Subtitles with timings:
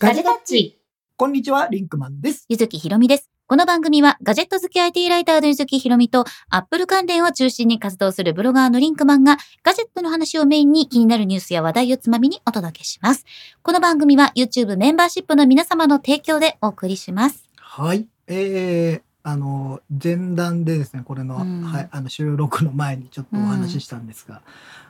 [0.00, 0.80] ガジェタッチ。
[1.18, 2.46] こんにちは、リンクマンです。
[2.48, 3.28] ゆずきひろみです。
[3.46, 13.26] この番組はガジェット好き IT ライターのゆずきひろみとアップル関連を中心に活動するブロガーのリンクマンがガジェットの話をメインに気になるニュースや話題をつまみにお届けします。
[13.60, 17.50] この番組は YouTube メンバーシップの皆様の提供でお送りします。
[17.58, 18.06] はい。
[18.26, 24.40] えー、あの、前段でですね、これの、うんはい、あの、収録の前にちょっとお話ししたんですが、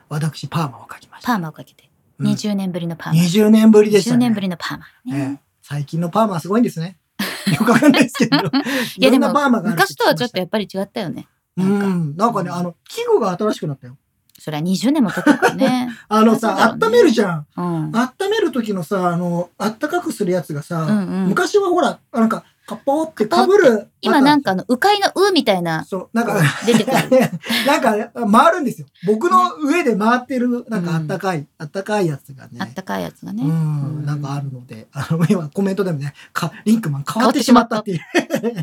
[0.07, 1.33] 私、パーマをかきました。
[1.33, 1.90] パーマをかけて。
[2.21, 3.21] うん20年ぶりのパーマ。
[3.21, 4.25] 20年ぶりでした20ね。
[4.27, 4.85] 年ぶりのパーマ。
[5.07, 6.97] えねえ最近のパーマはすごいんですね。
[7.51, 8.37] よくわかんないですけど。
[8.97, 11.27] いやでも昔とはちょっとややっぱり違ったよね。
[11.57, 12.15] うなん。
[12.15, 13.97] なんかね、あの、器具が新しくなったよ。
[14.39, 15.89] それは20年も経ったね。
[16.09, 17.47] あのさ、温めるじゃん。
[17.55, 17.91] うん。
[17.95, 20.85] 温める時のさ、あの、あったかくするやつがさ、
[21.27, 23.89] 昔はほら、なんか、カッポーってかぶる。
[23.99, 26.85] 今なんか、かあの、迂回のうみたいな、そう、なんか、出て。
[27.67, 28.87] なんか回るんですよ。
[29.05, 32.51] 僕の上で回ってる、なんかあったかい、あったかいやつがね。
[32.59, 33.43] あったかいやつがね。
[33.43, 37.99] うん、なんかあるので、あの、今コメントでもね、か、リンクマン変わってしまったっていう。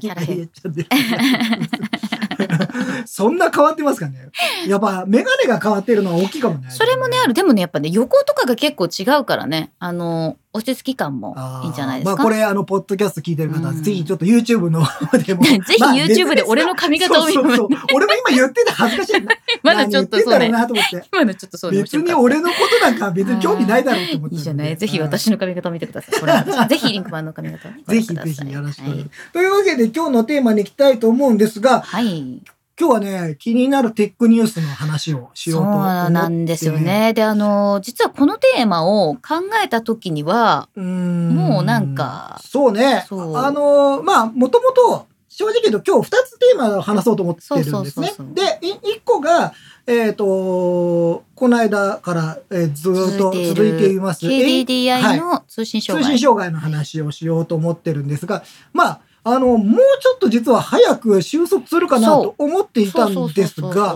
[0.01, 0.89] キャラ変 言っちゃってる
[3.07, 4.31] そんな変わってますかね。
[4.67, 6.71] やっぱ、メガネが変わってるのは大きいかもね。
[6.71, 7.35] それもね、ある。
[7.35, 9.73] でもね、やっぱね、横とかが結構違うからね。
[9.79, 12.17] あの、落ち着き感もいいんじゃないですか？
[12.17, 15.43] まあこれ、あの、ポッドキャスト聞いてる方は、うんぜひちょっと YouTube の方でも。
[15.45, 17.69] ぜひまあ YouTube で俺の髪型を見るそうそうそう。
[17.95, 19.33] 俺も今言ってて恥ずかしいな。
[19.63, 20.47] まだちょっとそうね。
[20.49, 24.35] 今のちょっとそうね別に俺のことなんか別に興味ないだろうと思って。
[24.37, 24.77] いいじゃない？
[24.77, 26.21] ぜひ私の髪型を見てください。
[26.21, 29.11] これはぜひリンクマンの髪型をねごぜひ覧くださいぜひよろしくはいます。
[29.33, 32.41] というわけで今日のテーマに行きたいと思うんですが、はい。
[32.81, 36.13] 今日はね、気になるテックニュースの話をしよそううと思って。
[36.13, 36.79] なんですよ。
[36.79, 37.13] ね。
[37.13, 39.21] で、あの、実はこのテーマを考
[39.65, 43.05] えた時には、うもうなんかそうね。
[43.09, 47.73] そうあの、まあ、もともと、正直言うと今日二つテーマを話そうと思ってるんですね。
[47.73, 49.55] そうそうそうそうで、い一個が、
[49.87, 54.25] えっ、と、この間から、えーずーっと続いています。
[54.27, 56.13] はい KDDI の通信障害。
[56.13, 59.01] 通信障害の話をしようと思ってるんですが、まあ、
[59.35, 63.95] あの、もうちょっと実は早く収束するかなと思っていたんですが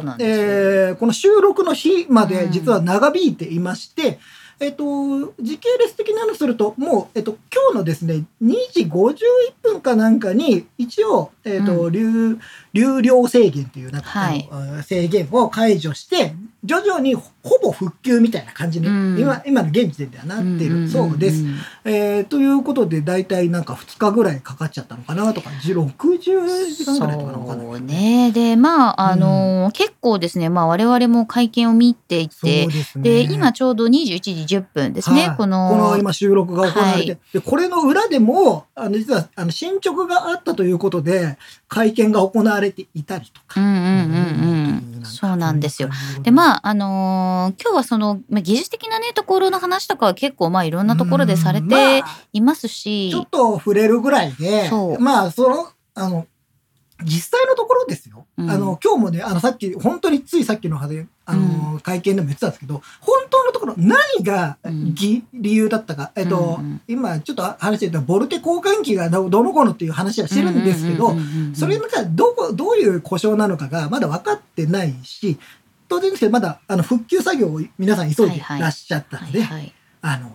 [0.99, 4.19] この収録の日までうん実は長引いていまして、
[4.61, 9.19] えっと、時系列的なのすると、もう、えっと、今日のですね、2時51
[9.63, 12.39] 分かなんかに、一応、えっと、う流、
[12.73, 14.49] 流量制限っていう、なんか、はい
[14.85, 17.31] 制限を解除して、徐々にほ
[17.63, 21.43] ぼ復旧みたいな感じに、うん今、今の現時点ではなってるそうです。
[21.43, 26.19] んんんえーということで、大体なんか2日ぐらいかかっちゃったのかなとか、60
[26.71, 27.63] 時間ぐらいとかなのかな。
[27.63, 28.31] そうね。
[28.33, 29.52] で、まあ、あのー結
[30.13, 33.05] 構ですね、まあ、我々も会見を見ていて、ですね。
[33.05, 35.69] で、今ちょうど21時10分ですね、はいこの。
[35.71, 43.61] この今収録が行われて、はで、これの裏でも、あの、実は、あの、進捗があったということで、会見が行われていたりとか。
[43.61, 45.05] うんうんうんうん。
[45.05, 45.89] そうなんですよ。
[46.23, 56.27] で、まあ、あのー今日はその、まあ、技術的なね、ところの話とかは結構、まあ、いろんなところでされうんてまあいますし、ちょっと触れるぐらいでまあ、その、あの、
[57.05, 58.27] 実際のところですよ。
[58.39, 58.51] うん。
[58.51, 60.81] あの、今日もね、あの、さっき、本当についさっきの
[61.25, 64.95] あの、会見でも言ってたんですけど、本当のところ、何がうん。
[64.95, 75.39] ぎ、理由だったか、えっと、うんうん今、ちょっと話してたボルテ交換機がどどの子のっていう話はしてるんですけど、うんうんうんうんうんそれがどこ、どういう故障なのかがまだ分かってないし、
[75.89, 79.73] 当然ですけど、まだ、あの、復旧作業を皆さん急いでらっしゃったので、はいはい。
[80.01, 80.33] あの、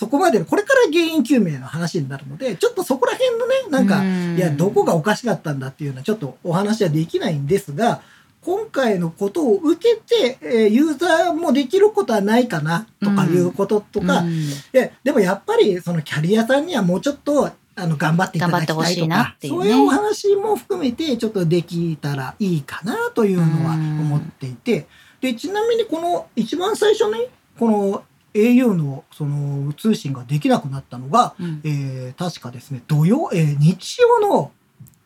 [0.00, 4.34] そこまでの、これから原因究明の話になるので、ちょっとそこら辺のね、なんか、うん。
[4.34, 8.00] いや、どこがおかしかったんだっていうのはちょっとお話はできないんですが、
[8.40, 14.48] 今回のことを受けて、えーユーザーもできることはないかなとかいうこととか、うん。
[14.72, 19.64] ででもやっぱりそのキャリアさんにはもうちょっとあの頑張っていただきたいとかなっていうね。
[19.64, 24.86] そういうお話も含めてちょっとできたらいいかなというのは思っていて。
[25.20, 27.28] でちなみにこの一番最初に
[27.58, 28.02] この
[28.34, 31.60] au のその通信ができなくなったのが、うん。
[31.64, 34.52] えー確かですね土曜、えー日曜の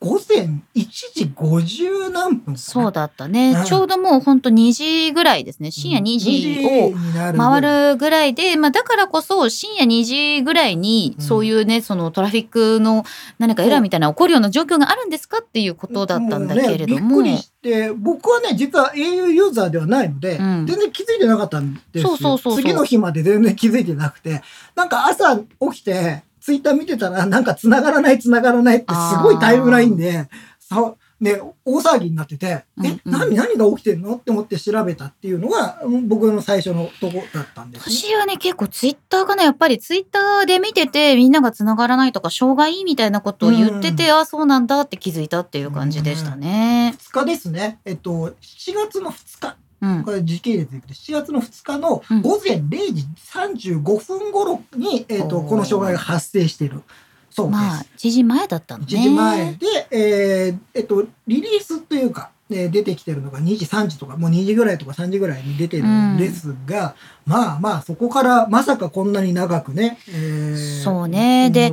[0.04, 3.64] 午前1時50何分そうだったね、うん。
[3.64, 5.70] ちょうどもうほんと2時ぐらいですね。
[5.70, 6.92] 深夜2時を
[7.34, 11.24] 回るぐらいで、まあだからこそ深夜2時ぐらいにうん。
[11.24, 13.04] そういうね、そのトラフィックの
[13.38, 17.18] 何かエラーみたいなの起こるような状況があるんですかっていうことだったんだけれども。
[17.20, 20.66] うね、びっくりして、僕はね、実は au ユーザーではないので、うん。
[20.66, 22.38] 全然気づいてなかったんですよ。
[22.38, 24.42] 次の日まで全然気づいてなくて、
[24.74, 30.28] なんか朝起きて、ツイッター見てたら、なんか繋がらない繋がらないってすごいタイムラインで、
[30.60, 37.96] さね、大騒ぎになってて、うんうんえ、何、何が起きてんのって思って調べたっていうのが、うん僕の最初のとこだったんです、ね。
[37.96, 46.94] 私はね、結構ツイッターかな、やっぱりツイッターで見てて、みんなが繋がらないとか、障害みたいなことを言ってて、ああ、そうなんだって気づいたっていう感じでしたね。
[46.98, 47.78] 2日ですね。
[47.86, 49.56] えっと、7月の2日。
[49.84, 50.04] うん。
[50.04, 52.22] これ時系列でいくと7月の2日のうん。
[52.22, 56.82] 午前0時35分頃に、えっとこの障害が発生している。
[57.30, 57.56] そうです。
[57.58, 58.86] まあ1時前だったのね。
[58.88, 66.94] 1時前で、えーえっと、リリースというか、えー出てきてるのが2時3時とかもう2時ぐらいとか3時ぐらいに出てるんですが、
[67.26, 71.50] まあまあそこからまさかこんなに長くね、えーそうね。
[71.50, 71.72] で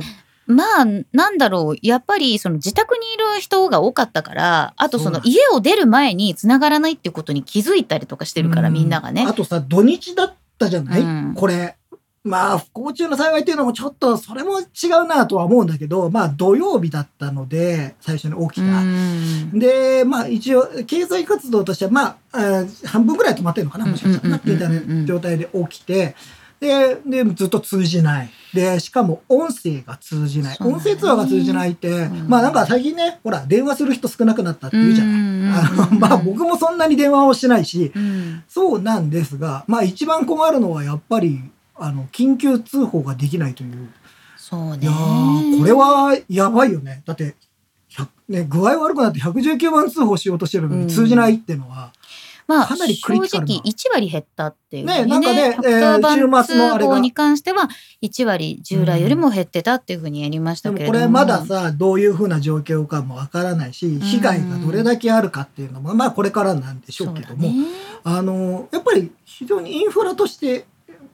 [0.52, 1.76] まあなんだろう。
[1.82, 9.24] やっぱりその自宅にいる人が多かったからあとその家を出る前に繋がらないっていうことに気づいたりとかしてるから、うみんながね。
[9.26, 9.32] あ。
[9.32, 11.34] とさ土日だったじゃない、うん。
[11.34, 11.76] これ。
[12.24, 14.64] まあ不幸中の幸いっていうのもちょっとそれも違
[15.02, 18.80] うなとは思うんだけどまあ土曜日だったので最初に起きうた。
[18.80, 19.58] ん。
[19.58, 26.14] でまあ一応経済活動としてはまあ半分ぐらい止まってるのかなもしかしたらなうんうんうんうんみたいな状態で起きて
[26.62, 28.30] ででずっと通じない。
[28.54, 30.58] でしかも音声が通じない、ね。
[30.60, 32.28] 音声通話が通じないって、うん。
[32.28, 35.14] まあなんか最近ねほら電話する人少なくなったって言うじゃない。
[35.14, 35.20] うん。
[35.20, 35.24] うん。
[35.24, 35.54] うんうん。
[35.54, 38.44] あのまあ僕もそんなに電話をしないしうん。
[38.48, 41.40] そうなんですがまあ一番困るのはやっぱり
[41.74, 43.88] あの緊急通報ができないという。
[44.36, 44.82] そうね。
[44.82, 47.02] いやーこれはやばいよね。
[47.06, 47.34] だって、
[47.90, 51.92] 100ね、具合悪くなって119番通報しようとしてるのうんに通じないっていうのは、
[52.46, 55.04] まあかなり正直1割減ったっていうね。
[55.04, 57.68] なんかね110番通報に関しては
[58.02, 60.98] 1割従来よりも減ってたっていうふうにやりましたけれども。
[60.98, 67.54] これまださ、どういうふうな状況かもわからないし、被害がどれだけあるかっていうのも、まあこれからなんでしょうけども、ね。
[68.04, 70.66] あの、やっぱり非常にインフラとして、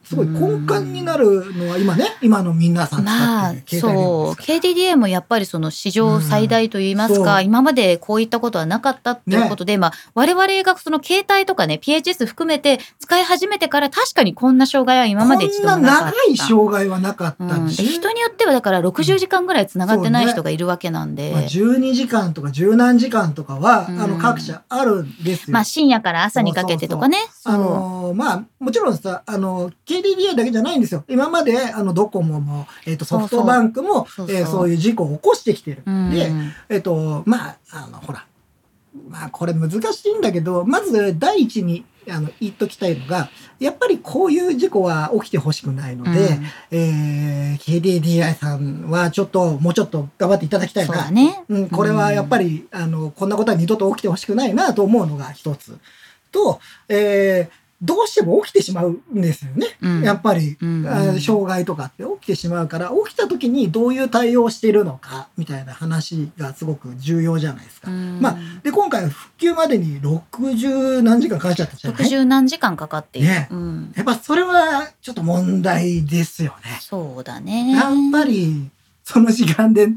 [0.03, 4.41] すごい根幹になるのは今ね、今の皆さん使まあそう。
[4.41, 16.05] KDDI もやっぱりその史上最大といいますか、今までこういったことはなかったっていうことで、まあ我々がその携帯とかね PHS 含めて使い始めてから確かにこんな障害は今まで一度もなかった。
[16.05, 23.99] 長い障害はなかったうん、でし、人によってはだから60時間ぐらい繋がってない人がいるわけなんで、まあ、12時間とか十何時間とかは、うん。
[23.99, 25.53] あの各社あるんですよ。
[25.53, 27.17] まあ深夜から朝にかけてとかね。
[27.43, 31.03] あのーまあもちろんさあの KDDI だけじゃないんですよ。
[31.07, 35.83] 今まであのドコモも、えっとソフトバンクもそえーそういう事故を起こしてきてる。
[35.85, 36.11] うん。
[36.11, 36.31] で
[36.69, 38.25] えっ、とまああのほら
[39.09, 43.29] まあこれ難しいんだけどまず第一にあの言っときたいのが
[43.59, 46.45] やっぱりこういう事故は起きてほしくないので、うん。
[46.71, 50.95] えー KDDI さんはちょっともうちょっと頑張っていただきたいな。
[50.95, 51.43] だね。
[51.49, 55.77] うん、これはやっぱり、あの、こんなことは二度と起きてほしくないなと思うのが一つ。
[56.31, 59.67] と、えーどうしても起きてしまうんですよね。
[59.81, 67.89] うんやっぱり、うんあー障害とかって起きてしまうから、起きた時にどういう対応をしているのか、みたいな話がすごく重要じゃないですか。
[67.89, 73.27] うんまあ、で、今回復旧までに60何時間かかっちゃったじゃない？60何時間かかっている。
[73.29, 76.79] ねうん、やっぱそれはちょっと問題ですよね。
[76.81, 77.71] そうだね。
[77.71, 78.69] やっぱり、
[79.03, 79.87] その時間で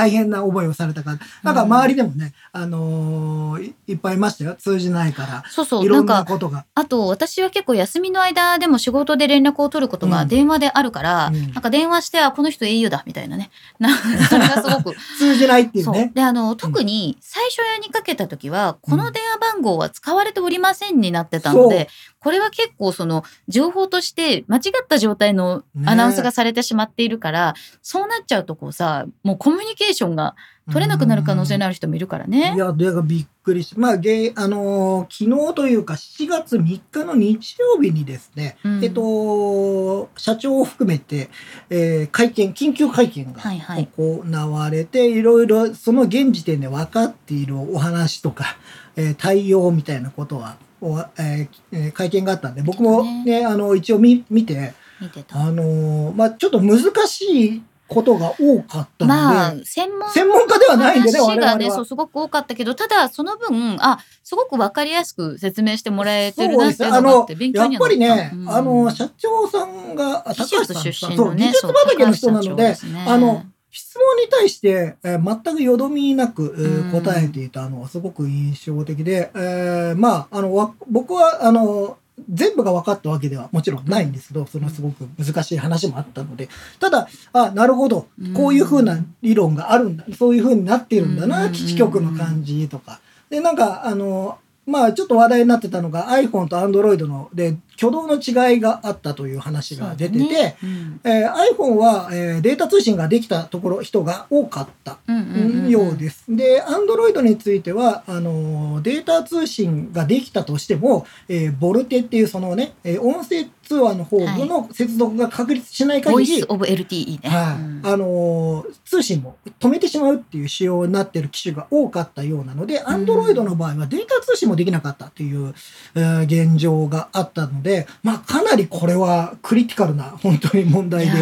[0.00, 4.56] 大変な思いをされた方、なんか周りでもね、あのーいいっぱいいましたよ。
[4.58, 5.44] 通じないから。
[5.50, 5.84] そうそう。
[5.84, 6.64] いろんなことが。
[6.74, 13.50] あと私は結構休みの間でも仕事で連絡を取ることがうん電話であるから、うんなんか電話して、あ、この人 au だ、みたいなね。
[13.78, 13.90] な
[14.28, 14.96] それがすごく。
[15.18, 16.12] 通じないっていうね。
[16.14, 21.88] で、あの、特に最初やにかけた時は、この電話番号は使われておりませんになってたので、
[22.22, 30.36] これは結構その、情報として間違った状態のアナウンスがされてしまっているから、そうなっちゃうとこうさ、もうコミュニケーションが
[30.70, 32.52] 取れなくなる可能性のある人もいるからね。
[32.54, 32.58] い。
[32.58, 32.86] や、び
[33.22, 38.84] っくりし、まあ、げあのー昨日というか7月3日の日曜日にですね、うん。
[38.84, 41.30] えっと、社長を含めて、
[41.70, 43.88] えー会見、緊急会見がはいはい。
[43.96, 44.20] 行
[44.52, 48.56] われて、いろいろその現時点で分かっているお話とか、
[48.96, 55.40] えー対応みたいなことは、おえーえー会見があったんで、僕もね、あの、一応見見て、見てた。
[55.40, 61.18] あのーまあ、ちょっと難しいことが多かったので、まあ、専門専門家ではないんでね。
[61.18, 67.88] 話がね、そう、すごく多かったけど、ただ、その分、あ、すごくわかりやすく説明してもらえてるなっていうのがあって、勉強やっにはなった。
[67.88, 68.50] ぱりね、うん。
[68.50, 77.02] あの、社長さんが、高橋さん出身のそう、技ね、術畑の人なので、そうあの、質問に対して、えー全くよどみなく、えーうん。
[77.02, 81.98] 答えていたのはすごく印象的で、えーまあ、あの、わ僕は、あの、
[82.28, 86.48] 全部が分かったわけではもちろんないんですけど、そのすごく難しい話もあったので、
[86.78, 91.52] ただ、あ、なるほど、こういうふうな理論があるんだ、そういうふうになっているんだな、うん。
[91.52, 93.00] 基地局の感じとか。
[93.30, 100.56] で、なんか、あの、まあ、ちょっと話題になってたのが iPhone と Android ので挙動の違いがあったという話が出てて、ね。
[100.62, 101.00] うん。
[101.04, 105.70] えー iPhone は、えーデータ通信ができたところ人が多かったうんうんうんうん。
[105.70, 106.24] ようです。
[106.28, 117.28] で、Android については、あのーデータ通信ができたとしても、えーボルテっていうそのね、えー音声通話の方の接続が確立しない限り、ボイスオブ LTE ね。
[117.28, 117.62] はい。
[117.62, 117.80] うん。
[117.84, 125.54] あのー通信も止めてしまうっていう仕様になってる機種が多かったようなので、アンドロイドの場合はデータ通信もできなかったっていう、
[125.94, 127.69] えー現状があったので、
[128.02, 131.12] まあかなりこれはクリティカルな本当に問題で。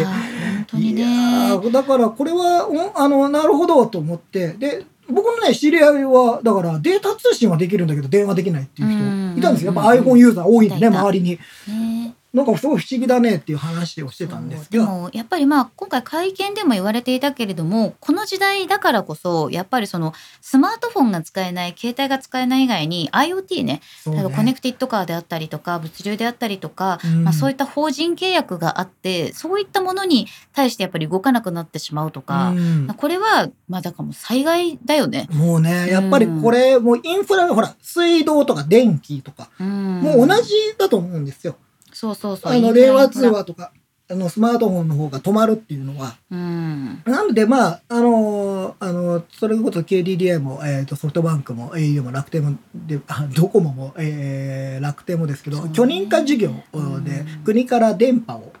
[0.77, 1.55] いやね。
[1.55, 4.53] ーだからこれはおあのなるほどと思って。
[4.53, 9.73] で僕のね知り合いはだからデータ通信はできるんだけど電話できないっていううん人いたんですよ。
[9.73, 11.31] やっぱ iPhone ユーザー多いんでね周りに。
[11.31, 23.81] ねなんかすごい不思議だねっていう話をしてたんですけどやっぱりまあ今回会見でも言われていたけれどもこの時代だからこそやっぱりそのスマートフォンが使えない携帯が使えない以外に IoT ねね。
[24.07, 27.23] 例えばコネクティッドカーであったりとか物流であったりとか、うん。
[27.23, 32.87] まあ、そういった法人契約があってそういったものに対してやっぱり動かなくなってしまうとか、うん。
[32.87, 35.27] これはまあだからもう災害だよね。
[35.31, 40.01] もうねやっぱりこれもうインフラほら水道とか電気とかうん。
[40.01, 41.55] もう同じだと思うんですよ
[41.99, 42.53] そうそうそう。
[42.53, 43.73] あの令和通話とか
[44.09, 46.15] あのスマートフォンの方が止まるっていうのは。
[46.31, 47.01] うん。
[47.05, 55.71] なので、まあ、あのーあのそれこそ KDDI も、えー、とソフトバンクも au も楽天もであドコモも、えー楽天もですけどね。
[55.73, 57.43] 許認可事業でうん。
[57.43, 58.53] 国から電波を、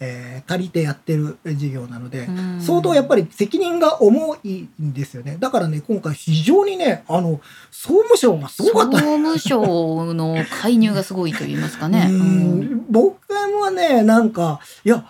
[0.00, 2.60] えー借りてやってる事業なので、うん。
[2.60, 5.36] 相当やっぱり責任が重いんですよね。
[5.40, 8.98] だからね今回非常にねあの総務省がすごかった。
[8.98, 12.08] 総務省の介入がすごいと言いますかね。
[12.10, 12.86] う うんん。
[12.90, 13.16] 僕
[13.58, 15.06] もねなんかいや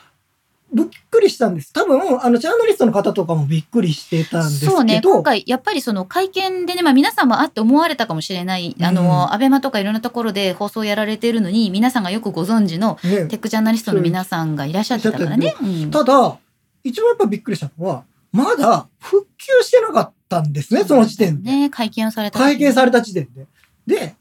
[0.72, 1.72] びっくりしたんです。
[1.72, 4.72] 多分あのジャーナリストの方とかもびっくりしてたんですけど。
[4.72, 5.00] そうね。
[5.02, 8.94] 今回やっぱりその会見でね、まあ、皆さんもあって思われたかもしれない、あうん。
[8.94, 13.26] のアベマとかいろんなところで放送やられているのに皆さんがよくご存知のね。
[13.26, 15.54] テックジャーナリストの皆さんがいらっしゃってたからね。
[15.62, 15.90] うん。
[15.90, 16.38] ただ、
[16.82, 21.50] 一番やっぱびっくりしたのは、まだ復旧してなかったんですね、その時点で。
[21.50, 23.46] ね会見をされた会見された時点で。
[23.86, 24.16] で、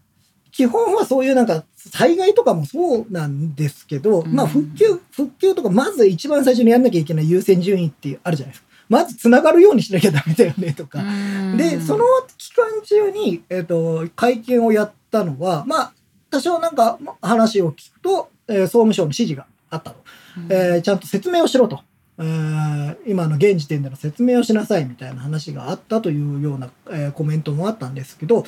[0.51, 8.65] 基本はそういうなんか災害とかもそうなんですけど、うんまあ復旧、復旧とかまず一番最初にやんなきゃいけない優先順位ってあるじゃないですか。
[8.87, 10.99] まず繋がるようにしなきゃダメだよねとか。
[10.99, 12.05] うんで、その
[12.37, 15.93] 期間中に、えっ、と、会見をやったのは、まあ、
[16.29, 19.97] 多少なんか話を聞くと、えー総務省の指示があったと。
[20.37, 21.81] うんえーちゃんと説明をしろと。
[22.17, 28.45] えー今の現時点での説明をしなさいみたいな話があったというような、えーコメントもあったんですけど、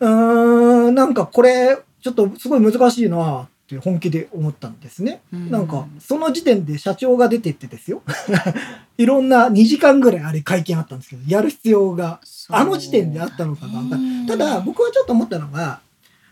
[0.00, 1.78] うーん、なんかこれ、
[2.12, 5.20] ちょっとすごい難しいなって本気で思ったんですね。
[5.32, 8.02] うんなんか、その時点で社長が出てってですよ。
[8.96, 15.80] いろんな2時間ぐらいあれ会見あったんですけど、やる必要があの時点であったのかが分かんねただ、僕はちょっと思ったのが、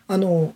[0.08, 0.54] あの、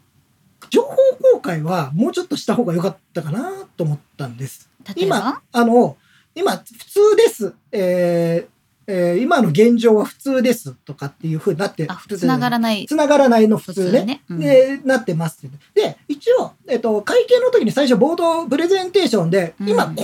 [0.71, 0.97] 情報
[1.35, 4.71] 公開はもうちょっとした方が良かったかなと思ったんです。
[4.97, 5.97] 今、あの、
[6.35, 7.55] 今、普通です。
[7.73, 8.60] えー
[8.91, 14.05] えー今の現状は普通ですとかっていうふうになって、あつながらないつながらないの普通ね。
[14.05, 14.23] ね。
[14.29, 20.03] うんで、なってますで、一応、えっと、会見の時に最初冒頭プレゼンテーションで、うん今こんな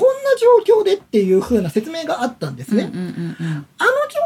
[0.64, 2.84] 状況でっていう風な説明があったんですね。
[2.84, 3.00] あの情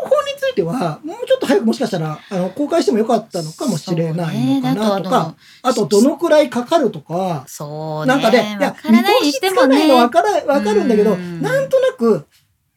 [0.05, 8.15] 報については、もうちょっと早くもしかしたら、あの、公開してもよかったのかもしれないのかなとそうねあと、どのくらいかかるとか、そうね。
[8.15, 8.77] なんかね、いや。
[8.91, 12.27] 見通しつかないのわから、わかるんだけど、うんなんとなく、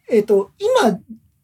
[0.09, 0.99] えっ、と、今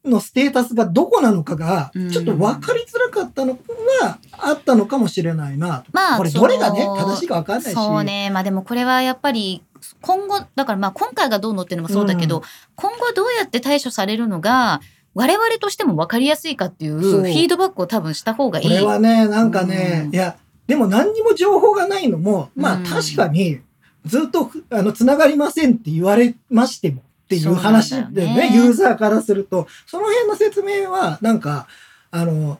[0.05, 3.57] のステータスがどこなのかがうん、ちょっと分かりづらかったの
[4.01, 5.85] は、あったのかもしれないなと。
[5.91, 7.75] まあこれ、どれがね、正しいかわかんないし。
[7.75, 8.29] そうね。
[8.31, 9.63] まあでもこれはやっぱり
[10.01, 12.43] 今後、だからまあ今回がどうのっていうのもそうだけど、うん
[12.75, 14.79] 今後どうやって対処されるのが
[15.13, 18.65] 我々としても分かりやすいかっていうフィードバックを多分した方がいい。
[18.65, 20.37] これはね、なんかね、うんいや、
[20.67, 23.59] でも何にも情報がないのも、まあうん確かに、
[24.05, 31.67] ずっと、あの、繋がりませんって言われましてもっていう話でね、ねユーザーからすると、その辺の説明は、なんか、
[32.09, 32.57] あの、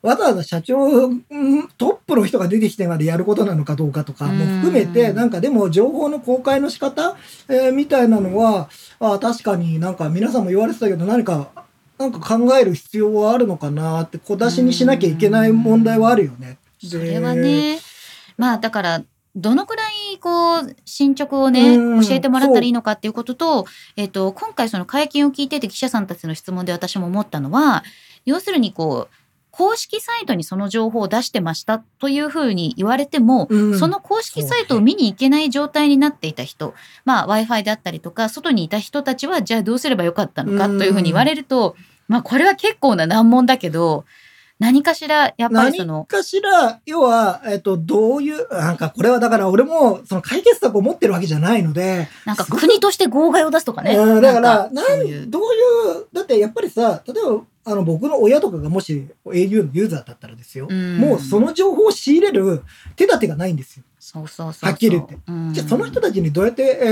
[0.00, 1.22] わざわざ社長、うん
[1.76, 7.14] トップの人が出てきてまでやることなのかどうかとかも含めて、うんなんかでも情報の公開の仕方、
[7.48, 8.70] えーみたいなのは、
[9.00, 11.50] あ確かになんか皆さんも言われてたけど、何か、
[11.98, 16.56] なんか考える必要はあるのかなって小出しにしなきゃいけない問題はあるよね。
[16.82, 17.80] それはね。
[18.38, 19.02] まあだから、
[19.34, 22.00] どのくらいこう進捗をねうん。
[22.02, 27.84] 教えてもらったらいいのかっていうことと、えっと今回その会見を聞いてて記者さんたちの質問で私も思ったのは
[28.24, 29.14] 要するにこう
[29.50, 33.78] 公式サイトにその情報を出してましたというふうに言われても、うん。
[33.78, 36.74] その公式サイトを見に行けない状態になっていた人、
[37.06, 41.74] まあ Wi-Fi であったりとか外にいた人たちはじゃあどうすればよかったのかというふうに言われると、
[42.06, 44.04] まあこれは結構な難問だけど
[44.58, 53.94] 何かしらやっぱりそ何のかしら、要は、えっと、どういう、なんかこれはだから俺も、その解決策を持ってるわけじゃないので、なんか国として号外を出すとかね。
[53.96, 62.62] うんだから、ななんどういう、だってやっぱりさ、例えば、あの、僕の親とかがもし au のユーザーだったらですよ、うんもうその情報を仕入れる
[62.94, 63.84] 手立てがないんですよ。
[63.98, 64.70] そうそうそうそう。
[64.70, 65.52] はっきり言ってうん。
[65.52, 66.86] じゃあその人たちにどうやって、え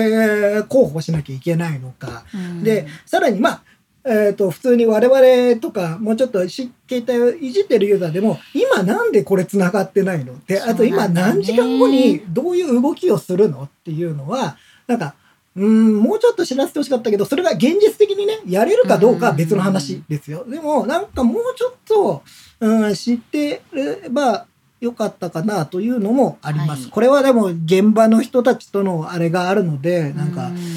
[0.62, 2.24] ー広報しなきゃいけないのか。
[2.34, 3.62] うんで、さらにまあ、
[4.06, 15.14] えっ、と、普通に我々とか、もうちょっとし携帯をいじってるユーザーでも、今なんでこれ繋がってないので、あと今何時間後にどういう動きをするのっていうのは、なんか、
[15.56, 20.44] うん、もうちょっと知らせてほしかったけど、それが現実的にね、やれるかどうかは別の話ですよ。
[20.46, 22.22] でも、なんかもうちょっと、
[22.60, 24.46] うん、知ってれば
[24.80, 26.82] よかったかなというのもあります。
[26.82, 30.73] はいこれはでも現場の人たちとのあれがあるので、なんか、うん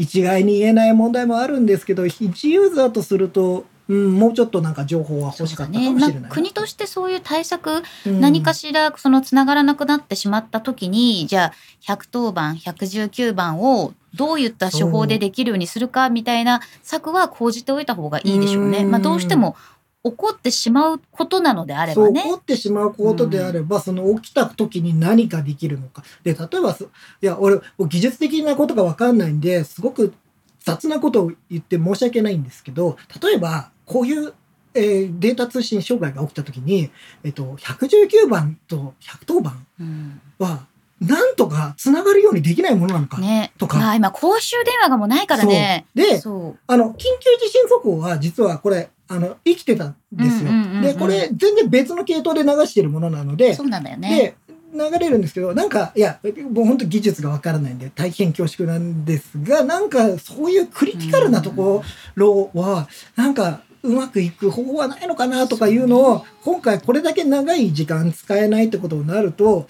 [0.00, 6.14] 一概に言えない問題もあるんですけど一ユーザーとすると、うん、もうちょっとなんか情報は欲しかったかもしれない。
[6.14, 8.20] ね、な国としてそういう対策、うん。
[8.20, 11.52] 何かしらそのつながらなくなってしまった時にじゃ
[11.86, 18.78] あ110番119番をどういった手法でできるようにするかみたいな策は講じておいた方がいいでしょうね。
[18.78, 18.90] うん。
[18.90, 19.54] まあ、どうしても
[20.02, 22.22] 起こってしまうことなのであればね。
[22.22, 26.88] 起こってしまうことであれば、その起きた時に何ができるのかで例えばそい
[27.20, 30.14] や俺技術的なことが分かんないんですごく
[30.60, 34.32] 雑なことを言って申し訳ないんですけど例えばこういう、
[34.74, 36.90] えーデータ通信障害が起きた時に、
[37.24, 40.66] えっと、119番と110番うんは
[41.00, 43.18] なんとかつながるようにできないものなのか。
[43.18, 45.86] ねとかまあ今公衆電話がもうないからね。
[45.94, 46.20] で
[46.66, 47.06] あの、緊急
[47.40, 50.50] 地震速報は実はこれ、あの、生きてたんですよ。
[50.80, 54.36] で、これ全然別の系統で流してるものなのでそ、うなんだよね。
[54.72, 56.20] で、流れるんですけど、なんか、いや、
[56.52, 61.82] もう本当技術がわからないんで、大変恐縮なんですが、なんか、そういうクリティカルなとこ
[62.14, 69.66] ろは、なんか、うまくいく方法はないのかなとかいうのを、今回これだけ長い時間使えないってことになると、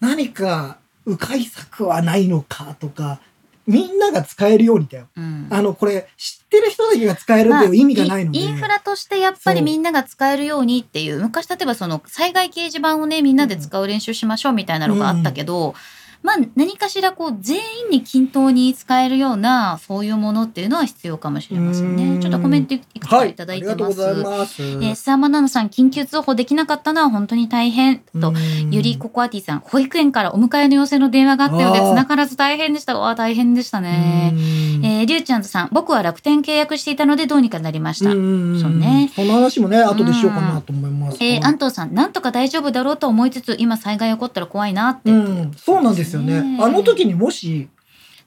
[0.00, 3.20] 何か、迂回策はないのかとか、
[3.66, 5.08] みんなが使えるようにだよ。
[5.14, 8.38] うんあの、これ、知ってる人だけが使えるっていう意味がないので。
[8.38, 15.74] インフラとしてやっぱりみんなが使えるようにっていう昔例えばその災害掲示板をねみんなで使う練習しましょうみたいなのがあったけど、
[16.22, 22.18] まあ何かしらこう全員に均等に使えるようなそういうものっていうのは必要かもしれませんうんね。
[22.20, 24.00] ちょっとコメントいくつかいただいてます。
[24.00, 24.62] はい、ます。
[24.62, 28.32] えー、スアマナノさん緊急通報できなかったのは本当に大変と。
[28.70, 32.98] ゆりココアティさん、保育園からお迎えの要請の電話があったようで、あー繋がらず大変でした。
[32.98, 34.34] わあ、大変でしたね。
[34.82, 38.10] えー、りゅうちゃんさん、僕は楽天契約していたのでどうにかなりました。
[38.10, 39.10] そうね。
[39.14, 41.18] その話もね、後でしようかなと思います。
[41.20, 45.10] えー、安藤さん、なんとか大丈夫だろうと思いつつ、今災害起こったら怖いなって。
[45.10, 46.42] うん、そうなんですよね。
[46.42, 47.68] ねあの時にもし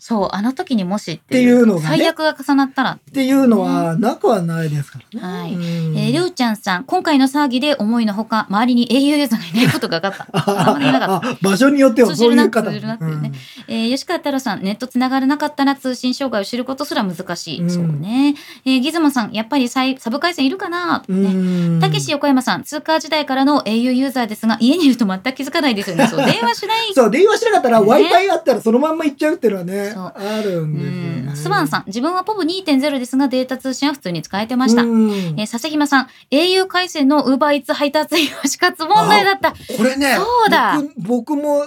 [0.04, 2.92] そう、あの時にもしっていうのがね最悪が重なったら。
[2.94, 5.42] っていうのはなくはないですからね。
[5.44, 5.62] はいうん
[5.96, 10.34] えー、りょうちゃんさん、今回の騒ぎで思いのほか、周りに au ユーザーがいないことが分かった。
[10.72, 11.30] あまりいなかった。
[11.30, 13.32] あ場所によってはそういう方通じるなっていうね
[13.68, 17.62] えー、吉川太郎さん、ネットつながらなかったら通信障害を知ることすら難しい。
[17.62, 18.34] うんそうね。
[18.66, 21.30] えー、ギズモさん、やっぱりサイサブ回線いるかなうんね。
[21.30, 26.08] うんたけし横山さん、通貨時代からの au ユーザーですが、家にいると全く気づかないですよね。
[26.08, 26.94] そう、 電話しない。
[26.96, 31.36] そう、電話しなかったらね Wi-Fi あったらそのまんま行っちゃうっていうのはね、そうあるんですようんね。
[31.36, 34.84] スワンさん、自分はポブ2.0ですが、データ通信は普通に使えてました。
[34.84, 39.52] うんえ々木さん、au 回線の Uber Eats 配達員は死活問題だった。
[39.52, 41.64] これね、そうだ僕僕も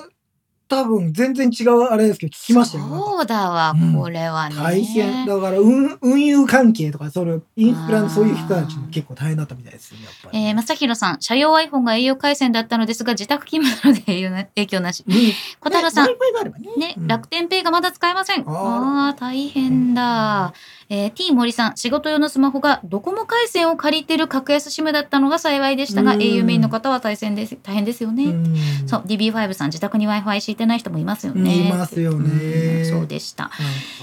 [0.75, 2.85] 多分全然違うあれですけど聞きましたよ。
[2.89, 4.57] そうだわ、うんこれはね。
[4.57, 5.27] 大変。
[5.27, 10.39] だから運、運輸関係とか、そのインフラのそういう人たちも結構大変だったみたいですよ、やっぱり。
[10.39, 15.05] えー、正弘さん、社用 iPhone が au 回線だったのですが、自宅勤務なので影響な影響なし。
[15.07, 15.15] うん
[15.61, 18.45] 小太郎さん、ね楽天ペイがまだ使えません。
[18.47, 20.53] あらあ大変だ。
[20.89, 28.25] えー、T 森さん、仕事用のスマホがドコモ回線を借りてる格安 SIM だったのが幸いでしたが、うん au メインの方は大変です大変ですよね。
[28.25, 31.69] うんそう、DB5 さん、自宅に Wi-Fi 敷いてない人もいますようんね。
[31.69, 33.51] いますよねうんそうでした。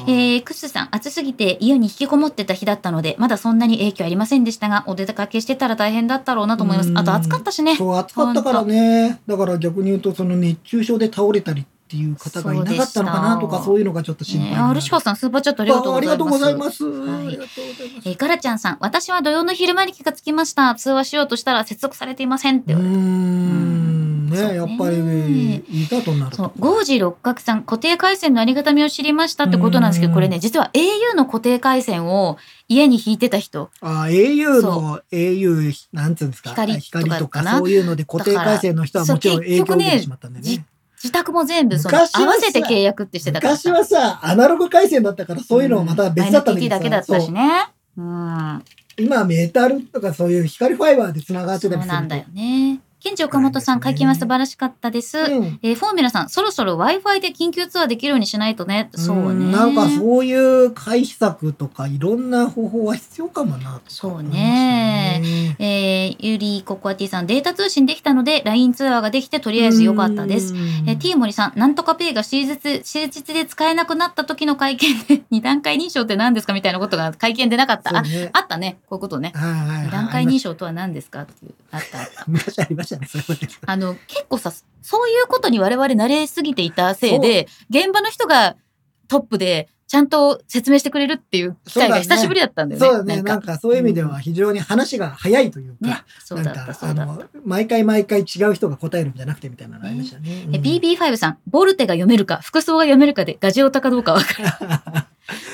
[0.08, 6.94] えー、クスさん、暑すぎて家に引きこもってた日だったので、まだそんなに影響ありませんでしたが、お出かけしてたら大変だったろうなと思いますう。
[6.94, 7.76] んあと暑かったしね。
[7.76, 9.20] そう、暑かったからね。
[9.28, 16.72] だから逆に言うと、その熱中症で倒れたりっていう方がいなかったのかなとか、そういうのがちょっと心配ね、になるあルシさん、スーパーチャットありがとうあありがとうごございま。
[16.72, 16.86] す。
[16.86, 20.74] えー、ガラちゃんさん、私は土曜の昼間に気がつきました。
[20.76, 22.96] 通話しようとしたら接続されていませんって言われて。
[22.96, 26.52] ん、ね、やっぱり、いざとなるとそう、。
[26.58, 32.38] ゴージ六角さん、固定回線のありがたみを知りましたってことなんですけど、うんこれね、実は au の固定回線を
[32.70, 33.70] 家に引いてた人。
[33.82, 40.66] あ au その au、なんつうんですか、光光とかそういうので固定回線の人はもちろん影響を受けてしまったんでね。
[41.04, 47.70] 自宅も全部その合わせて契約ってしてたから昔はさ、アナログ回線だったからそういうのはまた別だったんだけどさだけだったしね。
[47.98, 48.64] うん。
[48.98, 52.80] 今はメタルとかそういう光ファイバーで繋がってたりするとそうなんだよね。
[53.04, 55.18] ケンジ岡本さん、会見は素晴らしかったです。
[55.18, 58.92] うんえーフォーミュラさん、そろそろ Wi-Fi で緊急ツアーできるようにしないとね。
[58.94, 59.46] そうね。
[59.46, 70.54] んなんかそういう回避策とかいろんな方法は必要かもなそう思いましたねえーゆりココアティさん、データ通信できたので、LINE ツアーができてとりあえず良かったです。。
[70.86, 78.04] えー、T 森さん、なんとかペイが終日、終日で使えなくなった時の会見で、 二段階認証って何ですかみたいなことが会見でなかった。
[78.04, 78.78] ねあったね。
[78.88, 79.32] こういうことね。
[79.34, 81.54] はいはいはい二段階認証とは何ですかっていう。
[81.72, 82.91] あった あった。
[82.96, 84.52] 昔ありましたね、そういうことあの、結構さ、
[84.82, 88.56] そういうことに我々慣れすぎていたせいで、現場の人が
[89.08, 92.88] トップで、ちゃんと説明してくれるっていう機会が久しぶりだったんだよね。
[92.88, 93.22] そうだね。
[93.22, 97.12] なんかそういう意味では非常に話が早いというねか、、そうだった、なんかそうだった。
[97.12, 100.30] あの毎回毎回違う人が答えるんじゃなくてみたいなのありましたね。
[100.30, 105.04] えうん BB5 さん、ボルテが読めるか、服装が読めるかでガジオタかどうかわかる。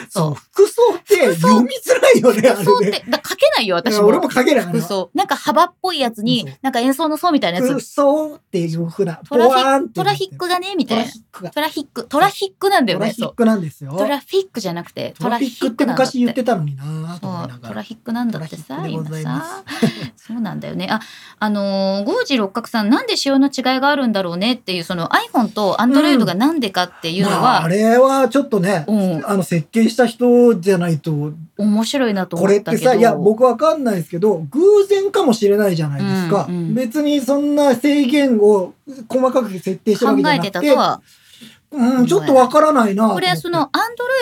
[0.10, 4.08] そう、服装って読みづらいよね、あ服装ってれね。、だ書けないよ、私も。
[4.08, 4.66] 俺も書けない。
[4.66, 5.10] 服装。
[5.14, 7.86] なんか幅っぽいやつそうに、なんか演奏の層みたいなや服つ。
[7.94, 11.06] 装っていうふうな、トラフィトラックがね、みトたいな。
[11.06, 11.50] ラフィックが。
[11.52, 12.06] トラフィック。
[12.06, 13.14] トラフィックなんだよね。
[13.14, 13.92] トラフィックなんですよ。
[13.98, 17.58] トラフィックじゃなくて、トラフィックって昔言ってたのになそう。
[17.62, 19.64] トラフィックなんだってさ今さ
[20.16, 21.00] そうなんだよねあ
[21.40, 31.34] あのーゴージ六角さんなんで仕様の違いがあるんだろうねっていうその iPhone と Android がなんでかっていうのまあ、は、あれはちょっとね、うんあの設計した人じゃないと。
[31.58, 32.72] 面白いなと思これっけど。
[32.72, 38.74] ったてさいや僕わかんないですけど偶然かもしれないじゃないですか、うんうん別にそんな制限を
[39.10, 41.02] 細かく設定してるわけじゃ考えてなくてたとは
[41.70, 43.10] うん、ちょっとわからないな。
[43.10, 43.70] これはその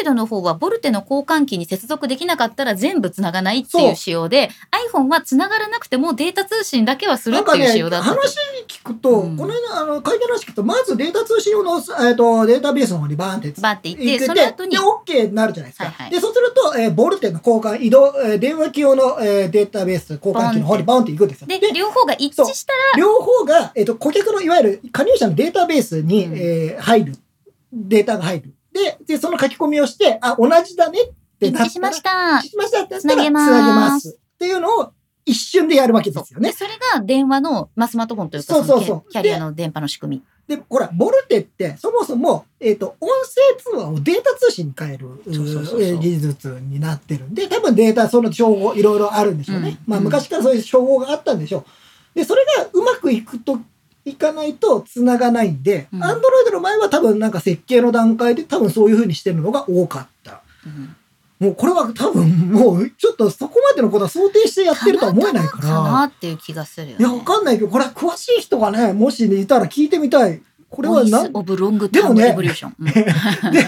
[0.03, 4.49] Android の方はボルテの交換機に接続できなかったら全部つながないっていう仕様で
[4.91, 8.15] iPhone はつながらなくてもデータ通信だけはするっていう仕様だったと。
[8.15, 9.37] 話に聞くと、うん。
[9.37, 16.11] この間あの会見の話聞くとまずデータ通信用の、えー、とデータベースの方にバーンってバーって言って行ってその後にで OK になるじゃないですか、はいはい。
[16.11, 21.47] でそうすると、えーボルテの交換移動、えー電話機用の、えーデータベース交換機の方にバーンって行くんですよ。
[21.47, 26.33] で両方が一致したら両方が、えっと顧客のいわゆる加入者のデータベースに、うん。
[26.35, 27.15] えー入る
[27.75, 34.93] データが入るででその書き込みをしてあ同じだねってなったら一致しました一致しましたってなったらつなげますつなげますっていうのを
[35.25, 36.49] 一瞬でやるわけですよね。
[36.49, 40.23] でそれが電話の、まあ、スマートフォンというかそうそうそうキャリアの電波の仕組み。
[40.47, 49.79] で、ほら、ボルテって、そもそも、えっ、と、音声通話をデータ通信に変える技術になってるんで、多分データ、その称号、いろいろあるんでしょうね。
[49.87, 51.65] まあ、うんうん昔からそういう称号があったんでしょ
[52.13, 52.19] う。
[52.19, 53.59] で、それがうまくいくと、
[54.05, 60.41] いかないと繋がないんで、うんアンドロイドの前は多分なんか設計の段階で多分そういう風にしてるのが多かった。
[60.65, 60.95] うん
[61.37, 65.59] もうこれは多分もうちょっとそこまでのことは想定してやってるとは思えないか。
[65.59, 66.95] たまたまからなっていう気がするよ、ね。
[66.99, 70.41] いや、わかんないけど、これは詳しい人がね、もしいたら聞いてみたい。
[70.69, 72.51] これはボイなスオブロングタームでもね
[73.51, 73.67] で、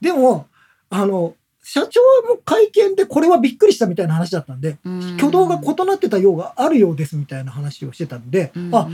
[0.00, 0.46] でも、
[0.90, 1.34] あの、
[1.70, 5.16] 社長も会見でこれはびっくりしたみたいな話だったんで、うん。
[5.16, 8.74] 挙動が異なってたようがあるようですみたいな話をしてたんで、うん。
[8.74, 8.88] あ、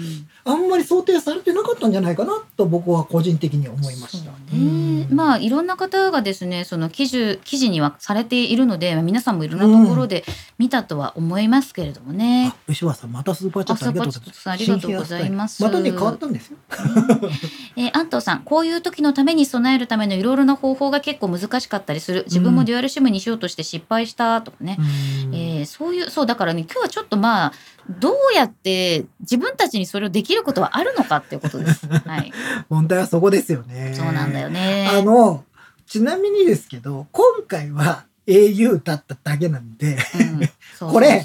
[0.45, 4.33] あんまり想定されてなかったんじゃないかなと僕は個人的には思いました。
[4.33, 10.25] ね、まあいろんな方がですねその記事記事にはされているのでまあ皆さんもいろんなところで
[10.59, 12.53] 見たとは思いますけれどもね。
[12.53, 14.51] あ、、吉原さん、またスーパーチャットありがとうございます。
[14.51, 15.63] ありがとうございます。
[15.63, 16.59] またね、変わったんですよ。
[17.77, 22.25] えー、安藤さんこういう時のために備えるためのいろいろな方法が結構難しかったりする。
[22.27, 24.83] 自分もデュアルシムにしようとして失敗したとかね、う
[25.31, 27.53] んえーそういうそうだからね今日はちょっとまあ
[27.89, 31.87] どうやって自分たちにそれをできることはあるのかっていうことです。
[31.89, 32.33] はい、
[32.69, 33.95] 問題はそこですよね。
[33.95, 34.89] そうなんだよね。
[34.91, 35.45] あの、
[35.87, 39.99] ちなみにですけど、今回は au だっただけなんで、
[40.81, 41.23] これ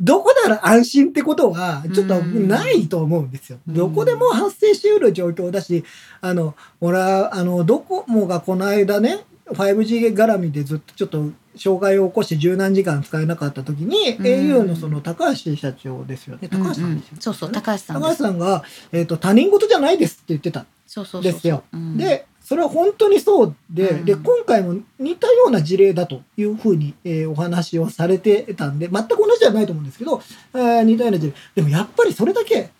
[0.00, 3.58] どこなら安心ってことは、ちょっとうんないと思うんですよ。
[3.68, 5.84] うんどこでも発生しうる状況だし、
[6.20, 9.20] あの、俺は、あの、ドコモがこの間ね、
[9.52, 11.24] 5G 絡みでずっとちょっと
[11.56, 16.48] 障害を起こして十何時間使えなかった時に、うん au のその高橋社長ですよね。
[16.48, 18.14] 高橋さんですよ、うんうんそうそう高橋さん高橋。
[18.14, 20.66] さんが、えっ、と、他人事じゃないですって言ってた。
[20.86, 30.20] そうそうそうそうですようんで、それは本当にそうで、うんで、今回も似たような事例だというふうに、えーお話をされてたんで、全く同じじゃないと思うんですけど、
[30.54, 31.34] えー似たような事例。
[31.54, 32.70] でもやっぱりそれだけ、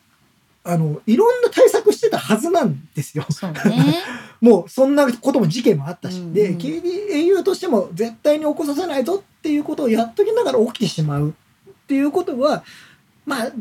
[0.63, 3.25] あの、いろんな対策してたはずなんですよ。
[3.31, 3.99] そうね。
[4.41, 6.21] もう、そんなことも事件もあったし。
[6.33, 12.63] で、うんうん KDAU としても絶対に起こさせないぞっていうことをやっときながら起きてしまうっていうことは、
[13.25, 13.53] まあ、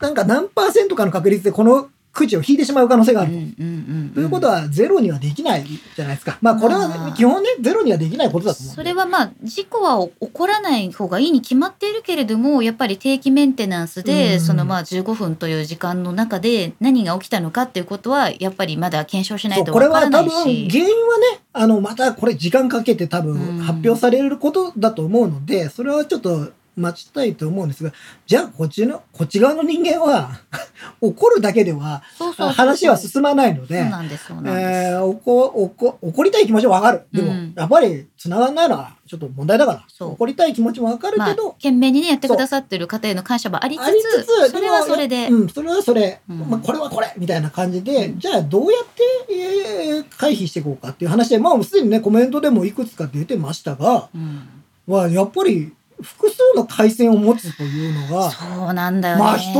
[0.00, 3.32] なんか何パーセントかの確率でこのくじを引いてしまう可能性がある。
[3.32, 3.44] うんうんう
[4.06, 6.36] んということはゼロにはできないじゃないですか。
[6.40, 20.78] まあこれはまあ基本ねゼロにはできないことだと思うそれはまあ事故は起こらない方がいいに決まっているけれどもやっぱり定期メンテナンスで、うんそのまあ15分という時間の中で何が起きたのかっていうことはやっぱりまだ検証しないとわからなは多分いし。
[20.78, 27.92] 原因はねあのまたこれ時間かけて多分うん発表されることだと思うのでそれはちょっと待ちたいと思うんですが、
[28.26, 30.30] じゃあこっちの、こっち側の人間は
[31.00, 32.02] 怒るだけでは
[32.54, 33.84] 話は進まないので、
[36.02, 37.02] 怒りたい気持ちはわかる。
[37.12, 46.38] でも、うんやっぱり繋がんないのはちょっと問題だから、怒りたい気持ちもわかるまあ、けど、懸命にね、やってくださってる方への感謝もありつつつ、つ、それはそれで、うん、それはそれ、うん。
[46.48, 48.84] まあ、これはこれみたいな感じで、うんじゃあどうやっ
[49.26, 54.48] て、えー回避していこうかっていう話で、まあ、すでにね、コメントでもいくつか出てましたが、うん。
[54.86, 59.22] はやっぱり複数の回線を持つというのが、そうなんだよね。
[59.22, 59.52] まあ一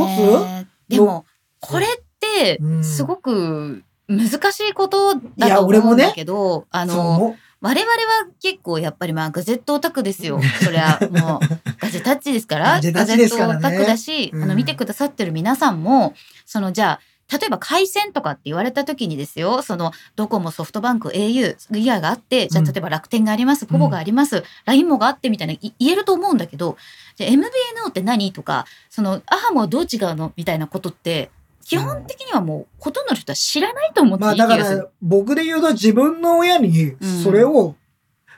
[0.87, 0.95] つ？
[0.95, 1.25] でも、
[1.59, 2.83] これってう、ん。
[2.83, 7.97] すごく難しいことだと思うんだけど、あそうの、も我々は
[8.41, 10.39] 結構やっぱりまあガジェットオタクですよ。
[10.63, 11.39] そりゃもう
[11.79, 14.43] ガジェタッチですから、ガジェットオタクだし、うん。
[14.43, 16.13] あの見てくださってる皆さんも、
[16.45, 16.99] そのじゃあ、
[17.31, 26.77] 例えば回線とかって言われた時にですよ、そのドコモ、ソフトバンク、au、ギアがあって、じゃあうん例えば楽天があります、ポボがあります、LINE もがあってみたいない言えると思うんだけど、
[27.15, 31.29] じゃあ MVNO って何とか、そのアハモはどう違うのみたいなことって、
[31.69, 34.63] 基本的にはもうほとんどの人は知らないと思ってまあいい気がする。
[34.63, 37.75] だから僕で言うと自分の親にうんそれを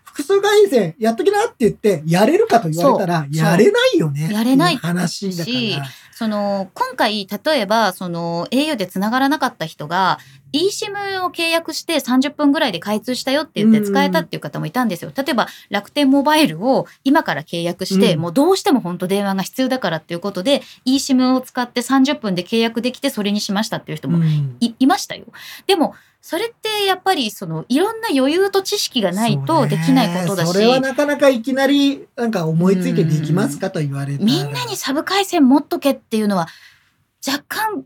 [0.03, 4.29] 複数回線やっときなって言ってやれるかと言われたらやれないよね。
[4.31, 5.87] やれない話だしから。
[6.21, 10.19] その今回例えばその au でつながらなかった人が
[10.53, 15.11] eSIM を契約して30分ぐらいで開通したよって言って使えたっていう方もいたんですよ。
[15.17, 25.25] 例えば楽天モバイルを今から契約して、うんもうどうしても本当電話が必要だからっていうことで eSIM を使って30分で契約できてそれにしましたっていう人もうんいいましたよ。
[25.65, 34.25] でもそれってやっぱりそのいろんな余裕と知識がないとできないことだし、それはなかなかいきなりなんか思いついてできますかと言われたら。
[34.25, 36.47] みんなにサブ回線持っとけっていうのは
[37.27, 37.85] 若干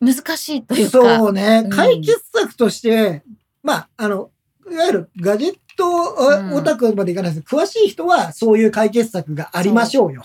[0.00, 0.90] 難しいというか。
[0.90, 1.70] そうねうん。
[1.70, 3.22] 解決策として、
[3.62, 4.30] まあ、あの、
[4.70, 6.54] いわゆるガジェットうん。
[6.54, 7.44] オタクまでいかないです。
[7.46, 10.24] 詳しい人はそういう解決策がありましょうよ。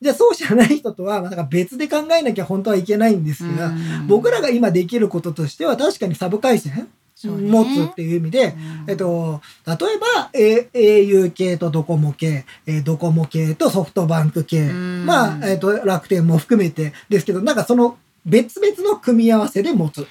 [0.00, 4.06] じゃあそうじゃない人とは、まあなんか別で考えなきゃ本当はいけないんですが、うん。
[4.06, 8.90] 僕らが今できることとしては確かにサブ回線持つっていう意味で、うん。
[8.90, 15.06] えっと、例えば、A、au 系とドコモ系、えードコモ系とソフトバンク系、うん。
[15.06, 20.06] まあ、えっと、楽天も含めてですけど、なんかその別々の組み合わせで持つ。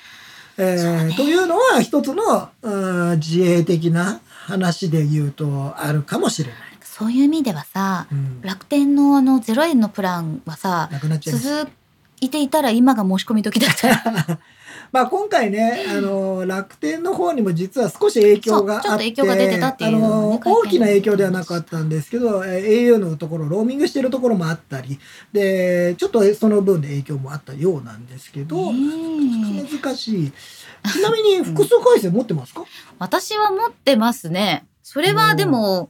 [0.57, 6.59] えーねというのは一つの、うん自営的な話で言うとあるかもしれない。
[6.81, 11.33] そういう意味ではさうん、楽天のあの0円のプランはさなくなっちゃ。
[11.35, 11.69] 続
[12.21, 14.39] いていたら今が申し込み時だった。
[14.93, 24.99] まあ今回ね、あの、楽天の方にも実は少し影響があって、ちょっと影響が出てたっていうあの大きな影響ではなかったんですけど、えー au のところ、ローミングしてるところもあったり、
[25.31, 30.31] で、ちょっとその分で影響もあったようなんですけど、難しい。
[30.91, 32.63] ちなみに 複数回線持ってますか、
[32.99, 34.67] 私は持ってますね。
[34.83, 35.89] それはでも、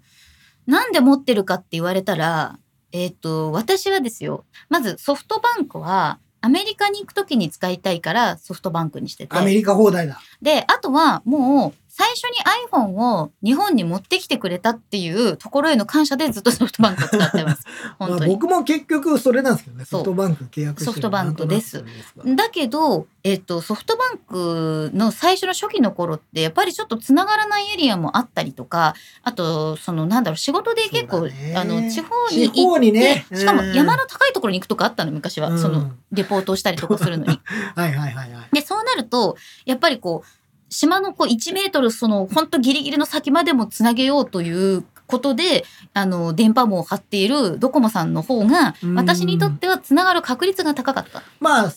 [0.66, 2.58] なんで持ってるかって言われたら、
[2.94, 4.46] えっ、と、私はですよ。
[4.70, 9.38] まずソフトバンクは、アメリカに行くときに使いたいからソフトバンクにしてて。
[9.38, 10.20] アメリカ放題だ。
[10.42, 12.38] で、あとはもう最初に
[12.72, 17.68] iPhone を日本に持ってきてくれたっていうところへの感謝でずっとソフトバンクを使ってます。
[18.00, 18.32] ま本当に。
[18.32, 21.86] あ僕も結局それなんですけどね、ソフトバンク契約してるソフトバンクです
[22.26, 35.50] だけど、えっと、ソフトバンクの最初の初期の頃って、やっぱりちょっとつながらないエリアもあったりとか、あと、その、なんだろう、仕事で結構、あの、地方に行って、にねしかもうん山の高いところに行くとかあったの、昔は。
[35.50, 37.40] うんその、レポートをしたりとかするのに。
[37.76, 38.56] はいはいはいはい。
[38.56, 40.43] で、そうなると、やっぱりこう、
[40.74, 51.22] 島のこう1メートル、その、本当ギリギリの先までもつなげようということで、あの、電波網を張っているドコモさんの方が、うん私にとってはつながる確率が高かった。
[51.40, 51.74] まあ、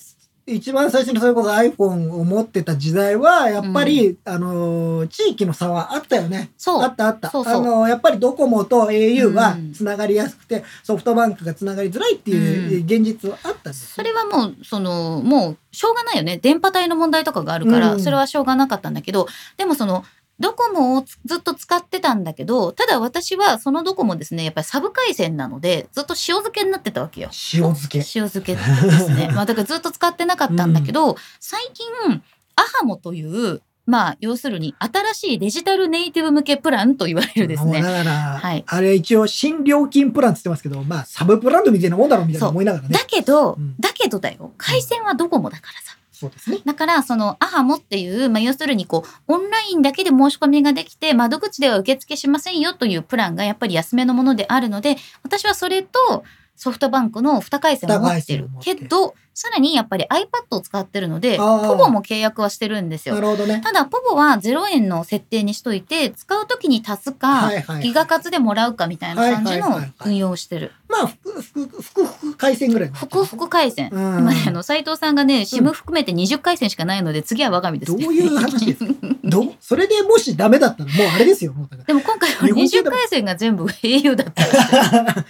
[0.48, 6.50] 一番最初にそれこそ iPhone を持ってた時代は、やっぱり、あのー、地域の差はあったよね。
[6.56, 6.82] そう。
[6.82, 7.30] あったあった。
[7.30, 14.06] そうそうあのー、やっぱりドコモと au はうんつながりやすくて、ソフトバンクがつながりづらいっていう現実はあったんですそよ。
[14.06, 16.38] れはもう、その、もう、しょうがないよね。
[16.38, 20.04] 電波帯の問題とかがあるから、うんそれはしょうがなかったんだけど、でもその、
[20.38, 27.28] ドコモをつずっと使ってたんだけど、ただ私はそのドコモですね、やっぱりサブ回線なので、ずっと塩漬けになってたわけよ。
[27.54, 27.98] 塩漬け。
[27.98, 29.30] 塩漬けですね。
[29.34, 32.22] まあだからずっと使ってなかったんだけど、最近、
[32.56, 37.80] アハモという、まあ要するに新しいデジタルネイティブ向けプランと言われるですね。
[37.80, 43.04] だから、はいあれ一応新料金プランって言ってますけど、まあサブブランドみたいなもんだろうみたいな思いながらねだ。
[43.06, 44.52] けど、うんだけどだよ。
[44.58, 45.96] 回線はドコモだからさ。
[46.18, 46.60] そうですね。
[46.64, 56.24] だから、その、アハモっていう、まあ、要するに、こう、オンラインだけで申し込みができて、窓口では受付しませんよというプランがやっぱり安めのものであるので、私はそれと、
[56.56, 63.60] ソフトバンクの2回線を持ってるけどさらにやっぱり iPad を使ってるのでポボも契約はしてるんですよなるほどね。
[63.62, 67.82] ただポボは0円の設定にしといて使う時に足すか、はいはい。
[67.82, 70.72] ギガ活でもらうかみたいな感じの運用をしてる。
[70.88, 71.42] まあ、ふく、
[71.82, 72.94] ふく、回線ぐらいの。
[72.94, 73.90] ふくふく回線。
[73.92, 78.04] うん今ね、あの、斉藤さんがね、シム含めて20回線しかないので、次は我が身です、ね。
[78.04, 78.92] どういう話ですか？
[79.24, 79.54] どう？
[79.60, 81.54] それでもしダメだったらもうあれですよ。
[81.86, 84.44] でも今回は20日本中でも回線が全部 au だった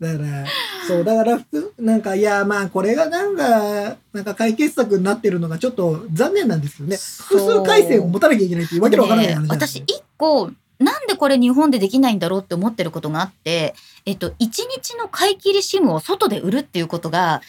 [0.00, 0.46] だから、
[0.88, 6.96] そう、だから、ふなんか、いや、まあ、これがなんか、なんか解決策になってるのがちょっと残念なんですけどね。
[6.96, 13.74] 複数回線を持たなきゃいけないっていうわけのわからない話なんですよ私一個なんでこれ日本でできないんだろうって思ってることがあって、
[14.06, 17.42] えっと、1日の買い切りシムを外で売るっていうことが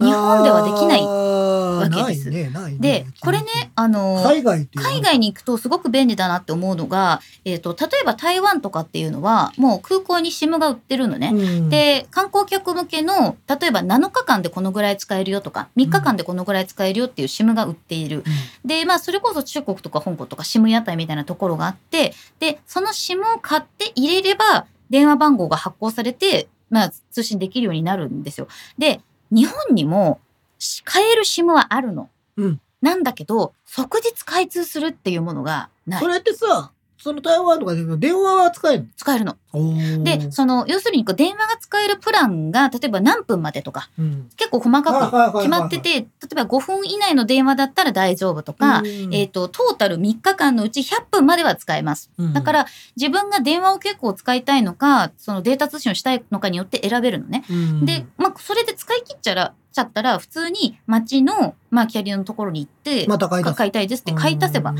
[0.00, 1.00] 日本ではできない。
[1.80, 2.76] わわけですね、ね。
[2.78, 11.30] で、これね、あの、海外海外に行くとすごく便利だなって思うのが、えっと、例えば台湾とかっていうのはもう空港に SIM が売ってるのね。
[11.32, 18.24] うん、で観光客向けの例えば7日間でこのぐらい使えるよとか3日間でこのぐらい使えるよっていう SIM が売っている。
[18.64, 28.48] でまあそれこそ中国とか香港とか SIM 屋台みたいなところがあってでその SIM を買って入れれば電話番号が発行されて、まあ、通信できるようになるんですよ。
[28.76, 30.20] で日本にも
[30.58, 32.08] し買える SIM はあるの。
[32.36, 36.08] うんなんだけど即日開通するっていうものがないそ。
[36.08, 39.36] れってさ、その台湾とかで電話は使える使えるの。
[39.52, 48.82] ので、その要するにこう電話が使えるプランが例えば何分までとかうん、結構細かく決まってて、例えば5分以内の電話だったら大丈夫とか、
[49.12, 52.10] えっ、と、トータル3日間のうち100分までは使えます。
[52.18, 52.32] うん。
[52.32, 57.44] だから、自分が電話を結構使いたいのか、そのデータ通信をしたいのかによって選べるのね。
[57.50, 57.84] うん。
[57.84, 64.74] で、まあ、それで使い切っちゃら、ちゃったら、普通に街の、まあ、キャリアのところに行って、また買買いたいですって買い足せば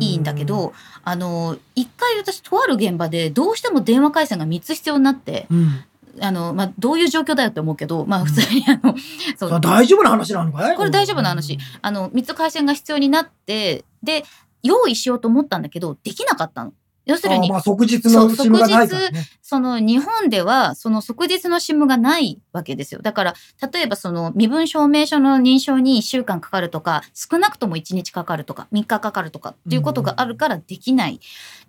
[0.00, 0.72] いいんだけど、
[1.04, 5.84] あの、一回私、とある現場で、どうしても電話回線が3つ必要になって、うん、
[6.20, 8.94] あの、まあ、どういう状況だよって思うけど、まあ、普通にあの、
[9.36, 9.60] そそう。
[9.60, 10.76] れ大丈夫な話なのかい？
[10.76, 11.58] これ大丈夫な話。
[11.82, 14.24] あの、3つ回線が必要になって、で、
[14.62, 16.72] 用意しようと思ったんだけど、できなかったの。
[17.06, 19.26] 要するにあま、あ即日のがないね。
[19.40, 23.00] その日本では、その即日の SIM がないわけですよ。
[23.00, 23.34] だから、
[23.72, 31.20] 例えばその身分証明書の認証に1週間かかるとか、少なくとも1日かかるとか、3日かかるとかっていうことがあるからできない。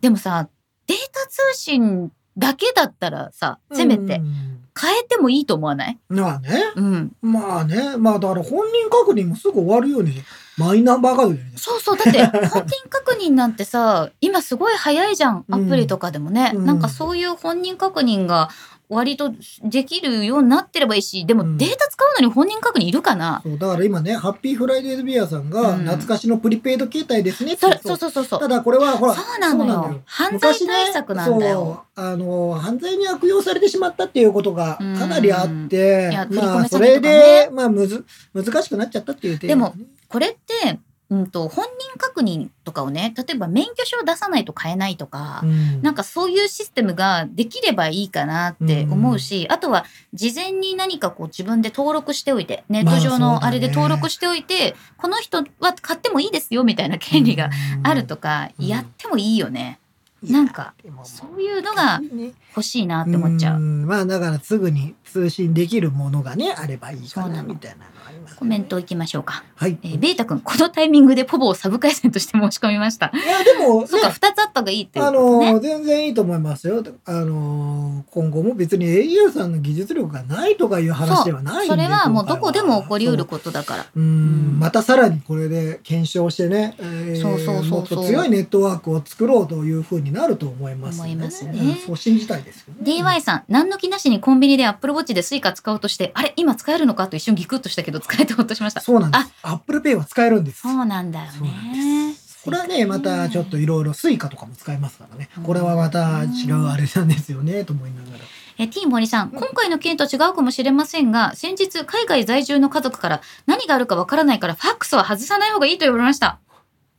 [0.01, 0.49] でもさ、
[0.87, 5.97] データ通信だけだったらさ、せめてうん変えてもいいと思わない？
[6.09, 6.63] まあね。
[6.75, 7.11] うん。
[7.21, 7.97] まあね。
[7.97, 10.21] まあだから本人確認もすぐ終わるように、
[10.57, 11.51] マイナンバーカードでね。
[11.55, 11.97] そうそう。
[11.97, 15.45] だって、 本人確認なんてさ、今すごい早いじゃん。
[15.49, 16.51] アプリとかでもね。
[16.55, 18.49] うんなんかそういう本人確認が
[18.89, 21.51] 割とできるようになってればいいし、でうん。
[21.51, 25.79] もデータ使うのに本人確認いるかな、そうだから今ね、ハッピーフライデーズビアさんがうん。
[25.79, 28.11] 懐かしのプリペイド携帯ですねってそうそう。
[28.11, 28.39] そうそう。
[28.39, 30.01] ただこれはほら、そうなのよ。
[30.05, 31.85] 犯罪対策なんだよ。
[31.97, 39.73] 昔ねそう、あの、犯罪に悪用されてしまったっていうことがかなりあってうんまあ、それで、まあ、むず、難しくなっちゃったっていう点でも、
[40.07, 45.81] これって、うんと、本人確認とかをね、例えば免許証を出さないと買えないとか、うん。
[45.81, 57.49] なんかそういうシステムができればいいかなって思うし、あとは事前に何かこう自分で登録しておいて、ネット上のあれで登録しておいて、この人は買ってもいいですよみたいな権利が
[57.83, 58.67] あるとか、うん。
[58.67, 59.79] やってもいいよね。
[60.23, 62.33] なんか、そういうのがね。
[62.57, 63.59] 欲しいなって思っちゃう。
[63.59, 63.85] ん。
[63.85, 67.85] まあだからすぐに通信できるものがねあればいいかなみたいな
[68.35, 69.43] コメントいきましょうか。
[69.55, 73.11] はい、えーベータ君、このタイミングでポボをサブ回線として申し込みました。
[73.13, 75.11] いやでも、ねそうか、二つあった方がいいっていうあ。
[75.11, 76.83] の全然いいと思いますよ。
[77.05, 83.83] あの今後も別に au さんの技術力がないとかいう話ではないんでそれはもうどこでも起こりうることだから。
[83.83, 92.81] そううんまたさらにこれで検証してね、えーそうそうそうそうもっと強いネットワークを作ろうというふうになると思います、思いますねうんそう信じたいですよね。
[92.83, 98.81] DY さん、何の気なしにコンビニで Apple Watch で Suica 使おうとして、あれ今使えるのかと一瞬ギクッとしたけど、使えてほっとしました。
[98.81, 99.33] そうなんです。
[99.43, 100.61] アップルペイは使えるんです。
[100.61, 102.15] そうなんだよね。
[102.43, 105.43] これはね、またちょっといろいろスイカとかも使えますからねうん。
[105.43, 108.23] これはまた違うあれなんですよね、と思いながら。
[108.57, 116.39] え、T 森さん、今回の件と違うかもしれませんが、先日海外在住の家族から何があるかわからないからファックスは外さない方がいいと言われました。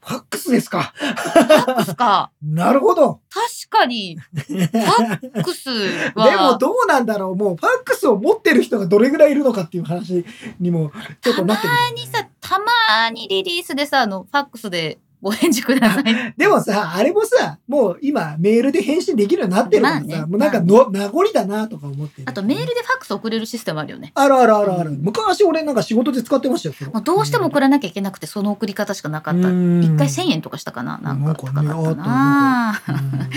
[0.00, 0.92] ファックスですか？
[0.96, 2.30] ファックスか。
[2.42, 3.20] なるほど。
[3.30, 6.52] 確かに、ファックスでは。
[6.52, 7.36] もどうなんだろう？
[7.36, 10.24] もうファックスを持ってる人がどれぐらいいるのかっていう話
[10.60, 16.04] にもちょっとなってくる、たまにさ、たまにリリースでさ、あの、ファックスでご返事ください。
[16.36, 24.12] でもさ、あれもさ、もう今メールで返信できるようになってるからさ、まあねもうなんかの、名残だなとか思ってるあとメールでファックス送れるシステムあるよね。
[24.14, 24.90] あるあるあるある。
[24.90, 26.74] うん昔俺なんか仕事で使ってましたよ。
[26.78, 29.48] それもうどうしても送らなきゃいけなくて、その送り方しかなかった。
[29.48, 33.30] うん一回1000円とかしたかななんか高かったなんかね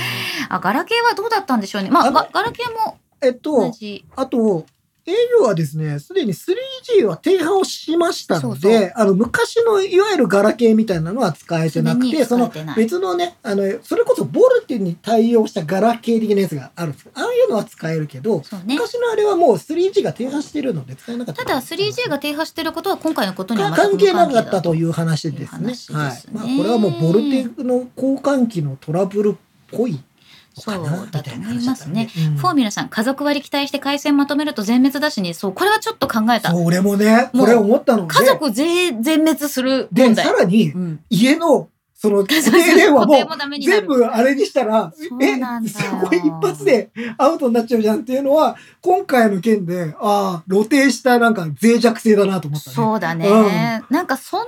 [0.50, 1.90] あ、ガラケーはどうだったんでしょうね。
[1.90, 4.04] まあ、ガガラケーもえっ同と、じ。
[4.16, 4.66] あと、
[5.06, 18.44] au はですね、すでに 3G は停波をしましたので、そうそうあの、昔のいわゆるガラケーみたいなのは使えてなくて、すでにその別のね、あの、それこそボルテに対応したガラケー的なやつがあるんですああいうのは使えるけど、ね。
[18.68, 21.46] 昔のあれはもう 3G が停波してるので使えなかった。
[21.46, 25.72] ただ 3G が停波してることは今回のことには関係なかったという話ですね。
[25.72, 26.24] いすねはい。
[26.32, 29.36] まあ、これはもうボルテの交換機のトラブルっ
[29.72, 30.00] ぽいの
[30.62, 32.08] そうだと思いますね。
[32.08, 36.52] みたいな話だったんでフォーミュラさん、家族割期待して回線まとめると全滅だしに、そう、これはちょっと考えた。
[36.52, 40.26] そう、俺もね、これ思ったので、家族全全滅するで、問題。
[40.26, 41.00] さらにう、ん。
[41.10, 43.16] 家の、その、固電話も
[43.64, 44.92] 全部あれにしたら
[45.22, 45.36] え
[45.68, 46.90] すごい一発で
[47.20, 52.76] アウトになっちゃうじゃんっていうのは、今回の件で、ああ、露呈したなんか脆弱性だなと思ったね。
[52.76, 53.84] そうだね。
[53.92, 54.42] なんかそん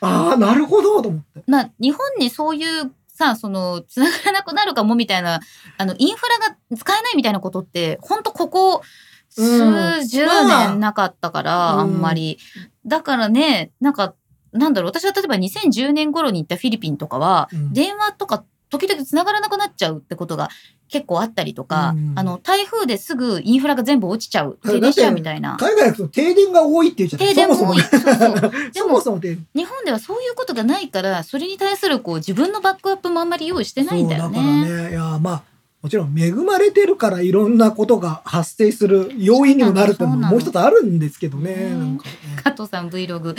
[0.00, 1.42] ああ、なるほどと思って。
[1.46, 5.40] な、な、日本にそういうさ、その、繋がらなくなるかもみたいな、
[5.76, 8.82] あの、インフラが使えないみたいなことって、ほんとここ、
[9.28, 11.80] 数十年なかったから、うん。
[11.80, 12.38] あんまり。
[12.86, 14.14] だからね、なんか、
[14.52, 17.72] なんだろう、私は例えば2010年頃に行ったフィリピンとかは、うん。
[17.72, 20.48] 電話とか時々繋がらなくなっちゃうってことが
[20.88, 25.56] 結構あったりとか、うんあの、台風ですぐインフラが全部落ちちゃう、停電しちゃうみたいな。
[25.58, 27.80] 海外行くと停電が多いっていうじゃない停電も多い。
[27.80, 29.00] そもそうそう。
[29.00, 29.46] そもでそも。
[29.54, 34.66] 日本ではそういうことがないから、それに対するこう自分のバックアップもあんまり用意してないんだよそうだね。
[34.66, 35.42] からね、いや、まあ、
[35.80, 41.54] もちろん恵まれてるからいろんなことが発生する要因にもなるっていうのももう一つあるんですけどね。
[41.54, 41.98] ね
[42.42, 43.36] 加藤さん Vlog、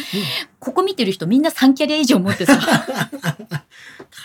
[0.59, 2.57] ここ見てる人みんな3キャリア以上持ってさ、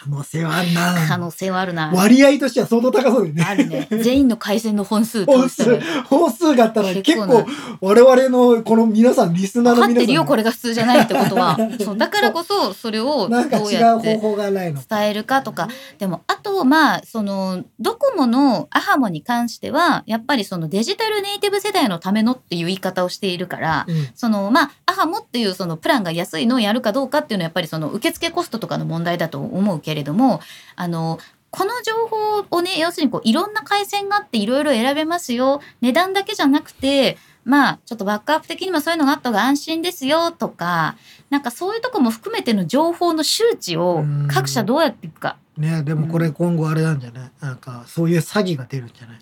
[0.05, 1.07] 可能性はあるな。
[1.09, 1.91] 可能性はあるな。
[1.95, 3.43] 割合としては相当高そうだよね。
[3.43, 3.89] あるね。
[4.03, 7.47] 全員の回線の本数本数本数があったら結結構
[7.81, 9.89] 我々のこの皆さん、リスナーの皆さん。
[9.89, 11.59] 分かってるよ、これが普通じゃないってことは。
[11.83, 14.21] そうだからこそ、それをどうやって。
[14.21, 15.69] 伝えるかとか。
[15.99, 30.41] でも、あと、まあ、その、ドコモのアハモに関しては、やっぱりそのデジタルネイティブ世代のためのっていう言い方をしているから、うんその、まあ、アハモっていうそのプランが安いのをやるかどうかっていうのはやっぱりその受付コストとかの問題だと思うけれども、
[30.77, 31.19] あの、
[31.51, 35.61] この情報をね、要するにこういろんな回線があっていろいろ選べますよ。
[35.81, 40.97] 値段だけじゃなくて、まあ、ちょっとバックアップ的にもそういうのがあった方が安心ですよとか、
[41.35, 45.37] なんかそういうとこも含めての情報の周知をうん各社どうやっていくか。
[45.57, 47.31] ねでもこれ今後あれなんじゃない？
[47.41, 49.19] なんかそういう詐欺が出るんじゃない？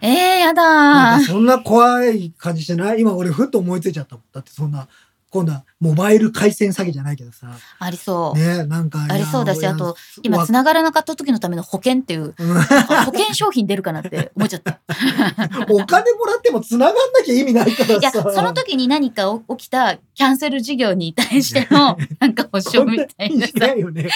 [0.00, 1.26] えー、やだーなんか。
[1.26, 3.00] そんな怖い感じしてない？
[3.00, 4.24] 今俺ふっと思いついちゃったもん。
[4.32, 4.88] だってそんな、
[5.30, 7.46] 今度はモバイル回線詐欺じゃないけどさ。
[7.78, 8.38] ありそう。
[8.38, 9.06] ねなんか。
[9.08, 14.80] ありそうだしあと、今わ繋がらなかった時のための保険っていう、 保険商品出るかなって思っちゃった。
[15.70, 18.22] お金もらっても繋がんなきゃ意味ないからいや、さ。
[18.34, 24.08] その時に何か起きたキャンセル事業に対しての、なんか保証みたいなこんないよね。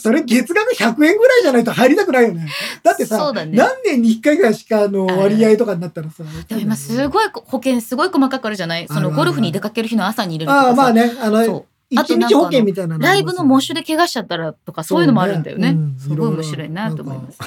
[0.00, 2.48] それ月額100円ぐらいじゃないと入りたくないよね。
[2.82, 6.24] だってさ、そうだね何年に1回ぐらいしかあの割合とかになったらさ。
[6.48, 8.88] でも今すごい保険すごい細かくあるじゃない？
[8.88, 10.68] そのゴルフに出かける日の朝に入れるとかさ。
[10.68, 11.12] ああ、まあね。
[11.20, 15.76] あの、一日保険みたいなライブのモッシュで怪我しちゃったらとかそういうのもあるんだよね。
[15.98, 17.38] すごい面白いなと思います。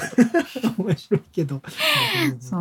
[0.76, 1.62] 面白いけど。
[2.40, 2.60] そう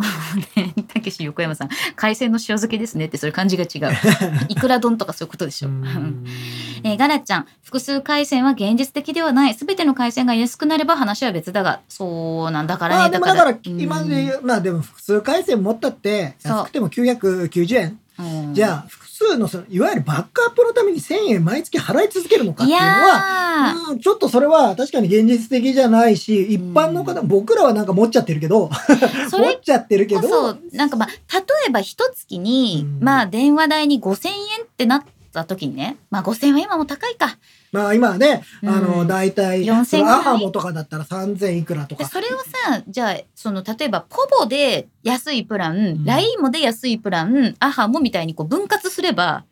[0.56, 0.74] ね。
[0.88, 3.96] たけし横山さん、海鮮の塩漬けですねってそれ感じが違う。
[4.48, 5.68] いくら丼とかそういうことでしょ。
[5.68, 6.26] うん
[6.86, 9.54] えーガラちゃん、複数回線は現実的ではない。
[9.54, 13.00] すべての回線が安くなれば話は別だが、そうなんだからね。
[13.00, 18.00] まあでもだからうん今で言う、まあでも複数回線持ったって安くても990円。
[18.20, 28.70] うんじゃあ複数のそのいわゆるバックアップのために1000円毎月払い続けるのかっいていうのは、うん、ちょっとそれは確かに現実的じゃないし、一般の方、僕らはなんか持っちゃってるけど、
[29.32, 33.04] 持っちゃってるけど、こそ、なんかまあ、例えば一月に、うん。
[33.04, 34.34] まあ電話代に5000円
[34.66, 37.38] ってなった時にね、まあ5000円は今も高いか。
[37.74, 40.20] まあ今はね、あうの、ん大体、4000そのぐらい？
[40.20, 42.04] アハモとかだったら3000いくらとか。
[42.04, 49.44] でそれをさ、じゃあ、その、例えば、ポボで安いプラン、ん LINE もで安いプラン、アハもみたいにこう分割すれば、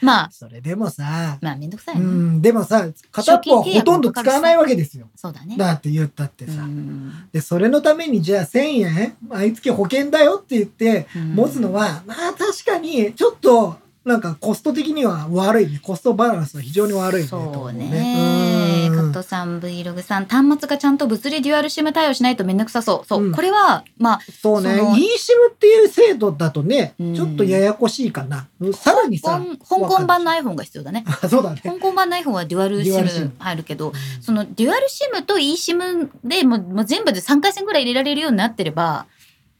[0.00, 2.04] まあ、それでもさ、まあめんどくさういな。
[2.06, 5.08] ん、でもさ、片っぽはほとんど使わないわけですよ。
[5.16, 5.56] そうだね。
[5.56, 6.62] だって言ったってさ。
[6.62, 13.76] うんで、それのためにじゃあ1000円毎月保険だよって言ってうん持つのは、まあ確かにちょっと
[14.08, 15.80] なんかコスト的には悪いね。
[15.82, 17.28] コストバランスは非常に悪いね。
[17.28, 18.88] そうね。
[18.90, 23.06] うんカットさん、Vlog さん、端末がちゃんと物理デュアルシム対応しないとめんどくさそう。
[23.06, 23.24] そう。
[23.24, 24.80] うんこれは、まあ、そうね。
[24.80, 28.48] eSIM っていう制度だとね、うんちょっとややこしいかな。
[28.72, 31.04] さらにさ、香港版のわ iPhone が必要だね。
[31.28, 31.60] そうだね。
[31.62, 33.92] 香港版の iPhone はデュアルシ SIM ム入るけど、
[34.22, 39.04] そのデュアル SIM と eSIM でもうもう全部で3回線ぐらい入れられるようになってれば、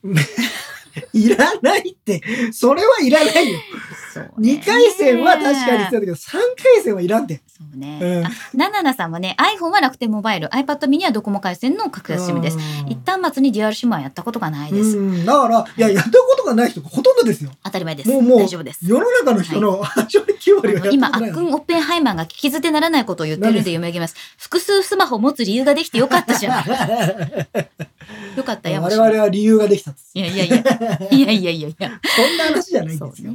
[1.13, 2.23] いらないって、
[2.53, 3.59] それはいらないよ。
[4.19, 7.41] ね2回戦は確かに必要だけど、3回戦はいらんで。
[7.47, 7.99] そうね。
[8.03, 12.57] うんあ、ナナナさんはね、iPhone は楽天モバイル、iPad mini はドコモ回線の格安 SIM です。
[12.57, 14.99] うん一旦末にデュアル SIM はやったことがないです。
[14.99, 17.51] うん、だから、いや、やったことがない人がほとんどですよ。
[17.63, 18.11] 当たり前です。
[18.11, 18.81] もうもう大丈夫です。
[18.87, 24.17] 世の中の人の8割、9割はやったあの今、ことないアックン・オッペンハイマーが聞き捨てならないことを言ってるんで読み上げます。
[24.39, 26.65] 複数スマホ持つ理由ができてよかったじゃん。
[28.37, 29.93] よかった我々は理由ができた。
[30.15, 30.57] いやいやいや、
[31.11, 32.01] いやいやいやいや。
[32.17, 33.35] そんな話じゃないんですよ。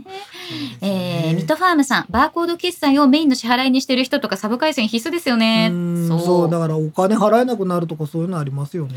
[0.81, 5.69] えー、ミッドファームさん、バーコード決済をメインの支払いにしてる人とかサブ回線必須ですよね。
[5.71, 8.93] うんそうだからお金払えなくなるとかそういうのありますよね。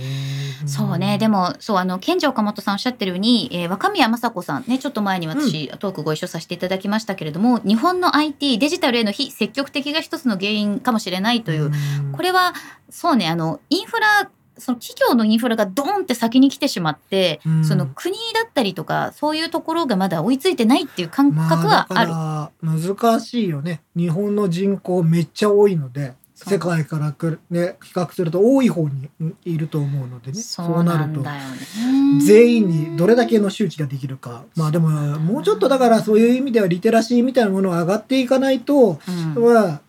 [0.66, 1.18] そうね。
[1.18, 11.72] でも、そう、あの、賢者岡本さんおっしゃってるように、えー若宮正子さんね、ちょっと前に私、トークご一緒させていただきましたけれども、日本の IT、デジタルへの非積極的が一つの原因かもしれないという、
[12.12, 12.52] これれは、
[12.90, 22.10] そうね、あの、インフラ、その企業のインフラがドーンって先に来てしまって、うんその国だったりとか、そういうところがまだ追いついてないっていう感覚はある。
[22.10, 23.82] まあ、難しいよね。
[23.96, 26.14] 日本の人口めっちゃ多いので。
[26.36, 32.20] 世界から来るね比較すると多い方にうんいると思うのでねそうなんだよね。
[32.22, 39.00] 全員にどれだけの周知ができるかまあでももうちょっとだからそういう意味ではリテラシーみたいなものが上がっていかないと、
[39.34, 39.80] うんは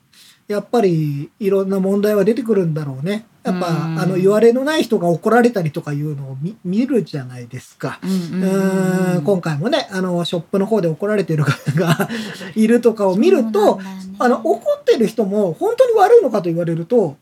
[0.48, 4.00] やっぱりいろんな問題は出てくるんだろうねやっぱ、うん。
[4.00, 8.00] あの言われのない人が怒られたりとかいうのを見見るじゃないですか。
[8.04, 12.10] うん今回もねあのショップの方で怒られてる方が
[12.56, 13.80] いるとかを見ると、
[14.20, 17.18] あの怒ってる人も本当に悪いのかと言われると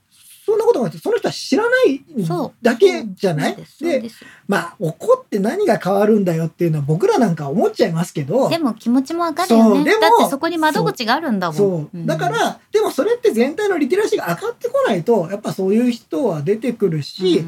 [0.46, 2.04] そんなことその人は知らない
[2.62, 3.58] だけじゃない？
[3.82, 4.04] で
[4.48, 8.48] まあ怒って何が変わるんだよっていうのは僕らなんか思っちゃいますけど。
[8.50, 9.92] でも気持ちもわかるよね。
[10.00, 12.06] だってそこに窓口があるんだもん。
[12.06, 17.48] だから、でもそれって全体のリテラシーが上がってこないとやっぱそういう人は出てくるし、うん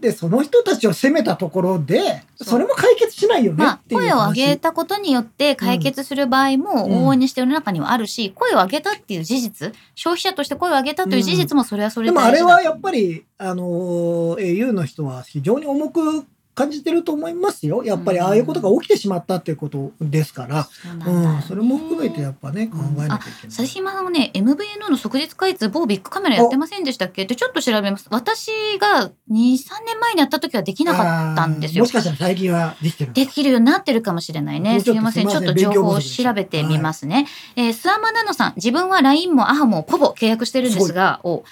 [0.00, 6.92] でその人たちを責めたところでそれも解決しないよねまあっ、ていう声を上話げたことによって解決する場合もうん。
[6.92, 16.24] 往々にして世の中にはあるし、声を上げたっていう事実、消費者として声を上げたという事実もそれはそれでで大事だもあれはやっぱり、あのー au の人は非常に重く
[16.54, 17.82] 感じてると思いますよ。
[17.82, 21.30] やっぱりああいうことが起きてしまったっていうことですから、そうなんだ。
[21.36, 23.56] うん、それも含めてやっぱね、考えなきゃいけない。
[23.56, 27.22] 佐島さんはね MVNO の即日開通某ビッグカメラやってませんでしたっけ？
[27.24, 28.06] ってちょっと調べます。
[28.10, 31.84] 私が23年前にやった時はできなかったんですよ。
[31.84, 34.80] もしかしたら最近はできてるできるようになってるかもしれないね。
[34.80, 35.28] すいません。
[35.28, 37.26] ちょっと情報を調べてみますね。
[37.56, 41.44] えー、スアマナノさん、自分は LINE も AHA もポボ契約してるんですが、お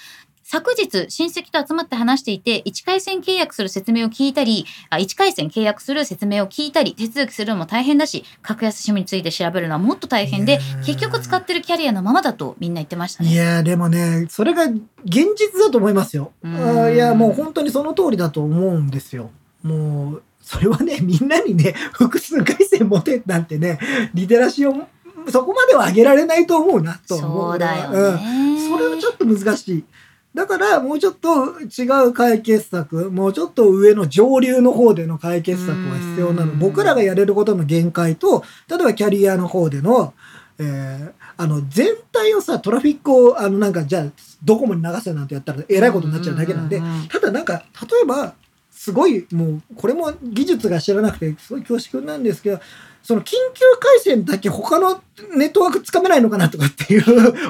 [0.51, 13.31] 昨日、親戚と集まって話していて、1回線契約する説明を聞いたり、あ1回線契約する説明を聞いたり、手続きするのも大変だし、格安 SIM について調べるのはもっと大変で結局使ってるキャリアのままだとみんな言ってましたね。
[13.31, 14.81] いやーでもね、それが現
[15.37, 16.33] 実だと思いますよ。
[16.43, 19.31] あいや、もう本当にその通りだと思うんですよ。
[19.63, 23.79] もう、それはね、 みんなにね、複数回線持てなんてね、
[24.13, 24.85] リテラシーを
[25.29, 28.51] そこまでは上げられないと思うな、と思そうだようんね。
[28.69, 29.83] それはちょっと難しい。
[30.33, 36.53] だから、もうちょっと違う解決策、もうちょっと上の上流の方での解決策は必要なの。
[36.53, 40.13] うん僕らがやれることの限界と、例えばキャリアの方での、
[40.57, 44.05] えーあの、全体をさ、トラフィックを、あの、なんか、じゃあ、
[44.43, 46.79] ドコモに流せなんてやったら、えらいことになっちゃうだけなんで
[47.09, 48.35] ただなんか、例えば、
[48.69, 52.59] すごい、もう、これも技術が知らなくて、すごい恐縮なんですけど、
[53.03, 55.01] その緊急回線だけ他の
[55.35, 57.03] ネットワークつかめないのかなとかっていう、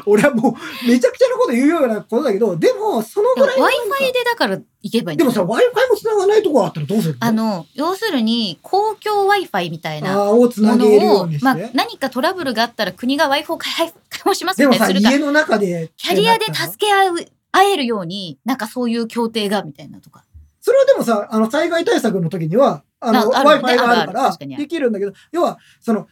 [0.06, 7.14] 俺はもうめちゃくちゃなこと言うようなことだけど、でもそのでもぐらい Wi-Fi でだから行けばいいでもさ、Wi-Fi も繋がないとこあったらどうする？
[7.14, 10.48] のあの、要するに、公共 Wi-Fi みたいなものを
[10.78, 11.46] げるように、して。
[11.46, 13.94] まあ、何かトラブルがあったら国が Wi-Fi を開開
[14.24, 15.92] 放しますみたいにするか家の中で。
[15.98, 17.16] キャリアでけ助け合う、
[17.52, 20.24] 会えるように、なんかそういう協定が、みたいなとか。
[20.62, 23.78] それはでもさ、あの、災害対策の時には、あの、Wi-Fi ね。
[23.78, 26.08] があるからできるんだけど、要は、その、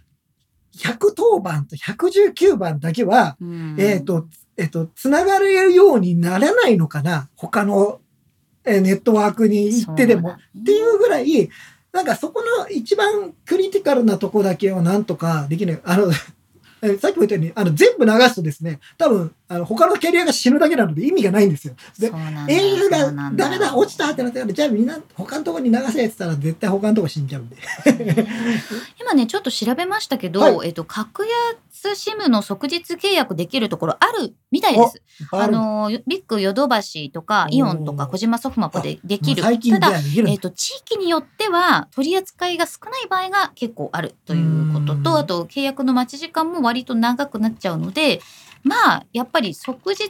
[0.76, 3.38] 110番と119番だけは、
[3.78, 4.28] えっ、と、
[4.58, 7.30] えっ、と、つながるようにならないのかな。
[7.36, 8.02] 他の、
[8.66, 10.32] えーネットワークに行ってでも。
[10.32, 11.50] っていうぐらい、
[11.92, 15.82] なんかそこの一番クリティカルなとこだけをなんとかできない。
[15.84, 16.12] あの、
[16.82, 21.74] えさっきも言ったように、あの、全部流すとですね、多分、あの、他のキャリアが死ぬだけなので意味がないんですよ。
[21.98, 27.58] で、au がダメだ、落ちたってなったら、じゃあみんな他のとこに流せって言ったら絶対他のとこ死んじゃうんで。
[29.02, 31.58] 今ね、ちょっと調べましたけど、はいえっと、格安
[31.88, 35.02] SIM の即日契約できるところあるみたいです。
[35.32, 39.42] あの、ビッグヨドバシとか、イオンとか、小島ソフマポでできる。
[39.42, 39.50] た
[39.80, 39.92] だ、
[40.28, 48.22] えっと、地域によっては取り扱いが少ない場合が結構あるということうんと、あと契約の待ち時間も割と長くなっちゃうので、
[48.64, 50.06] まあ、やっぱり即日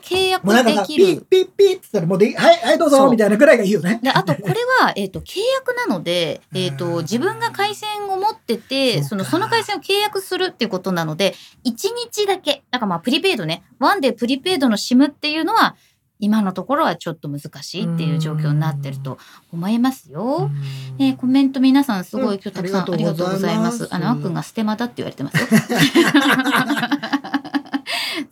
[0.00, 1.04] 契約もうなんかさ、できる。
[1.04, 4.00] ピッピッピッって言ったらもうで、はい、はい、どうぞ、みたいなくらいがいいよね。
[4.02, 11.34] で、あとこれは、えっ、と、 契約なので、えっ、うと、ん自分が回線を持ってて、その、その回線を契約するっていうことなので、
[11.64, 15.76] 1日だけ、だからまあ、プリペイドね、ワンデープリペイドの SIM っていうのは、
[16.20, 19.18] 今のところはちょっと難しいっていう状況になってると
[19.52, 20.50] 思いますよ。
[20.98, 23.84] えーコメント皆さんすごい今日たくさんうんありがとうございます。
[23.84, 25.46] ありがとうございますあの、あっくんがステマだって言われてますよ。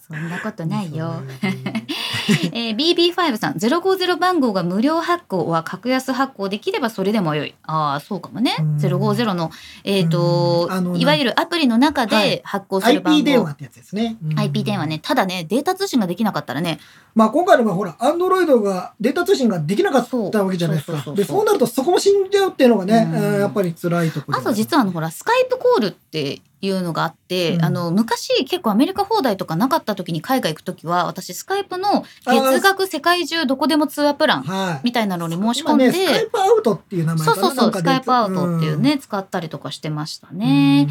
[0.01, 1.23] そんなことないよ。
[2.53, 7.55] えー、BB5 さん、050番号が無料発行は格安発行できればそれでも良い。
[7.65, 8.57] ああ、そうかもね。
[8.59, 9.51] うん050の、
[9.85, 13.19] えっ、とうんあのいわゆるアプリの中はでい発行する番号。
[13.19, 14.17] IP 電話ってやつですね。
[14.25, 14.99] うん IP 電話ね。。
[15.01, 16.79] ただね、データ通信ができなかったらね、
[17.15, 21.13] まあ今回の場合ほら、アンドロイドがデータ通信ができなかったわけじゃないですか。
[21.13, 34.81] で、そうなるとそこも死んじゃうっていうのがね、やっぱり辛いところあと実はあのほらスカイプコールっていうのがあって、うんあの昔結構アメリカ放題とかなかった時に海外行く時は私スカイプの月額世界中どこでも通話プランはい。
[34.85, 40.89] みたいなのに申し込んで、今ね、スカイプアウトっていう名前そうそうそうスカイプアウトっていうね、使ったりとかしてましたね。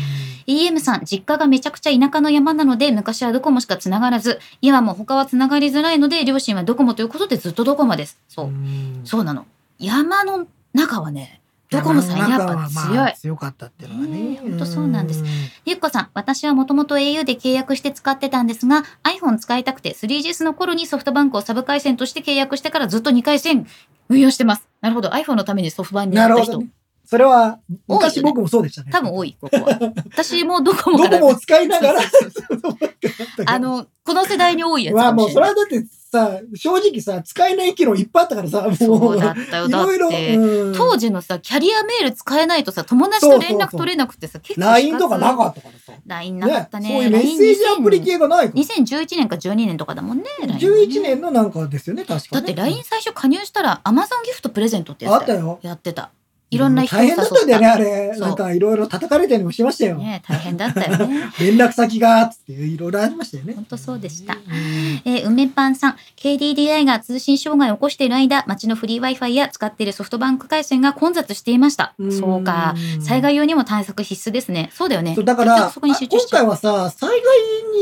[0.47, 8.19] EM さん実家がめちゃくちゃ田舎の山なので昔はドコモしかつながらず今も他はつながりづらいので両親はドコモということでずっとドコモです。
[8.27, 9.45] そう、んそうなの。
[9.79, 11.40] 山の中はね
[11.71, 13.13] ドコモさんやっぱ強いあ。
[13.13, 14.19] 強かったっていうのはね。
[14.19, 15.25] ねえほんとそうなんですん
[15.65, 23.65] ゆっこさん、私はもともと au で契約して使ってたんですが、iPhone 使いたくて 3GS の頃にソフトバンクをサブ回線として契約してからずっと2回線
[24.09, 24.67] 運用してます。
[24.81, 25.09] なるほど。
[25.09, 26.41] iPhone のためにソフトバンクになった人。
[26.41, 26.71] なるほどね。
[27.05, 28.91] それは、昔僕もそうでしたね。
[28.91, 29.79] 多分多い、ここは。
[30.11, 31.99] 私もドコモからドコモを使いながら、
[33.47, 35.49] あの、この世代に多いやつまあもうかもしれない。
[35.51, 38.75] それはだってさ、正直さ、使えない機能いっぱいあったからさ、もう。
[38.75, 39.69] そうだったよ。
[39.69, 45.93] だっいろいろ、て、うん当時のさ、キャリアメール使えないとさ、友達と連絡取れなくてさ、結構 LINE とかなかったからさ。
[46.05, 46.89] LINE なかったね。
[46.89, 48.61] そういうメッセージアプリ系がないから。
[48.61, 50.25] 2011年か12年とかだもんね。
[50.39, 52.41] LINE はね11年のなんかですよね、確かね。
[52.41, 55.21] だって LINE 最初加入したら Amazon ギフトプレゼントってやつだよ。
[55.21, 55.59] あったよ。
[55.61, 56.11] やってた。
[56.51, 57.07] いろんな人を大。
[57.07, 58.17] 変だったんだよね、あれ。
[58.19, 59.95] なんかいろいろ叩かれたりもしましたよ。
[59.95, 61.31] ね大変だったよね。
[61.39, 63.53] 連絡先が、つっていろいろありましたよね。
[63.53, 71.93] 本当そうでしたうんえー、梅パンさん、KDDI が通信障害を起こしている間、街のフリー Wi-Fi や使っているソフトバンク回線が混雑していました。
[71.97, 72.75] うんそうか。
[72.99, 74.71] 災害用にも対策必須ですね。
[74.73, 75.15] そうだよね。
[75.23, 75.95] だから、今
[76.29, 77.09] 回はさ、災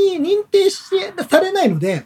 [0.07, 2.05] 害に認定してされないので、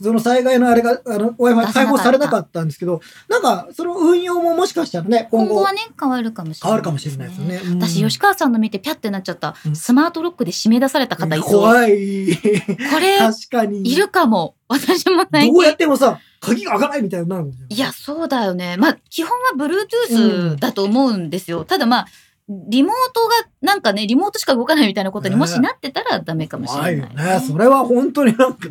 [0.00, 7.60] その災害のあれが、あの、Wi-Fi 出さなかった開放されなかったんですけど、なんか、その運用ももしかしたらね、今後今後はね、変わるかもしれない、変わるかもしれないですよね。
[7.62, 11.50] うん私、吉川さんの見てピャってなっちゃった、うんスマートロックで締め出された方いそう。
[11.60, 12.36] 怖い。
[12.90, 13.92] これ、確かに。
[13.92, 14.54] いるかも。
[14.68, 15.76] 私も最どうや近っ。
[15.76, 17.58] てもさ、鍵が開かないみたいになるもんね。
[17.68, 18.76] いや、そうだよね。
[18.78, 21.64] まあ、基本は Bluetooth だと思うんですよ。
[21.64, 22.06] ただまあ、
[22.48, 27.40] リモートが、なんかね、リモートしか動かないみたいなことにねもしなってたらダメかもしれない、よね。
[27.40, 28.68] それは本当になんか、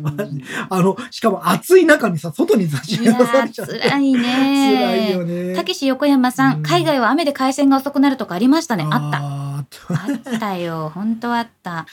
[0.70, 3.68] あの、しかも暑い中にさ、外に差し出いやされちゃう。
[3.68, 4.22] ー、辛いね。
[4.22, 5.54] 辛いよね。
[5.54, 8.86] たけし横山さん、うん海外は雨で回線が遅くなるとかありましたね。
[8.90, 9.18] あった。
[9.18, 9.66] あっ
[10.24, 10.32] た。
[10.32, 10.90] あったよ。
[10.94, 11.86] 本当あった。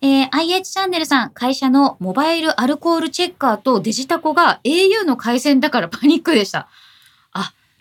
[0.00, 6.68] えー、IH チャンネルさん、会社のモバイルアルコールチェッカーとデジタコが au の回線だからパニックでした。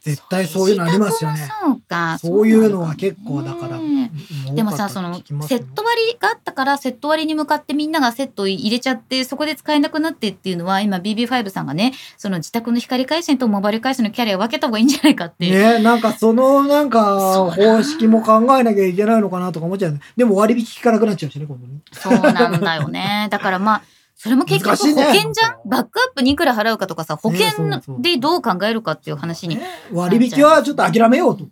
[0.03, 2.17] 絶対そういうのありますよねそうか。
[2.19, 3.77] そういうのは結構だから。
[3.77, 4.11] ね
[4.47, 15.53] うんでもさ、その、セット割があったから、セット割に向かってみんながセット入れちゃって、そこで使えなくなってっていうのは、今 BB5 さんがね、その自宅の光回線とモバイル回線のキャリアを分けた方がいいんじゃないかっていう。
[15.53, 20.01] ねなんかそのなんか方式も考えなきゃいけないのかなとか思っちゃうね。
[20.17, 21.79] でも割引効かなくなっちゃうしね、今度ね。
[21.93, 23.27] そうなんだよね。
[23.31, 23.83] だからまあ、
[24.15, 29.57] それも結局保険じゃん、バックアップにいくら払うかとかさ、保険でどう考えるかっていう話に。
[29.91, 31.47] 割引はちょっと諦めようと。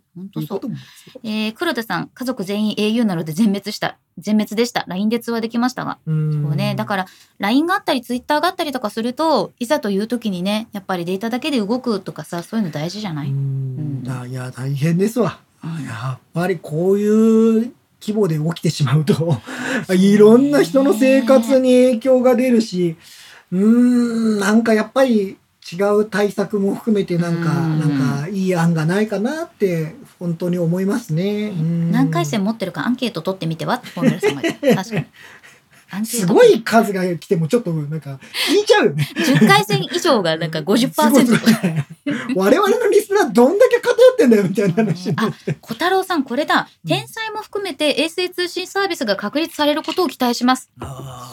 [1.22, 3.98] えー、黒田さん、家族全員 au なので全滅した。
[4.18, 4.84] 全滅でした。
[4.86, 5.98] LINE で通話できましたが。
[6.06, 6.74] うんそうね。
[6.76, 7.06] だから、
[7.38, 15.40] LINE があったり、Twitter があったりとかすると、いざという時にね、やっぱりデータだけで動くとかさ、そういうの大事じゃなうい、んだいや、大変ですわ。
[15.64, 17.72] うんやっぱりこういう
[18.04, 19.38] 規模で起きてしまうと、
[19.94, 22.96] いろんな人の生活に影響が出るし、
[23.52, 25.36] うーん、なんかやっぱり
[25.72, 27.80] 違う対策も含めてなんか、うん。
[27.80, 31.52] なんかいい案がないかなって本当に思いますね。
[31.56, 33.74] うん何回戦持ってるかアンケート取ってみては？
[33.76, 34.42] ってフォーメルさんが。
[34.42, 35.06] 言った確かに。
[36.04, 38.18] すごい数が来てもちょっとなんか
[38.50, 39.08] 聞いちゃうよね。
[39.14, 41.86] 10回戦以上がなんかすごい50%とか。
[42.34, 45.56] 我々のリスナーどんだけ偏ってんだよみたいな話になって。
[45.60, 46.68] 小太郎さん、これだ。
[46.84, 50.70] うん天才も含めて衛星通信サービスが確立されることを期待します。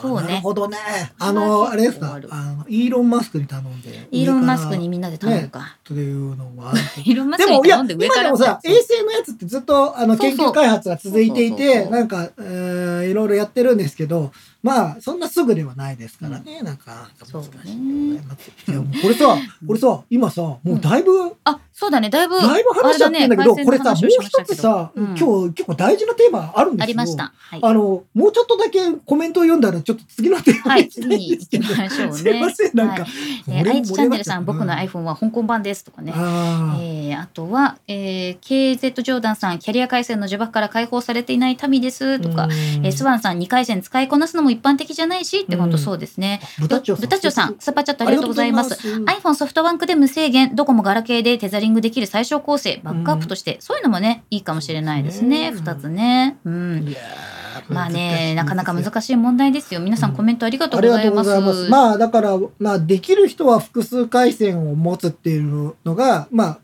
[0.01, 0.77] そうねなるほどね。
[1.19, 2.19] あの、あれですか？
[2.29, 4.07] あの、イーロン・マスクに頼んで。
[4.11, 5.59] イーロン・マスクに上みんなで頼むか。
[5.59, 6.73] からというのは。
[7.03, 14.31] イーロン・マスクに頼んで今上からでもさ、衛星のやつってずっと、あの、研究開発が続いていて、なんか、えーーいろいろやってるんですけど、
[14.61, 18.21] まあ、そんなすぐではないですからね、なんか、そう難しいね
[18.67, 22.09] いやもうこれさ、これさ、今さ、もうだいぶ、あ、そうだね。
[22.09, 26.83] だいぶ、だいぶ話しちゃってんだけど、これさ、もう一つさ、うん今日結構大事なテーマあるんですよ。
[26.83, 27.31] ありました。
[27.37, 27.59] はい。
[27.63, 32.13] あの、もうちょっとだけコメントを読んだら、ちょっと次のテーマはい、に行きましょうね。
[32.13, 33.05] すいません、なんか。
[33.47, 36.11] 愛知チャンネルさん、僕のイ iPhone は香港版ですとかね。
[36.13, 46.41] えーあとは、えー KZ ジョーダンさん、キャリア回線の呪縛から解放されていない民ですとか、うんえースワンさん、2回線使いこなすのも一般的じゃないしって、うん本当そうですね。
[46.59, 47.03] 豚長さん。
[47.03, 48.75] 豚長さん、スーパーチャットありがとうございます。
[48.75, 55.47] iPhone ソフトバンクで無制限、ドコモガラケーでテザリングできる最小構成、バックアップとして、そういうのもね、いいかもしれないですね。
[55.47, 56.37] そうですね二つね。
[56.45, 56.95] うん。
[57.67, 59.79] まあね、なかなか難しい問題ですよ。
[59.79, 61.29] 皆さんコメントありがとうごございます。
[61.29, 61.69] ざいます。
[61.69, 66.59] まあだから、まあできる人は複数回線を持つっていうのが、まあ、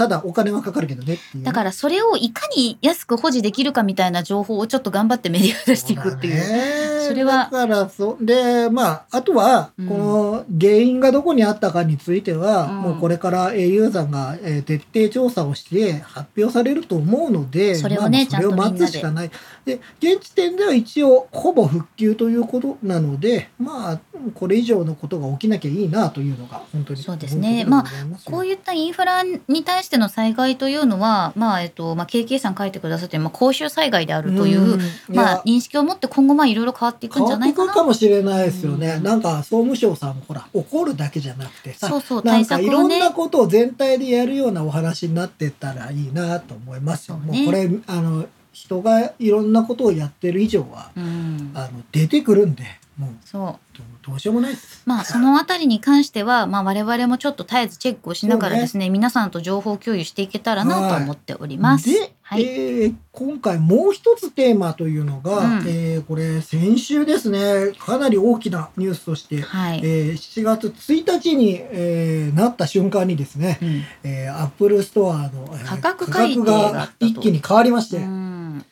[0.00, 1.18] ただお金はかかるけどね。
[1.36, 6.42] だからそれをいかに安く保持できるかみたいな情報をちょっと頑張ってメディア出していくっていう。
[6.42, 19.30] そねそれはだからそうでまああとはうんこの原因がどこにあったかについては、うんもうこれから au さんが、えー徹底調査をして発表されると思うのでそれをねまあそれを待つしかない
[19.70, 24.00] で現時点では一応ほぼ復旧ということなのでまあ
[24.34, 37.72] これ以上のことが起きなきゃいいなというのが本当にそうですねますよこういったインフラに対しての災害というのは、まあ、えっと、まあ、KK さん書いてくださって、まあ、公衆災害であるという、んまあ認識を持って今後、まあ、いろいろ変わっていくんじゃないかな。
[37.72, 38.94] かもしれないですよね。
[38.96, 43.10] うんなんか総務省さんもほら怒るだけじゃなくてさ、そうそう、対策をねかいろんな。
[43.20, 47.16] ことを全体でやるようなお話になってったらいいなと思いますよ。
[47.18, 48.26] ねもうこれあの
[48.64, 51.52] 人がいろんなことをやってる以上はうん。
[51.54, 52.64] あの出てくるんで、
[52.98, 53.76] もうそう。
[54.10, 54.82] どどうしようもないです。
[54.86, 61.90] まあ、そのあたりに関しては、まあ、我々もちょっと絶えずチェックをしながらですね、皆さんと情報共有していけたらなと思っております。
[61.90, 62.44] で、はい。
[62.44, 69.80] えー今回もう一つテーマというのが、うんえーこれ先週ですねかなり大きなニュースとして、はい。
[69.82, 78.64] えー7月1日に、えーなった瞬間にですね、うんえー、アップルストアの、えー価格改定が一気に変わりまして、うん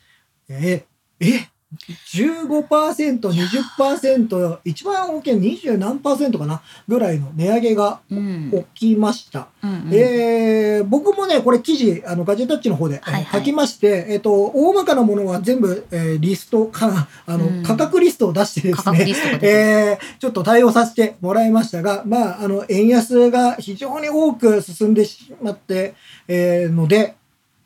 [0.49, 8.51] えーえ15%、20%、一番大きいの20何パーセントかなぐらいの値上げがうん。
[8.75, 9.49] 起きました。
[9.63, 9.95] うんうん。
[9.95, 13.23] えー僕もね、これ記事、あの、ガジェタッチの方で、はいはい。
[13.23, 17.63] えー書きまして、えっ、と、大まかなものは全部、えーリストか、あの、うん。
[17.63, 25.95] 価格リストを出してですね、えーちょっと対応させてもらいましたが、まあ、あの、円安が非常に多く進んでしまって、
[26.29, 27.15] えーので、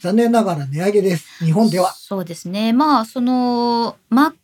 [0.02, 1.44] 残念ながら値上げです。
[1.44, 1.92] 日本では。
[1.92, 2.72] そうですね。
[2.72, 4.36] まあ、その、Mac 以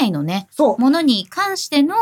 [0.00, 0.46] 外のね。
[0.58, 1.94] ものに関しての、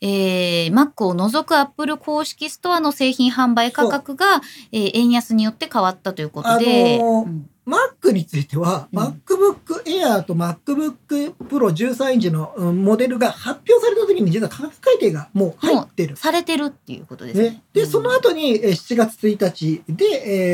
[0.00, 4.40] えー、Mac を除く Apple 公式ストアの製品販売価格が、
[4.70, 16.16] えー円安によって変わったということで、あのーうん Mac については、うん MacBook Air と MacBook Pro 13インチのうんモデルが発表された時に実は価格改定がもう入ってる。
[16.16, 17.50] されてるっていうことですね。
[17.50, 20.04] ね、で、うんその後にえー7月1日で、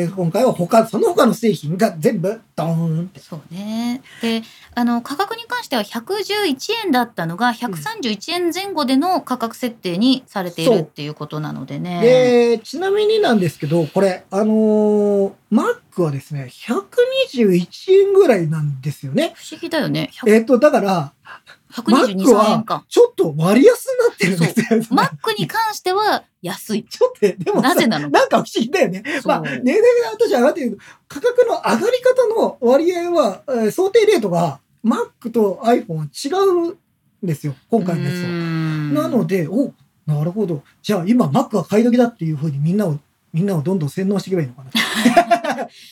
[0.03, 3.21] えー今回は他、その他の製品が全部ドーンって。
[3.21, 4.03] そうね。
[4.21, 4.43] で、
[4.75, 12.03] あの、価格に関しては111円だったのが131円前後での価格設定にされているっていうことなのでね。
[12.03, 19.33] で、ちなみになんですけど、これ、あのー Mac はですね、121円ぐらいなんですよね。
[19.35, 20.11] 不思議だよね。
[20.13, 21.13] 100えっ、と、だから、
[21.73, 22.85] 122、Mac 3円はか。
[22.89, 24.97] ちょっと割安になってるんですよ。
[24.97, 26.85] Mac に関しては安い。
[26.89, 28.09] ちょっと、でもさなぜなの？
[28.11, 29.03] なんか不思議だよね。
[29.25, 29.81] まあ、値段が
[30.13, 36.77] 私上がってるけど、価格の上がり方の割合は、えー想定レートが Mac と iPhone は違うん
[37.23, 37.55] ですよ。
[37.71, 38.29] 今回のやつは。
[38.29, 39.73] ななので、お
[40.07, 40.63] なるほど。
[40.83, 42.99] じゃあ今 Mac が買い時だっていうふうにみんなを、
[43.33, 44.71] みんなをどんどん洗脳していけばいいのかな。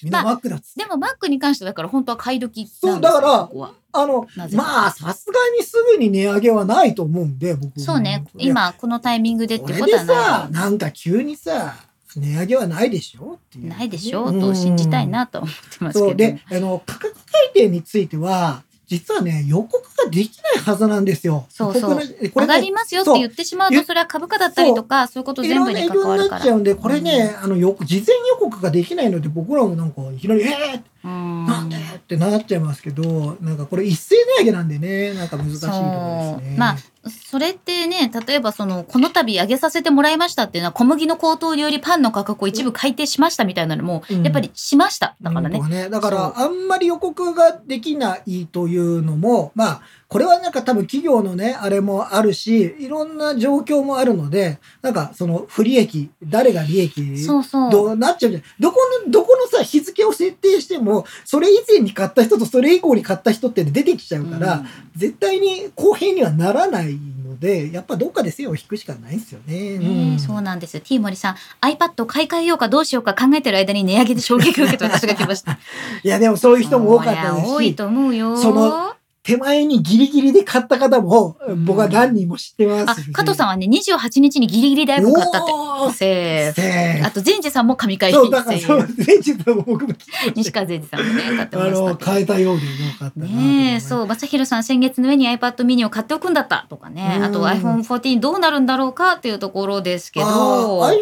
[0.03, 0.61] みんな Mac だ。
[0.77, 3.49] でも Mac に関してはだから本当は買い時そうだから
[3.93, 8.25] あの、まあ、さすがにすぐに値上げはないと思うんで、僕そうね。
[8.37, 11.77] 今このタイミングでってこれでいうことはないさ、なんか急にさ、
[12.17, 13.69] 値上げはないでしょっていう。
[13.69, 16.07] ないでしょうと信じたいなと思ってますけど。
[16.07, 21.47] そうで、あの、価格改定については、実はね、予告ができないはずなんですよ。
[21.49, 27.01] そうそうこれね上がりますよって言ってしまうと、それは株価だったりとか、そういうこと全部に関わるからいろんな影響になっちゃ。
[27.01, 36.57] うんで、これね、あの、よく、事前予告ができないので、僕らもなんか、いきなり、えー、うんなんでってなっちゃいますけど、なんかこれ一斉値上げなんでね、なんか難しいところですね。
[36.59, 36.77] まあ
[37.09, 45.15] それってね、例えばその、この度上げさせてもらいましたっていうのは、小麦の高騰によりパンの価格を一部改定しましたみたいなのも、うんやっぱりしました。
[45.23, 45.69] だからね本。
[45.71, 57.71] 当はねだから、あんまり予告ができないというのも、まあ、これはなんか多分企業のね、あれもあるし、いろんな状況もあるので、なんかその不利益、誰が利益、そうそう。
[57.71, 58.43] どうなっちゃうじゃん。
[58.59, 69.77] どこの、どこのさ、日付を設定しても、も、それ以前に買った人とそれ以降に買った人って出てきちゃうから、うん絶対に公平にはならないので、やっぱどっかで線を引くしかないですよね。
[69.77, 70.81] ねえそうなんですよ。
[70.83, 75.53] T 森さん、iPad 買い替えようかどうしようか考えてる間に値上げで衝撃を受けて私が来ました。
[76.03, 78.39] いや、でもそういう人も多かったですし、多いと思うよ。
[78.39, 78.96] その
[79.27, 83.09] 手前にギリギリで買った方もん僕は何人も知ってますし。
[83.11, 85.53] あ、加藤さんはね、28日にギリギリで iPhone 買ったって。
[85.53, 89.95] おーあと、善治さんも神回そう、だからそう、セーフ前日は僕も
[90.37, 92.11] 西川善治さんもね、買ってまあの、したけど。
[92.13, 92.71] 変えたようでよ
[93.01, 93.21] かった。
[93.21, 101.01] ねえ、そう、正弘さん、先月の上に iPad mini を買っておくんだったとかね、うんあと iPhone 14どうなるんだろうかっていうところですけど、あー iPhone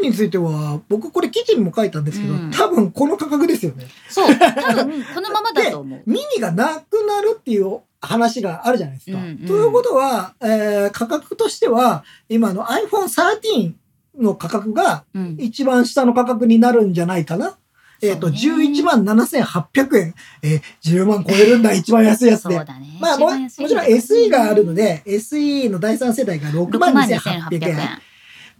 [0.00, 3.86] 14については、僕これ記事にも書いたんですけど、うん多分この価格ですよね。
[4.08, 6.02] そう、多分このままだと思う。
[6.06, 9.18] ミニがなくなるっていう話があるじゃないですか。
[9.18, 13.72] うんうんということは、えー価格としては、今の iPhone 13
[14.18, 17.58] の価格がうん、一番下の価格になるんじゃないかな。
[18.02, 20.14] えっ、と、そうね11万7800円。
[20.42, 22.58] えー、10万超えるんだ、一番安いやつで。
[22.58, 22.64] ね。
[23.00, 27.78] まあも、もちろん SE があるので、SE の第3世代が6万2800円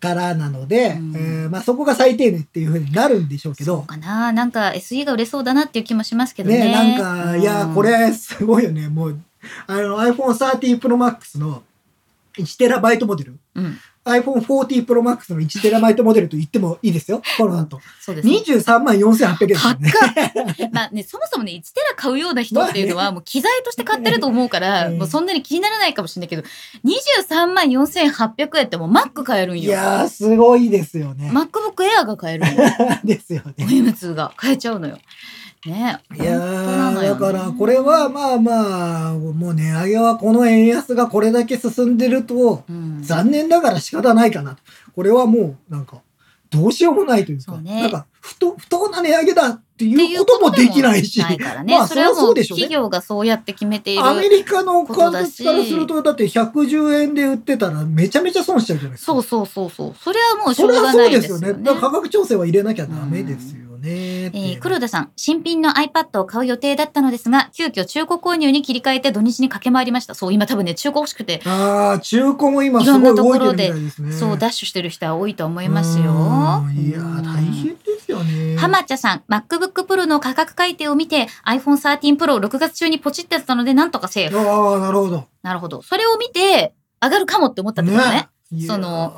[0.05, 4.33] からなので、うんえーまあそこが最低値っていうふうになるんでしょうけど、そうかな。
[4.33, 6.59] なんか SE が売れそうだなっていう気もしますけどね。
[6.59, 8.89] ね、なんか、いや、これすごいよね。
[8.89, 9.19] もう、
[9.67, 11.63] あの iPhone 13 Pro Max の
[12.37, 13.39] 1テラバイトモデル。
[13.55, 13.79] うん。
[14.05, 17.23] iPhone 40 Pro Max の1テラバイトモデルと言ってもいいですよ。
[17.39, 17.81] この後。
[18.01, 18.35] そうですね。
[18.35, 20.71] 23万4800円ですよね。
[20.73, 26.43] まあね、そもそもね、1テラ買うような人っていうのは、もう機材として買ってると思うから、うんもうそんなに気にならないかもしれないけど、
[26.85, 29.63] 23万4800円ってもう Mac 買えるんよ。
[29.63, 31.31] いやー、すごいですよね。
[31.33, 32.65] MacBook Air が買えるんよ。
[33.05, 33.55] ですよね。
[33.59, 34.99] M2 が買えちゃうのよ。
[35.67, 44.63] ねいやだからこれはまあまあもう値上げはこの円安がこれだけ進んでるとうん、残念ながら仕方ないかなと
[44.95, 46.03] これはもうなんか
[46.51, 51.77] どうしようもないというかなんか不当不当な値上げだっていうこともできないしないからね。
[51.77, 54.05] まあそれはそうでしょうね企業がそうやって決めている。
[54.05, 59.13] アメリカのことだし感覚からするとだって110円で売ってたらめちゃめちゃ損しちゃうじゃないですか。
[59.13, 59.95] そうそうそうそう。
[60.01, 61.47] それはもうしょそうれはがそうですよね。
[61.49, 61.65] ないですよね。
[61.65, 64.25] だから価格調整は入れなきゃダメですよね。
[64.27, 70.15] えー黒田さん、新品の iPad を買う予定だったのですが、急遽中古購入に切り替えて土日に駆け回りました。
[70.15, 74.13] そう、今多分ね、中古欲しくて、ああ、中古も今すごい動いてるみたいですね。
[74.13, 76.13] そう、ダッシュしてる人は多いと思いますよ。
[76.13, 78.57] うんいや大変ですよね。
[78.57, 84.39] ハマチャさん、MacBook Pro の価格改定を見て、iPhone 13 Pro を6月中にポチってやったので、なんとかセーフ。
[84.39, 85.27] ああ、なるほど。
[85.43, 85.83] なるほど。
[85.83, 88.11] それを見て、上がるかもって思ったってことね。
[88.11, 88.34] いやー
[88.67, 89.15] その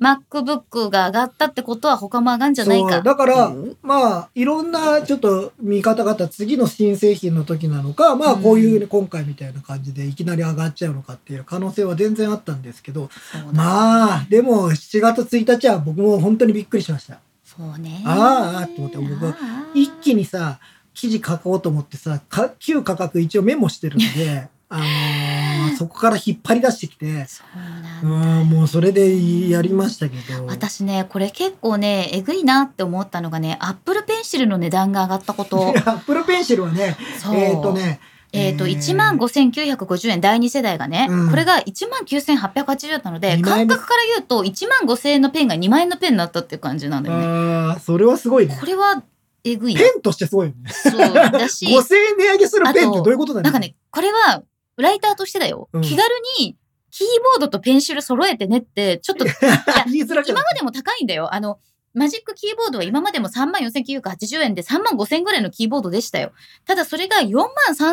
[0.00, 3.02] MacBook が上がったってことは他も上がんじゃないか。
[3.02, 17.20] だからうまあ、いろんなちょっと見方があった次の新製品の時なのか、まあ、うんこういうね、今回みたいな感じでいきなり上がっちゃうのかっていう可能性は全然あったんですけど、そうだまあ、でも7月1日は僕も本当にびっくりしました。
[17.44, 18.02] そうね。
[18.06, 19.34] あーあーって思って僕
[19.74, 20.58] 一気にさ、
[20.94, 30.46] 記事書こうと思ってさ、か旧価格一応メモしてるんで、あのーそこから引っ張り出してきて、そうなうんん、もうそれでやりましたけど。
[30.46, 35.68] 私ね、これ結構ね、えぐいなって思ったのがね、Apple Pencil の値段が上がったこと。
[35.68, 36.96] アップルペンシルはね。
[37.34, 38.00] えっ、とね、
[38.32, 47.24] えっ、と、えー1万5950円、第2世代がね、うんこれが1万9880円なので、感覚から言うと1万5000円のペンが2万円のペンになったっていう感じなんだよね。
[47.24, 48.66] ああ、それはすごいねこ。
[48.66, 49.02] れは
[49.44, 49.94] えぐいなペ。
[49.98, 50.70] ンとしてすごいよね。
[50.70, 54.42] そうだし、 5000円値上げするペンってどういうことだなんかね、これは、
[54.76, 55.68] ライターとしてだよ。
[55.72, 56.08] うん気軽
[56.38, 56.56] に、
[56.90, 59.24] キーボードとペンシル揃えてねって、ちょっと、
[59.88, 60.22] 今ま
[60.54, 61.34] でも高いんだよ。
[61.34, 61.58] あの、
[61.94, 66.32] マジックキーボードは今までも34,980円で3万5,000円ぐらいのキーボードでしたよ。
[66.64, 67.48] ただそれが4万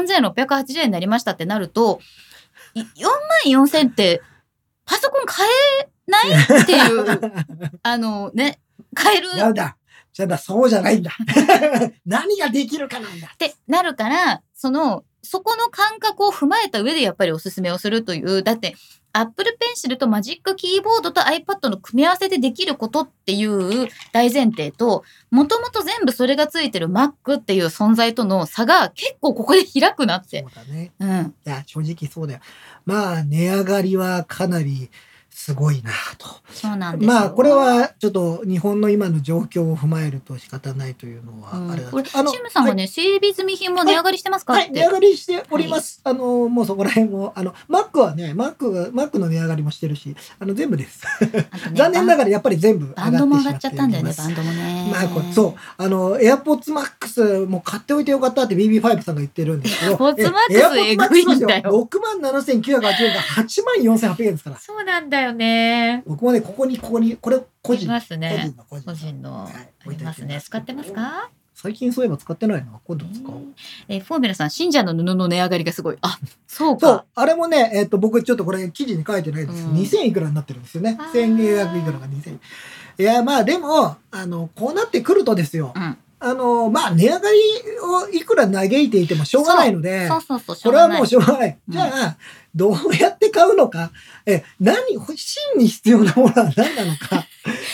[0.05, 1.99] 3,680円になりましたってなると、
[2.73, 4.21] い4万4,000円って
[4.85, 5.45] パソコン買
[5.81, 7.33] えないっていう、
[7.83, 8.59] あのね、
[8.93, 9.77] 買えるなんだ。
[10.13, 11.11] じゃあそうじゃないんだ。
[12.05, 13.29] 何ができるかなんだ。
[13.33, 18.75] ってなるから、その、そこの感覚を踏まえた上でやっぱりおすすめをするという、だって、
[19.11, 30.45] Apple Pencil とマジックキーボードと iPad の組み合わせでできることっていう大前提と、もともと全部それがついてる Mac っていう存在との差が結構ここで開くなって。
[30.53, 30.91] そうだね。
[30.99, 31.35] うん。
[31.45, 32.39] いや、正直そうだよ。
[32.85, 34.91] まあ、値上がりはかなり
[35.39, 36.27] すごいなと。
[36.51, 37.13] そうなんですよ。
[37.15, 44.51] まあ、これ、はちょっと日本の今の状況を踏まえると仕方ないというのはうんあれだこれ、あのシムさんはね、整備済み品も値上がりしてますか？
[44.51, 44.69] はい。
[44.69, 46.01] 値上がりしております。
[46.03, 51.05] あの、もうそこら辺も、あの、Mac はね、Mac が、Mac の値上がりもしてるし、あの、全部です。
[51.31, 54.89] ね残念ながらやっぱり全部上がってしまってバンドも上がっちゃったんだよね、バンドもね。
[54.91, 55.55] まあ、これそう。
[55.77, 59.95] あの、AirPods Max も買っておいてよかったって BB5 さんが言ってるんですけど。
[60.03, 64.57] AirPods え Max AirPods えぐいんだよ6万7980円が8万4800円ですから。
[64.57, 66.03] そうなんだよね。
[66.05, 67.87] 僕もね、ここに、ここに、これ、個人。
[67.87, 70.39] ますね個人の、はいありますね。
[70.41, 71.29] 使ってますか？
[71.61, 72.79] 最近そういえば使ってないな。
[72.85, 73.41] 今度使おう。
[73.89, 75.97] えーフォーミュラさん、信者の布の値上がりがすごい。
[76.01, 76.17] あ、
[76.47, 79.65] そうそうか。、あれもね、えっ、と、僕ちょっとこれ記事に書いてないです。
[79.65, 81.11] うん2000いくらになってるんですよねあ。
[81.13, 82.39] ー1900いくらが2000。
[82.99, 85.73] いや、まあでも、あの、こうなってくるとですよ。
[85.75, 85.97] うん。
[86.19, 87.37] あの、まあ値上がり
[87.81, 91.07] をいくら嘆いていてもしょうがないので、そうそうそう、しこれはもう。
[91.07, 91.57] しょうがない。
[91.67, 92.17] うんじゃあ、
[92.55, 93.91] どうやって買うのか、
[94.25, 97.25] え、何、真に必要なものは何なのか、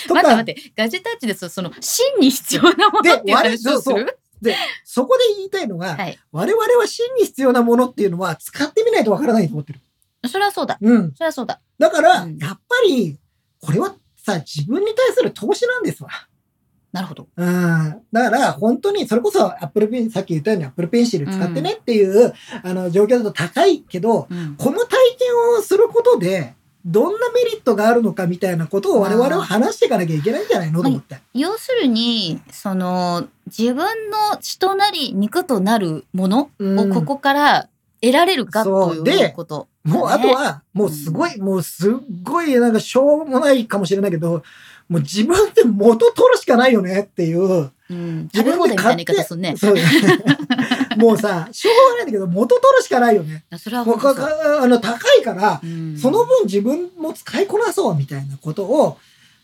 [0.08, 6.20] とか、待って待って、ガジェタッチですその、真に必要なものっていう話をすでるで、そこで言いたいのが、はい。
[6.32, 9.80] 我々は真に必要なものっていうのは使ってみないとわからないと思ってる。
[10.28, 10.78] それはそうだ。
[10.82, 11.14] うん。
[11.14, 11.62] それはそうだ。
[11.80, 13.18] だから、うんやっぱり、
[13.62, 16.10] これはさ、自分に対する投資なんですわ。
[16.96, 17.28] なるほど。
[17.36, 18.02] うん。
[18.14, 22.34] だから、本当に、それこそ、アップルペン、さっき言ったようにアップルペンシル使ってねっていう、
[22.64, 24.56] あの、状況だと高いけど、うん。
[24.58, 26.54] この体験をすることで、
[26.86, 31.18] どんなメリットがあるのかみたいなことを我々は話していかなきゃいけないんじゃないのと思って。
[31.34, 37.68] 要するに、その、自分の血となり肉となるものうんをここから
[38.02, 39.68] 得られるかということ。
[39.84, 41.93] もう、あとは、もうすごい、もうすっ
[42.24, 44.43] ごい、なんかしょうもないかもしれないけど、
[44.88, 47.72] もう自分で元取るしかないよねっていう。
[47.90, 48.30] うん。
[48.34, 49.56] 自分で買ってね。
[49.58, 49.76] そう。
[50.98, 53.44] もうさ、しょうがないんだけど、元取るしかないよね。
[53.58, 54.30] それはもうか本当そう。
[54.30, 58.98] かあの、高いから、うんその分自分も使いこなそうみたいなことを、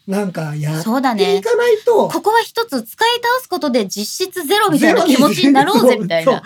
[0.08, 1.42] なんかやっそうだねてい。
[1.42, 6.42] かないと、ここは一つ使い倒すことで実質ゼロみたいな気持ちになろうぜみたいな。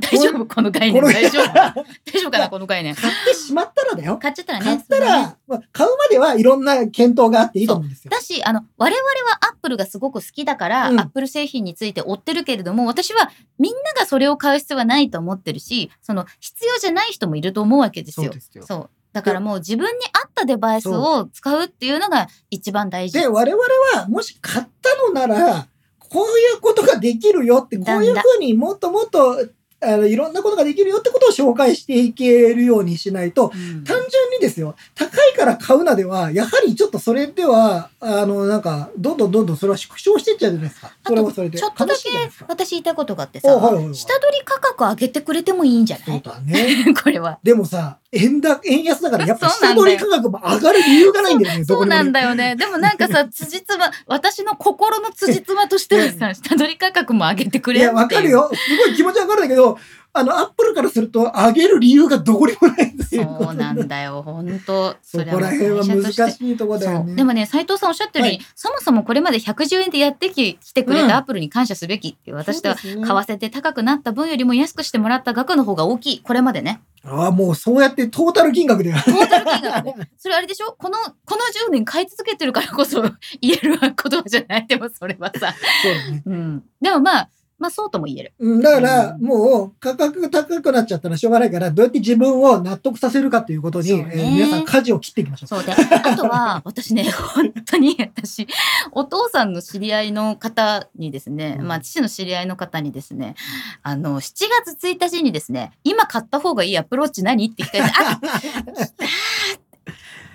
[0.00, 0.46] 大丈夫？
[0.46, 1.02] この概念。
[1.02, 1.52] 大丈夫？
[1.52, 2.48] 大丈夫かな？
[2.48, 2.94] この概念。
[2.94, 4.18] 買ってしまったらだよ。
[4.18, 4.64] 買っちゃったらね。
[4.64, 8.10] 買ったら、まあ、買うまではいろんな検討があっていいと思うんですよ。
[8.10, 18.26] だし、あの、我々はアップルがすごく好きだから、うんアップル製品について追ってるけれども、私はみんながそれを買う必要はないと思ってるし、その、必要じゃない人もいると思うわけですよ。
[18.26, 18.66] そうですよ。
[18.66, 18.90] そう。
[19.12, 23.18] だからもう自分に合ったデバイスを使うっていうのが一番大事。
[23.18, 25.66] で、我々はもし買ったのなら、
[25.98, 29.44] こういうことができるよって、こういうふうにもっともっと、
[29.80, 40.92] あの、いろんなことができるよってことを紹介していけるようにしないと、うん単純にですよ、高いから買うなでは、やはりちょっとそれでは、あの、なんか、どんどんどんどんそれは縮小していっちゃうじゃないですか。
[41.14, 42.00] ちょっとだけ
[42.48, 46.22] 私言いたいことがあってさ、おはいはいはい下取り価格上げてくれてもいいんじゃない？
[46.24, 46.92] そうだね。
[47.02, 47.38] これは。
[47.42, 52.12] でもさ、円だ、円安だから、やっぱ下取り価格も上がる理由がないんだよね、どそうなん。
[52.12, 52.56] だよね。
[52.56, 58.30] でもなんかさ、 辻褄、私の心の辻褄としてはさ、下取り価格も上げてくれいや、わかる。
[58.30, 58.50] よ。
[58.54, 59.78] すごい気持ちわかるんだけど、
[60.18, 63.36] あの、アップルからすると、上げる理由がどこにもないんですよ。
[63.40, 67.14] そうなんだよ、本当 そこら辺は難しいところだよね。
[67.14, 76.20] でもね、斉藤さんおっしゃったように、はいそもそもこれまで110円でやってきてくれうんたアップルに感謝すべきっていう、私とはそうですね為替で高くなった分よりも安くしてもらった額の方が大きい。
[76.20, 76.80] これまでね。
[77.04, 78.92] ああ、もうそうやってトータル金額で。
[78.92, 80.08] トータル金額で。
[80.18, 80.74] それあれでしょ？
[80.78, 83.02] この、この10年買い続けてるからこそ
[83.40, 84.66] 言える言葉じゃない？
[84.66, 85.54] でもそれはさ。
[85.82, 86.22] そうだね。
[86.26, 86.64] うん。
[86.80, 87.28] でもまあ、
[87.58, 88.32] まあそうとも言える。
[88.38, 95.48] うん、だから、うんもう価格が高くなっちゃったらしょうがないから、どうやって自分を納得させるかということに、そうねえー皆さん舵を切っていきましょう。
[95.48, 98.46] そうで、あとは、私ね、 本当に私、
[98.92, 103.34] お父さんの知り合いの方にですね、うんまあ、父の知り合いの方にですね、
[103.82, 108.20] あの、7月1日にですね、今買った方がいいアプローチ何って聞かれて、あ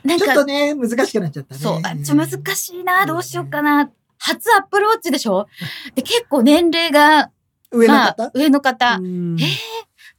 [0.04, 1.62] なんちょっか、とね、難しくなっちゃったね。
[1.62, 3.90] そう、あちょ難しいな、どうしようかな。
[4.18, 5.48] 初アプローチでしょ？
[5.96, 7.32] で、結構年齢が、
[7.72, 9.36] 上のまあ方、、上の方、うん。
[9.40, 9.48] えー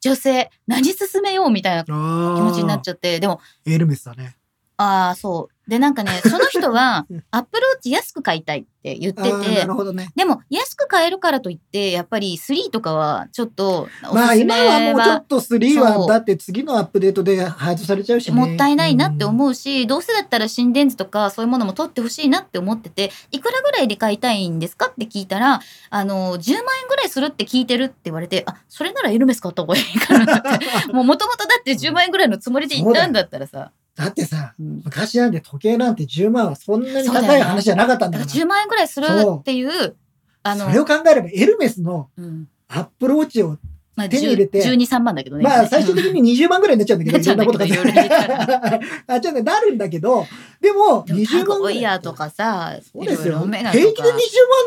[0.00, 4.36] 女性、何進めようみたいな気気持ちになっちゃって、でも、エルメスだね。
[4.76, 5.53] ああ、そう。
[5.66, 10.10] で、なんかね、その人はうん、アップルウォッチ安く買いたいって言っててる、ほどね。
[10.14, 18.34] でも、安く買えるからといって、やっぱり3とかは、ちょっと、おまあすすめ今はもうちょっと3そうは、だって次のアップデートで排除されちゃうしね。
[18.34, 30.92] もったいないなってう思うし、どうせだったら心電図とかそういうものも取ってほしいなって思ってて、いくらぐらいで買いたいんですかって聞いたら、あの、10万円ぐらいするって聞いてるって言われて、あ、それならエルメス買った方がいいかなって。
[30.92, 34.82] もう元々だって10万円ぐらいのつもりで行ったんだったらさ、だってさ、うん。
[34.84, 38.26] 昔なんて時計なんて10万はそんなに高い話じゃなかったんだから。
[38.26, 38.44] だから。
[38.44, 39.96] 10万円ぐらいするっていう、
[40.42, 42.48] あのそ、れを考えればエルメスのうん。
[42.68, 43.58] アップルウォッチを、
[43.96, 45.44] まあ、手に入れて12、3万だけどね。
[45.44, 47.64] まあ最終的に20万ぐらいになっちゃうんだけど、 いろんなことが。
[49.06, 50.26] あ、ちょっとなるんだけど、
[50.60, 52.00] でも、でも20タコ万ぐらい。
[52.00, 53.38] とかさ、そうですよ。
[53.40, 54.12] 平気で20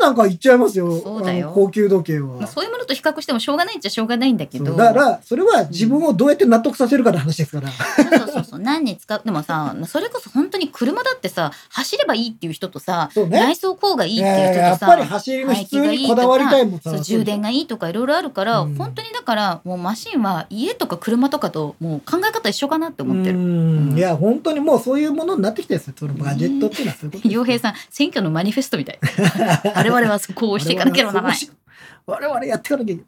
[0.00, 0.98] なんかいっちゃいますよ。
[1.00, 2.46] そうだよ高級時計まあは。
[2.46, 4.74] そういうものと比較してもしょうがないっちゃしょうがないんだけど。
[4.74, 7.70] だから、それは自分をどうやって納得させるかの話ですから。
[8.18, 8.60] そうそうそう。
[8.60, 9.20] 何に使う。
[9.24, 16.98] でもさ、それこそ本当に車だってさ、走ればいいっていう人とさ、内装工がいいっていう人とさ、やっぱり走りの質にこだわりたいもんさ。
[16.98, 23.38] 充電がいいとかいろいろあるから、うん本当にだからもうマシンは家とか車とかともう考え方一緒かなって思ってうる。
[23.38, 25.94] んいや、本当にもうそういうものになってきてるんですよ。
[25.98, 28.98] そのガジェットっていうのはそうい洋平さん、選挙のマニフェストみたい。
[29.74, 31.38] 我々はそこを押していかなければならない。
[32.06, 33.04] 我々やっていかなきゃいけない。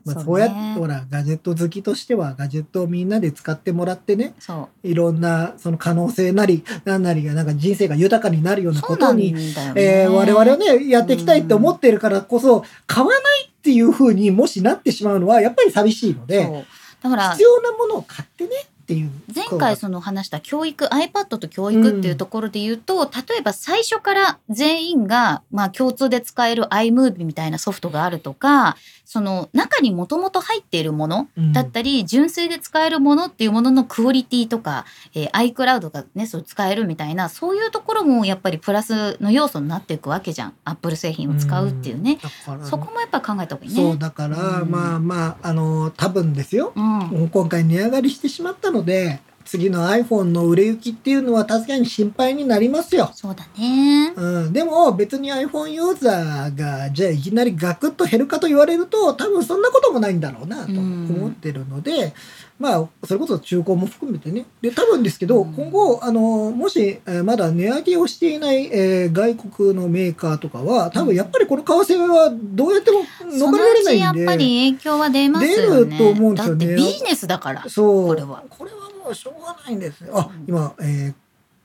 [0.16, 4.34] まあ、そうやってほらガジェット好きとしてはガジェットをみんなで使ってもらってね。
[4.82, 9.40] いろんなその可能性なり何なりがなんか人生が豊かになるようなことに、ね。
[9.76, 16.66] えー我々はねやっていきたいって思ってるからこそ買わないっていうふうにもしなってしまうのはやっぱり寂しいので。
[17.00, 19.10] だから必、要なものを買ってねっていう。
[19.34, 31.52] 前回その話した教育 iPad と教育っていうところで言うと、例えば最初から全員がまあ共通で使える iMovie みたいなソフトがあるとかその中にもともと入っているものうん。
[31.52, 40.54] だったり、純粋で使えるものっていうもののクオリティとか、えー iCloud がねそう使えるみたいなそういうところもやっぱりプラスの要素になっていくわけじゃん。
[40.64, 43.82] Apple 製品を使うっていうね、だからそこもやっぱ考えた方がいいね。
[43.82, 44.70] そうだから、うん。
[44.70, 46.72] まあまああの多分ですよ。
[46.74, 53.10] 今回値上がりしてしまったので次の iPhone の売れ行きっていうのは確かに心配になりますよ。
[53.14, 54.12] そうだね。
[54.16, 62.14] うん、でも別に iPhone ユーザーがじゃあいきなりガクッと減るかと言われると多分そんなこともないんだろうなと思ってるので、
[62.58, 64.46] まあそれこそ中古も含めてね。
[64.60, 65.52] で多分ですけど、うん。
[65.54, 66.20] 今後あの
[66.52, 73.00] もし、えーまだ値上げをしていない、えー外国のメーカーとかは多分やっぱりこの為替はどうやっても
[73.36, 75.90] そ逃れられないんでちやっぱり影響は出ますよね。
[75.90, 76.66] 出ると思うんですよね。
[76.66, 77.68] だってビジネスだから。
[77.68, 78.06] そう。
[78.06, 78.44] これは。
[78.48, 80.18] これはもうしょうがないんですよ。
[80.18, 80.44] あうん。
[80.48, 81.14] 今、えー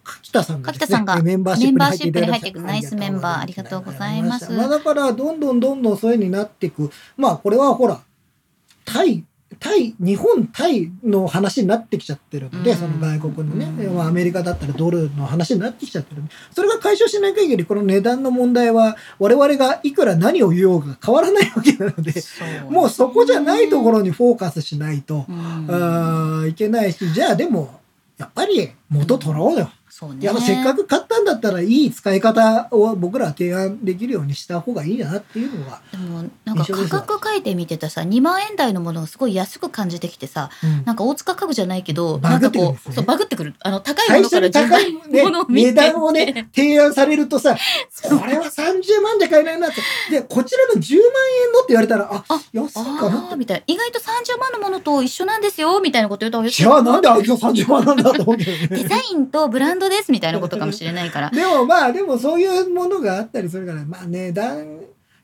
[0.10, 4.52] 柿田さんがねさんがメンバーシップに入っていくナイスメンバーありがとうございます。
[4.60, 6.90] あだからどんどんどんどんそういう風になっていく。
[7.16, 8.02] まあこれはほら
[8.86, 9.24] 対
[9.60, 12.78] 対日本対の話になってきちゃってるので、うん。
[12.78, 16.24] その外国のね、アメリカだったらドルの話になってきちゃってる。
[16.52, 22.14] それが解消しない限りこの値段の問題は我々がいくら何を言おうが変わらないわけなので
[22.70, 27.80] もうそこじゃないところにフォーカスしないと、うんあーいけないしじゃあでも
[28.18, 29.72] やっぱり元取ろうよ。
[30.00, 30.26] そうね。
[30.26, 40.86] やっぱせっかく買ったんだったらいい使い方を僕らは提案できるようにした方がいいなっていうのが、でもなんか価格書いてみてたさ2万円台のものがすごい安く感じてきてさうん。
[40.86, 42.80] なんか大塚家具じゃないけどバグってくるね。
[42.88, 43.56] うそうバグってくる。
[43.60, 47.58] あの高いものからに高い、ものを見てね、値段をね、提案されるとさ、
[48.04, 49.82] これは30万じゃ買えないなって。
[50.12, 51.04] で、こちらの10万
[51.46, 53.64] 円のって言われたら、あ、あ安いかなみたいな。
[53.68, 58.68] 意外と30万のものと一緒なんですよみたいなこと言うとじゃあなんであいつは30万なんだと思うけどね。
[58.82, 64.82] デザインとブランドですみたいなことかもしれないから でもまあ、でもそういうものがあったりするから、まあ値段、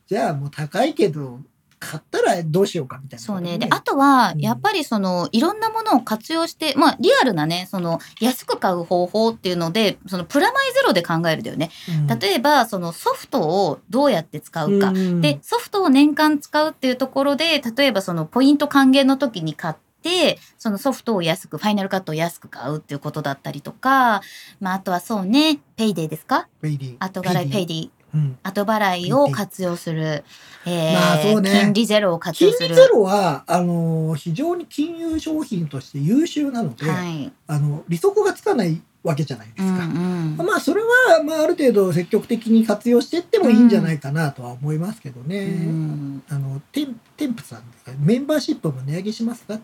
[0.08, 1.40] じゃあもう高いけど、
[1.86, 3.24] 買ったらどうしようかみたいな。
[3.24, 3.58] そうね。
[3.60, 11.70] で、あとはう、んやっぱりその、いろんなものを活用して、まあ、リアルなね、その、安く買う方法っていうので、その、プラマイゼロで考えるだよね。
[12.10, 14.92] うん、例えば、その、ソフトをどうやって使うか。
[14.92, 19.76] んで、ソフトを年間使うっていうところで、例えばその、ポイント還元の時に買っ
[20.06, 24.22] て、そのソフトを安く、ファイナルカットを安く買うっていうことだったりとか、
[24.60, 26.48] まあ、あとはそうね、ペイデイですか？
[26.62, 27.92] ペイディ後払いペイデイ。
[28.14, 30.24] うん後払いを活用する。
[30.66, 32.70] えーまあそうね金利ゼロを活金用する。
[32.70, 37.34] 利ゼロはあの非常に金融商品として優秀なので、はい。
[37.48, 39.86] あの利息がつかないわけじゃないですうんうか。
[39.86, 40.38] ん。
[40.48, 45.40] まあそれは、まあ、ある程度積極的に活用していってもいいんじゃないかなとは思いますけどね。
[45.46, 47.64] うんあのテンテンプさん
[48.00, 49.56] メンバーシップも値上げしますか？
[49.56, 49.64] って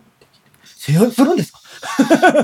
[0.64, 1.60] 聞いてすするんですか？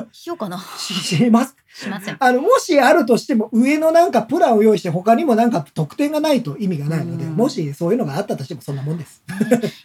[0.12, 0.58] しようかな。
[0.78, 2.16] ししますしません。
[2.18, 9.22] あのもしあるとしても上のなんかプランを用意して他にもなんか特典がないと意味がないので、うんもしそういうのがあったとしてもそんなもんです。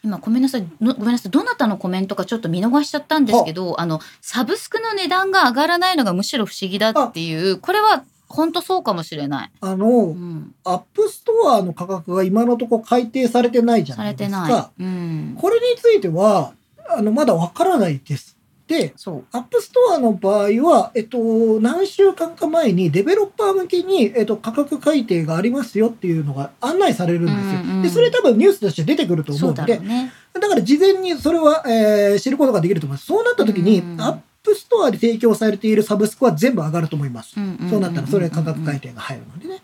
[0.04, 9.52] 今ごめんなさいのごめんなさいどなたのコメントかちょっと見逃しちゃったんですけどあのサブスクの値段が上がらないのがむしろ不思議だっていうこれは本当そうかもしれない。
[9.62, 14.38] あの、うん、アップストアの価格が今のところ改定されてないじゃさないですか。
[14.40, 14.84] れてない。
[14.84, 16.54] うん、これについては、
[16.90, 18.38] あの、まだわからないです。
[18.68, 18.94] で。
[19.32, 21.18] アップストアの場合は、えっと、
[21.60, 27.62] 何週間か前にデベロッパー向けに、えっと、価格改定がありますよっていうのが案内されるんですよ。
[27.62, 30.12] うんうんで、それ多分ニュースとして出てくると思そううので、だね。
[30.34, 33.06] だから事前にそれは、えー知ることができると思います。
[33.06, 37.40] そうなった時に、うんアップストアで提供されているサブスクは全部上がると思います。
[37.40, 39.62] んんんんそうなったらそれ価格改定が入るのでね。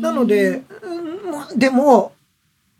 [0.00, 2.12] なので、うんまあでも、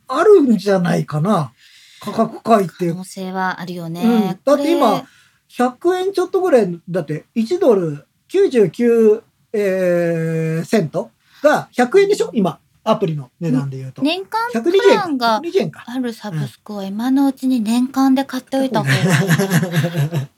[0.09, 1.53] あるんじゃないかな。
[2.01, 2.95] 価格改可定。
[2.95, 4.03] 能性はあるよね。
[4.05, 5.07] うんだって今こ
[5.51, 9.23] 100円ちょっとぐらい、だって1ドル99、
[9.55, 11.11] えーセント
[11.43, 12.31] が100円でしょ？
[12.35, 14.03] 今、アプリの値段で言うと。
[14.03, 14.95] れ年間プ120円か。
[14.95, 15.85] ランが120円か。
[15.87, 20.29] あるサブスクは今のうちに年間で買っておいた方がいいな。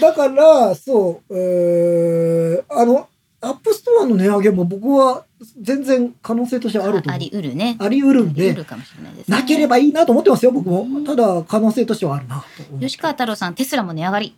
[0.00, 3.08] だから、そう、えーあの、
[3.40, 5.24] アップストアの値上げも僕は
[5.60, 7.76] 全然可能性としてはあるとあ思うりうるね。
[7.78, 9.22] あり得るんでありうる、かもしれなね。
[9.28, 11.04] なければいいなと思ってますよ、僕うんも。
[11.04, 12.44] ただ、可能性としてはあるな。
[12.80, 14.34] 吉川太郎さんテスラも値上がり。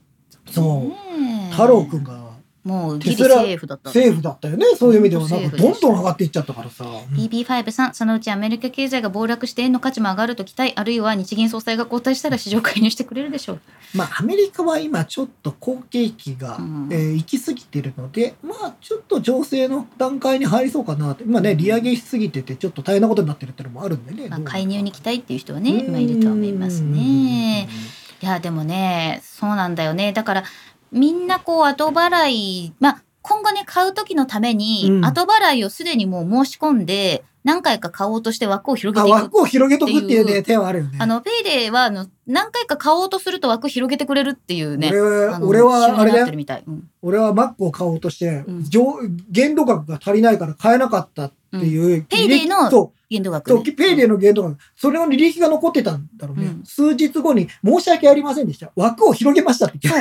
[0.50, 1.50] そう。
[1.52, 2.27] 太郎くんが
[2.68, 3.90] もうギリテスラセーフだった。
[3.90, 4.66] セーフだったよね。
[4.76, 6.84] そういう意味では、なんかどんどん上がっていっちゃったからさ。
[6.84, 13.60] うん BB5 さん、そのうちアメリカ経済が暴落して円の価値も上がると期待、あるいは日銀総裁が交代したら市場介入してくれるでしょう。
[13.94, 21.24] まあ、アメリカは今ちょっと好景気が、うんえー行き過ぎてるので、まあ、ちょっと情勢の段階に入りそうかなと。
[21.24, 24.28] 今ね、利上げしすぎてて、ちょっと大変なことになってるってのもあるんでね。
[24.28, 27.68] まあ、介入に期待っていう人はね、うん今いると思いますね。
[28.20, 30.12] いや、でもね、そうなんだよね。
[30.12, 30.44] だから、
[30.92, 39.24] みんなこう、後払い、まあ、今後ね、買う時のためにう、ん後払いをすでにもう申し込んで、何回か買おうとして枠を広あげていく。
[39.24, 40.98] 枠を広げとくっていうね、手はあるよね。
[41.00, 44.90] あの、ペイデーは、あの、何回か買おうとすると枠広げてくれるっていうね。
[45.40, 46.26] 俺はあれだよ。
[46.66, 48.52] うん俺は Mac を買おうとして、う
[49.30, 53.72] 限度額が足りないから買えなかったっていう、ペイディの限度額、ね。
[53.72, 56.46] ペイディの限度額、それの履歴が残ってたんだろうね。
[56.46, 58.72] うん数日後に申し訳ありませんでした。
[58.76, 60.00] 枠を広げましたって言って。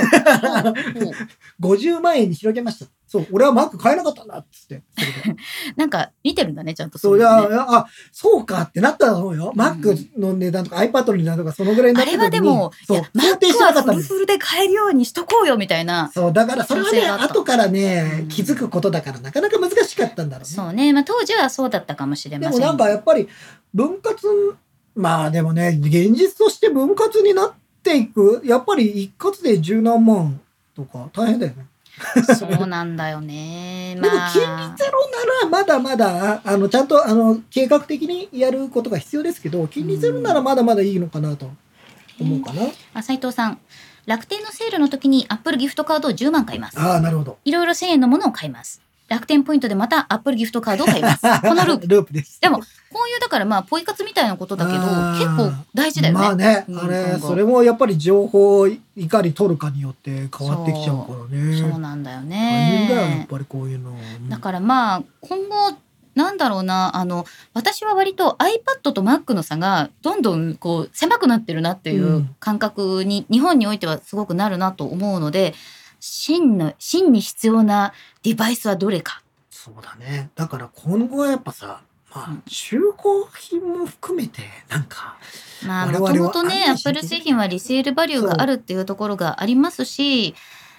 [0.99, 1.13] そうそう
[1.61, 2.88] 50万円に広げました。
[3.07, 4.84] そう、俺は Mac 買えなかったんだっつって。
[5.77, 9.53] なんか、見てるんだね、ちゃんとそう、ねや、いやあ、そうかってなったと思うよ。
[9.55, 14.19] ん Mac の値段とか iPad の値段とかそのぐらいになあれってた時にはでも、いそうや、、想定してなかったんですフル。
[14.19, 16.11] フルで買えるようにしとこうよ、みたいな。
[16.13, 20.55] そう、だからそれはね、後からねうん、気づくことだからなかなか難しかったんだろうね。
[20.55, 20.91] そうね。
[20.91, 22.59] まあ、当時はそうだったかもしれません。
[22.59, 23.27] でもなんかやっぱり
[23.73, 24.57] 分割
[24.95, 27.53] まあでもね現実として分割になっ
[27.84, 30.41] ていくやっぱり一括で十何万
[30.75, 31.65] とか大変だよね。
[32.37, 33.95] そうなんだよね。
[33.95, 34.31] で もまあ。
[34.31, 41.49] 金利ゼロならまだまだあのちゃんとあの計画的にやることが必要ですけど金利ゼロならまだまだいいのかなと
[42.19, 42.63] 思うかな。
[42.93, 43.59] あ、斉藤さん。
[44.05, 46.79] 楽天のセールの時にアップルギフトカードを10万買います。
[46.79, 47.37] ああなるほど。
[47.43, 48.81] いろいろ1000円のものを買います。
[49.07, 51.21] 楽天ポイントでまたアップルギフトカードを買います。
[51.41, 51.88] このループ。
[51.88, 52.41] ループです。
[52.41, 52.63] でも、こ
[53.05, 56.19] ういうだからまあ、ポイ活みたいなことだけど、結構大事だよね。
[56.19, 61.57] まあね、うんあれそれもやっぱり情報をいかに取るかによって変わってきちゃうからね。
[61.57, 63.27] そうなんだよ大変だよやっね。
[63.29, 63.95] ぱりこういうの。
[64.29, 65.77] だからまあ、今後、
[66.15, 75.53] なんだろうな、あの、私は割と iPad と Mac の差がどんどんこう狭くなってるなっていううん感覚に、日本においてはすごくなるなと思うので、
[75.99, 77.93] 真の、真に必要な
[78.23, 79.21] デバイスはどれか。
[79.49, 80.29] そうだね。
[80.35, 81.81] だから今後はやっぱさ、
[82.13, 82.93] まあうん、中古
[83.37, 85.17] 品も含めて、なんか、
[85.65, 90.35] まあ、もともとね、案内しなきゃ Apple 製品はリセールバリューがあるっていうところがありますし、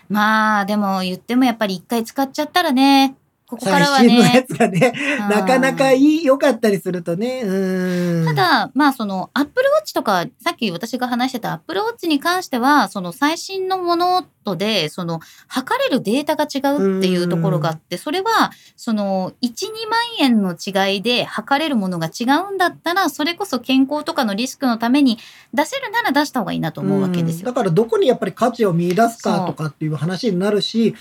[0.08, 3.16] まあ、でも言ってもやっぱり一回使っちゃったらね、
[3.48, 5.28] ここからは最新のやね、つがね、うん。
[5.30, 8.26] なかなかいい、良かったりするとね、うん。
[8.26, 25.18] た、だ、まあその Apple Watch とか、さっき私が話してた Apple Watch に関しては、その最新のものとで、その測れるデータが違うっていうところがあって、それは、その1、2万円の違いで測れるものが違うんだったら、それこそ健康とかのリスクのために
[25.54, 27.46] 出せるなら出した方がいいなと思うわけですよ。
[27.46, 30.94] だからどこにやっぱり価値を見出すかとかっていう話になるし、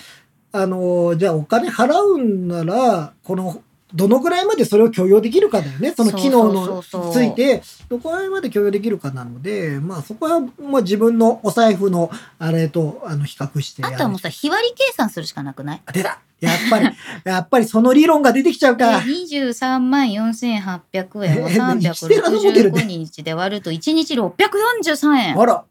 [0.52, 3.61] あの、じゃあお金払うんなら、この、
[3.94, 5.94] どのぐらいまでそれを許容できるかだよね。
[5.95, 15.82] その機能のついて、どこら辺まで許容できるかなので、まあそこはまあ自分のお財布のあれとあの比較してあとはもうさ、日割り計算するしかなくない？
[15.86, 16.86] あ出たやっぱり、
[17.24, 18.90] やっぱりその理論が出てきちゃうか。
[19.06, 25.40] 23万4800円をえ生きてるのモデルで365日で割ると1日643円。
[25.40, 25.64] あら、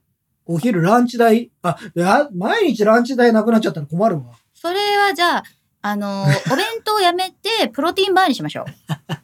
[0.46, 4.22] お昼ランチ代、あ、いや毎日ランチ代なくなっちゃったら困るわ。
[4.66, 5.44] それはじゃあ、
[5.82, 8.64] あのー お弁当やめて、プロテインバーにしましょう。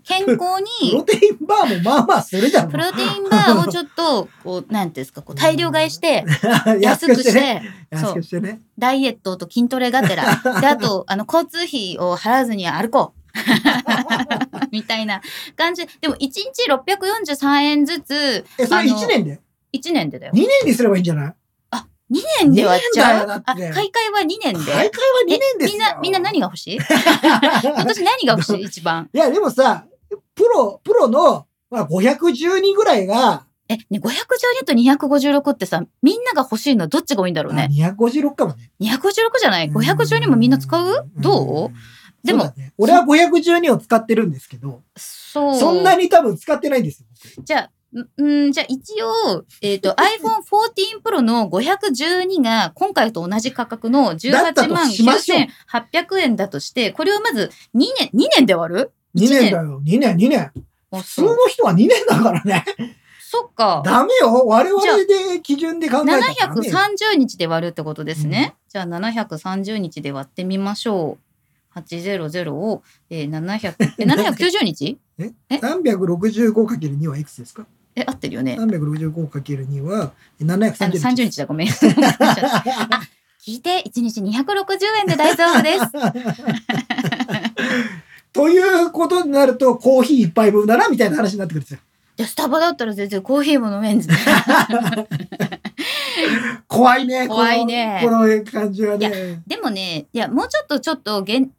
[0.05, 2.70] 健康プロに、テインバーもまあまあするじゃん。
[2.70, 6.24] プロテインバーをちょっと、こう、なんていうんですか、こう大量買いして、
[6.81, 7.62] 安くして、ね。
[7.90, 8.60] 安くしてね。
[8.78, 10.24] ダイエットと筋トレがてら、
[10.60, 13.23] で、あと、あの、交通費を払わずに歩こう。
[14.70, 15.20] みたいな
[15.56, 15.85] 感じ。
[16.01, 19.40] でも、1日643円ずつ、え、それあの1年で
[19.74, 20.36] ？1年でだよ ?2。
[20.36, 21.35] 年にすればいいんじゃない？
[22.12, 23.30] 2年で割っちゃう？
[23.30, 23.72] あ、買い替
[24.09, 24.72] えは2年で？
[24.72, 25.72] 買い替えは2年ですよ。
[25.72, 26.78] みんな、みんな何が欲しい？
[27.62, 29.09] 今年何が欲しい一番？
[29.12, 29.86] いや、でもさ、
[30.34, 37.68] プロ、プロの、まあ、510人ぐらいが、え、ね、512と256ってさ、みんなが欲しいのはどっちが多いんだろうね？
[37.70, 38.70] あ256かもね。
[38.80, 41.06] 256じゃない ?512 もみんな使う？
[41.16, 41.70] どう？
[42.24, 45.56] でもね俺は512を使ってるんですけど、そう。
[45.59, 47.06] そんなに多分使ってないんですよ。
[47.36, 47.70] 僕じゃあ、
[48.20, 55.39] んんじゃあ一応、えっ、と、 iPhone 14 Pro の512が今回と同じ価格のだった18万としましょう
[55.70, 59.82] 9800円だとして、これをまず2年、2年で割る？2年だよ。
[59.85, 60.51] 2年、2年。
[60.90, 62.64] あ普通の人は2年だからね。
[63.20, 63.82] そっか。
[63.85, 64.44] ダメよ。
[64.47, 64.82] 我々
[65.32, 66.73] で基準で考えたらダメよ。
[66.73, 68.55] 730日で割るってことですね。
[68.69, 71.32] じゃあ730日で割ってみましょう。
[71.78, 74.98] 800を、えー、700、え、 790日
[75.51, 77.66] ？365×2 はいくつですか？
[77.94, 78.56] え、合ってるよね。
[78.59, 81.24] ?365×2 はあの730 30日。
[81.24, 81.69] 日だ、ごめん。
[81.69, 81.73] あ
[83.44, 85.86] 聞いて、1日260円で大丈夫です。
[88.32, 91.81] ということになると、コーヒー一杯分だな、みたいな話になってくるんですよ。
[92.16, 94.16] で、スタバだったら全然コーヒーも飲めんずね。
[96.68, 97.28] 怖いね。
[97.28, 99.43] 怖いねこのこの感じはいね。
[99.47, 101.51] でもね、いや、もうちょっとちょっと、1日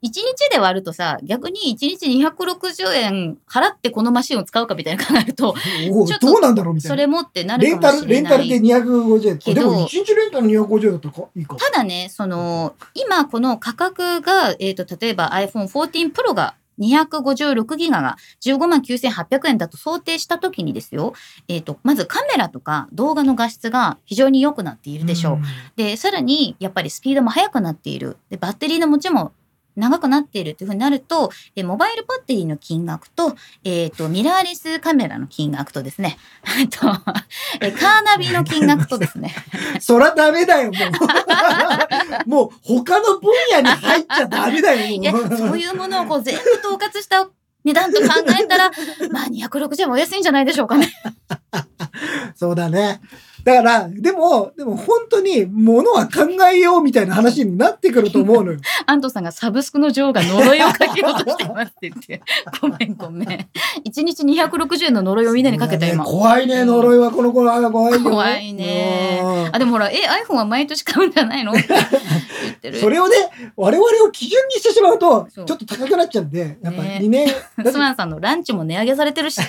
[0.51, 5.55] で割るとさ、逆に1日260円払ってこのマシンを使うかみたいな考えると、
[5.91, 6.95] おちょっとどうなんだろうみたいな。
[6.95, 8.31] それもってなるかレンタル、レンもしれない。
[8.31, 9.37] タルで250円。
[9.37, 11.55] けどでも、1日レンタル250円だったらかいいか。
[11.55, 21.13] ただね、その、今この価格が、えっ、と、例えば iPhone 14 Pro が256ギガが15万9800円だと想定したときにですよ、
[21.47, 25.35] えっ、と、まずカメラとか動画の画質が非常に良くなっているでしょう。
[25.37, 25.43] ん
[25.75, 28.17] で、さらに、やっぱりスピードも速くなっている。
[28.29, 29.31] で、バッテリーの持ちも
[29.75, 36.87] 長くなっているというふうになると、えモバイルバッテリーの金額と、えっ、と、ミラーレスカメラの金額とですね、あ と、
[37.61, 39.33] えカーナビの金額とですね、
[39.79, 40.77] そらダメだよ、も
[42.25, 42.29] う。
[42.29, 45.37] もう、他の分野に入っちゃダメだよ、いや、もう。
[45.37, 47.27] そういうものをこう全部統括した
[47.63, 48.07] 値段と考
[48.39, 48.71] えたら、
[49.09, 50.91] まあ260円もお安いんじゃないでしょうかね。
[52.35, 52.99] そうだね。
[53.43, 56.21] だから、でも、でも本当に、ものは考
[56.53, 58.59] えようみたいな話になってくると思うのよ。
[58.87, 62.21] 安藤さんがサブスクの女王が呪いをかけようとしていますって言って。
[62.61, 63.29] ごめんごめん。
[63.29, 66.05] 1日260円の呪いをみんなにかけた今。
[66.05, 67.99] 怖いね、呪いはこの頃は怖いよ。
[68.09, 69.95] 怖いねうんあ、でもほら、え、
[70.25, 71.51] iPhone は毎年買うんじゃないの？
[71.53, 71.77] って言
[72.53, 72.79] ってる。
[72.79, 73.15] それをね、
[73.57, 77.27] 我々を基準にしてしまうと、ちょっと高くなっちゃうんで、やっぱねり2年、
[77.71, 79.41] スマンさんのランチも値上げされてるし。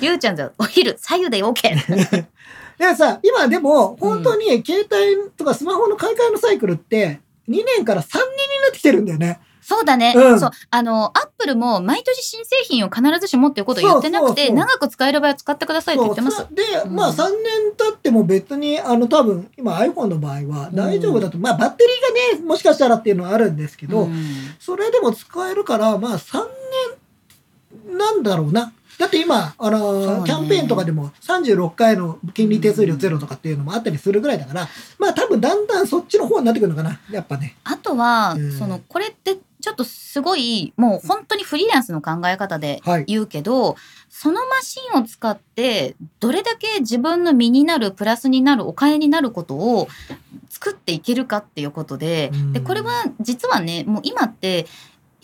[0.00, 2.27] りゅうちゃんじゃお昼、左右で OK。
[2.78, 8.28] でもさ、今でも、本当に携帯とかスマホの買い替えのサイクルって、2年から3年に
[8.62, 9.40] なってきてるんだよね。
[9.68, 10.14] そうだね。
[10.16, 10.50] うんそう。
[10.70, 16.46] あの、アップルも毎年新製品を必ずしもっていうことを言ってなくて、そうそうそう長く使える場合は使ってくださいって言ってます。
[16.50, 17.28] で、うんまあ3年
[17.76, 24.24] 経っても別に、あの多分、今 iPhone の場合は大丈夫だと、まあバッテリーがね、もしかしたらっていうのはあるんですけど、うん
[24.58, 26.46] それでも使えるから、まあ3
[27.86, 28.72] 年なんだろうな。
[28.98, 34.68] だって今、あのキャンペーンとかでも36回の金利手数料ゼロとかっていうのもあったりするぐらいだから、
[34.98, 37.00] まあ多分だんだんそっちの方になってくるのかな。
[37.10, 37.56] やっぱね。
[37.64, 43.04] あとは、うんその、これってちょっとすごい、もう本当にフリーランスの考え方ではい。
[43.06, 43.76] 言うけど、
[44.08, 49.88] そのマシンを使って、どれだけ自分の身になる、プラスになる、お金になることを
[50.48, 54.66] 作っていけるかっていうことで、うんで、これは実はね、もう今って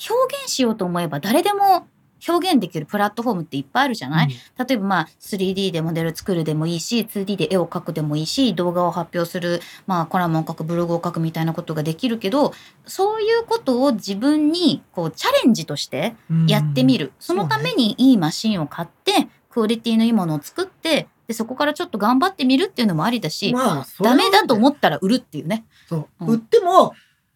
[0.08, 1.86] 表現しようと思えば誰でも
[2.28, 12.52] 表現できるプラットフォームっていっぱいあるじゃない、例えばまあ 3D でモデル作るでもいいし 2D で絵を描くでもいいし動画を発表する、まあ、コラムを書くブログを書くみたいなことができるけど
[12.86, 16.46] そういうことを自分にこうチャレンジとしてうん。
[16.46, 25.64] やってみる、そのそうねためにいいマシンを買ってクオリティのいいものを作ってでそこからちょっと頑張ってみるっていうのもありだし、まあ、ダメだと思ったら売るっていうね。
[25.88, 26.08] そう。
[26.20, 26.28] うん。
[26.34, 26.94] 売っても、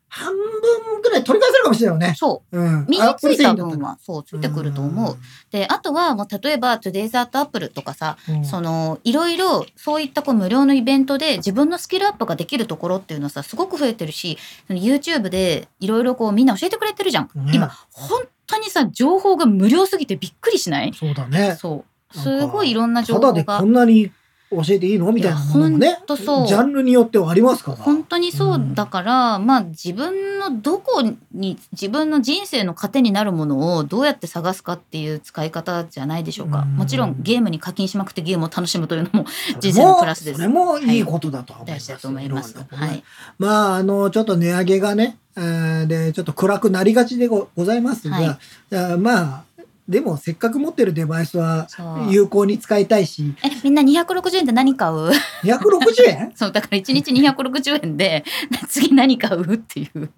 [0.08, 2.14] 半分ぐらい取り返せるかもしれないよね。
[2.16, 2.86] そううん。
[2.88, 5.16] 身についた分はそうついてくると思う。
[5.50, 20.94] であとはもう例えば Today's at Apple とかさうんそのいろいろそういったこう無料のイベントで自分のスキルアップができるところっていうのはさすごく増えてるし YouTube でいろいろこうみんな教えてくれてるじゃん、ね今本当にさ情報が無料すぎてびっくりしない？
[20.94, 21.54] そうだね。
[21.60, 24.10] そうすごいいろんな情ただで報がこんなに
[24.50, 25.12] 教えていいの？
[25.12, 26.46] みたいなものもねほんとそう。
[26.46, 27.76] ジャンルによってはありますから。
[27.76, 31.02] 本当にそうだから、まあ自分のどこ
[31.32, 36.76] に自分の人生の糧になるものをどうやって探すかっていう使い方じゃないでしょうか、うん。
[36.76, 39.26] もちろんゲームに課金しまくってゲームを楽しむというのも
[39.60, 40.36] 人生のプラスです。
[40.36, 41.80] それもいいことだとは思います。
[41.80, 42.56] 大事だと思います。
[42.70, 43.02] はい。
[43.38, 48.98] まあ、あの、ちょっと値上げがね、えーで、ちょっと暗くなりがちでごございますが、はい。
[48.98, 49.44] まあ、
[49.88, 51.66] でもせっかく持ってるデバイスは
[52.10, 55.10] 有効に使いたいし、え、みんな260円で何買う
[55.42, 56.32] ？260円？
[56.36, 58.22] そう、だから1日260円で、
[58.68, 59.54] 次何買う？
[59.54, 60.10] っていう。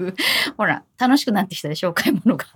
[0.57, 2.47] ほら、楽しくなってきたでしょ、買い物が。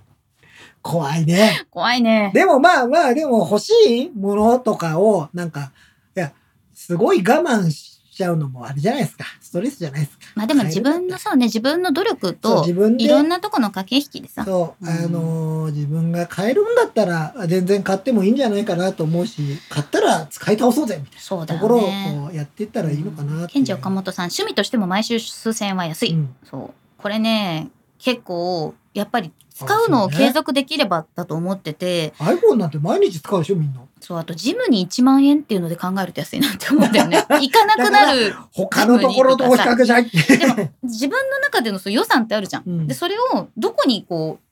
[0.81, 1.65] 怖いね。
[1.71, 2.31] 怖いね。
[2.33, 5.71] でもまあまあ、でも欲しいものとかを、なんか、
[6.17, 6.33] いや、
[6.73, 9.25] すごい我慢しちゃうのもあれじゃないですか。
[9.41, 10.25] ストレスじゃないですか。
[10.35, 14.45] まあでも自分のそうね、自分の努力と自分、でいろんなとこの駆け引きでさ。
[14.45, 21.81] そう、うんあのー自分が買えるんだったら、全然買ってもいいんじゃないかなと思うし、買ったら使い倒そうぜ、みたいそうだなところを。
[21.81, 23.47] こうやっていったらいいのかな。
[23.47, 26.11] ケンジ岡本さん、趣味としても毎週数千円は安い。
[26.11, 27.01] うんそう。
[27.01, 27.69] これね、
[27.99, 33.79] 結構、やっぱり使うのを継続できればだと思ってて、iPhone なんて毎日使うでしょ、みんな。
[34.01, 37.25] そう、あとジムに1万円っていうので考えると安いなって思うんだよね。
[37.39, 38.35] 行かなくなる。
[38.51, 40.09] 他のところと比較じゃい。
[40.09, 42.63] でも自分の中でのそう予算ってあるじゃん。
[42.67, 44.44] うんでそれをどこにこう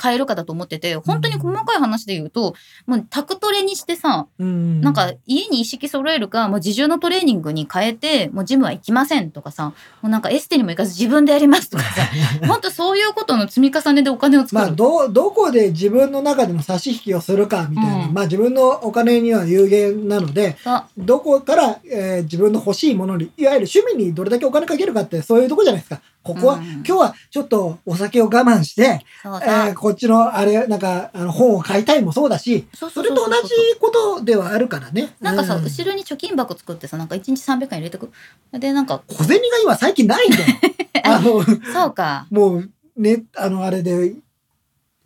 [0.00, 2.54] 変えるかだと思ってて、本当に細かい話で言うと、
[2.86, 9.74] もうタクトレにしてさ、うんなんか家に一式揃えるか、もう自重のトレーニングに変えて、もうジムは行きませんとかさ、も
[10.04, 12.02] うなんかエステにも行かず自分でやりますとかさ、
[12.46, 14.60] 本当そういうことの積み重ねでお金を作る。
[14.62, 18.06] まあ、ど、どこで自分の中での差し引きをするかみたいな。
[18.06, 20.56] うんまあ、自分のお金には有限なので、
[20.96, 26.00] どこから、えー自分の欲しいものに、いわゆる趣味にどれだけお金かけるかって、そういうとこじゃないですか。
[26.26, 35.14] ここは、うん今日はちょっとお酒を我慢して、えーこっちの、あれ、なんか、あの本を買いたいもそうだし、それと同じことではあるからね。
[35.20, 38.10] なんかさ、う後ろに貯金箱作ってさ、なんか1日300円入れてく。
[38.52, 40.44] で、なんか、小銭が今最近ないんだよ。
[41.04, 42.26] あの、そうか。
[42.30, 44.14] もう、ね、あの、あれで、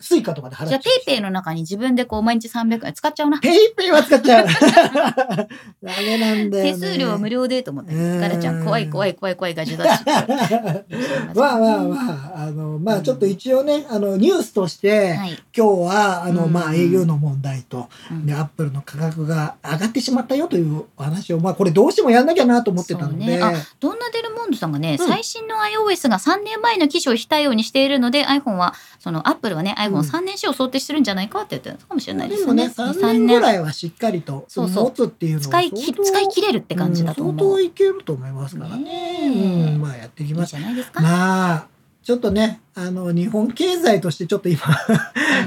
[0.01, 3.39] スイカとかで払っちゃうじゃあ、ペイペイの中に自分でこう、毎日300円使っちゃうな。
[3.39, 4.47] ペイペイは使っちゃう。
[5.83, 6.73] ダメなんだよ、ね。
[6.73, 7.93] 手数料無料でと思って。
[7.93, 10.03] うんガラちゃん、怖い怖い怖い怖いガジュだし。
[11.35, 15.39] まあまあまあ、あの、まあちょっと一応ね、あの、ニュースとして、はい。
[15.55, 32.67] 今日は、あの、うんまあ au の問題と、うんで、アップルの価格が上がってしまったよというお話を、まあこれどうしてもやんなきゃなと思ってたので、ねあドンナデルモンドさんがね、うん最新の iOS が3年前の機種を非対応にしているので iPhone はそのアップルはねうん iPhone3 年使用を想定してるんじゃないかって言ってるかもしれないでよね。
[32.67, 37.35] ですもね、3年ぐらいはしっかりとそうそう持つっていうのは使い使い切れるって感じだと思う。
[37.35, 39.71] ん相当いけると思いますからね。
[39.73, 40.51] うん、まあやっていきいいます。
[40.51, 41.01] じゃないですか。
[41.01, 41.67] まあ、
[42.03, 44.61] ちょっとね、あの、日本経済としてちょっと今、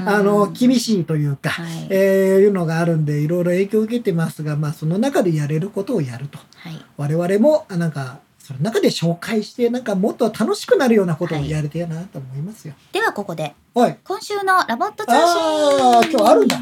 [0.01, 1.87] うんあの、厳しいというか、はい。
[1.89, 6.37] えーいうのがあるんで、いろいろ影響を受けてますが、まあ、その中でやれることをやると。
[6.37, 6.85] はい。
[6.97, 12.75] 我々も、あなんか、その中で紹介して、なんかもっと楽しくなるようなことをやれてるなと思いますよ。
[12.91, 13.97] ではここではい。
[14.03, 16.57] 今週のラボット通信あー今日あるんだ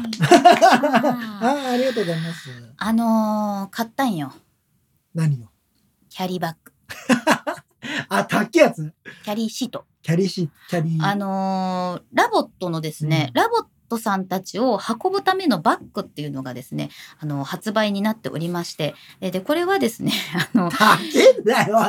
[1.42, 2.50] あありがとうございます。
[2.78, 4.32] あのー買ったんよ。
[5.14, 5.48] 何を？
[6.08, 6.72] キャリーバッグ。
[8.08, 8.92] あ、たっけえやつ？
[9.24, 9.84] キャリーシート。
[10.02, 11.04] キャリーシー、キャリー。
[11.04, 16.90] あのーラボットのですね、うんラボットさんたちを運ぶためのバッグっていうのがですね、
[17.20, 20.12] あの、発売になっておりまして、えで、これはですね、
[20.54, 20.98] あの、今。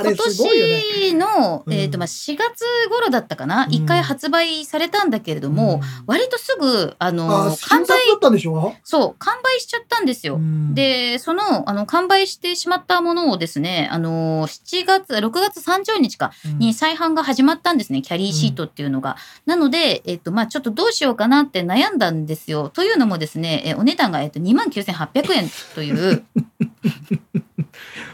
[0.04, 1.74] 年の、うん。
[1.74, 3.74] えっ、と、まあ、4月頃だったかな、うん。
[3.74, 8.74] 一回発売されたんだけれども、割とすぐ、あうん、の、あ、完売新作だ、ったんでしょ？
[8.84, 10.36] そう、完売しちゃったんですよ。
[10.36, 16.60] うん、で、その、あの、完売してしまったものをですね、あの、7月、6月30日か、うん。
[16.60, 19.18] に再販が始まったんですね、キャリーシートっていうのが。
[19.46, 22.70] なので、えっと、まあちょっとどうしようかなって悩んだんですよ。
[22.70, 26.24] というのもですね、えお値段が、えっと、29,800円という、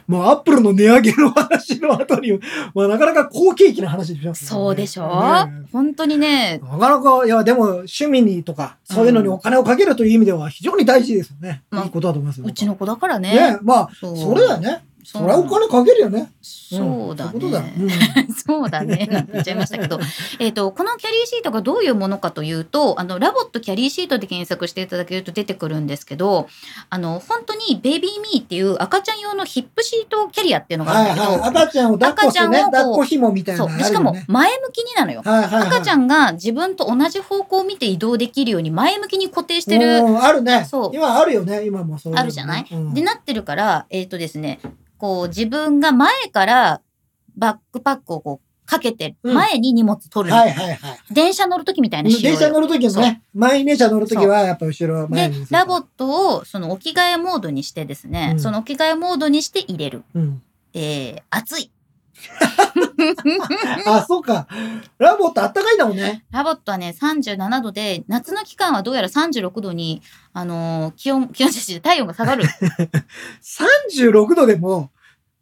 [0.07, 2.39] もうアップルの値上げの話の後に、
[2.75, 4.33] まあなかなか好景気な話でしょ。
[4.33, 5.07] そうでしょ、
[5.45, 11.63] ね本当にね、なかなか、いや、でも趣味にとか、そういうのにお金をかけるという意味では非常に大事ですよね。
[11.69, 12.45] まあいいことだと思いますよ。
[12.45, 13.33] うちの子だからね。
[13.33, 13.57] ね。
[13.61, 14.83] まあ、それはね。
[15.03, 16.31] そそうれはお金かけるよね。
[16.41, 17.31] そうだ。
[17.31, 17.73] ね。
[17.79, 17.89] うん
[18.33, 19.07] そうだね。
[19.11, 19.99] なんて言っちゃいましたけど。
[20.39, 26.47] えっと、このキャリーシートがどういうものかというと、あの、ラボットキャリーシートで検索していただけると出てくるんですけど、
[26.89, 31.45] あの、本当にベイビーミーっていう赤ちゃん用のヒップシートキャリアっていうのがあるんだけど。
[31.45, 33.83] 赤ちゃんを抱っこしてね、赤ちゃんをこう抱っこ紐みたいなね。
[33.83, 35.21] しかも前向きになのよ。
[35.25, 40.65] 赤ちゃんが自分と同じ方向を見て移動できるように前向きに固定してる、うんあるね。
[40.69, 41.65] そう今あるよね。
[41.65, 44.59] 今もそうねあるじゃない、うんでなってるから、えっ、とですね、
[45.01, 46.81] こう自分が前から
[47.35, 50.99] バックパックをこうかけて、うん前に荷物取るみたいな、はいはいはい。
[51.09, 55.47] 電車乗るときみたいな電車乗るときもね、満員電車乗るときはやっぱ後ろ前でに。
[55.49, 60.03] ラボットをその置き換えモードにしてですね、うんその置き換えモードにして入れる。
[60.13, 60.43] うん。
[60.75, 61.71] えー、暑い。
[63.85, 64.47] あ、そうか。
[64.97, 66.23] ラボットあったかいんだもんね。
[66.31, 70.01] ラボットはね、37度で、夏の期間はどうやら36度に、
[70.33, 72.43] あのー気温、気温じゃない体温が下がる。
[73.41, 74.91] 36度でも、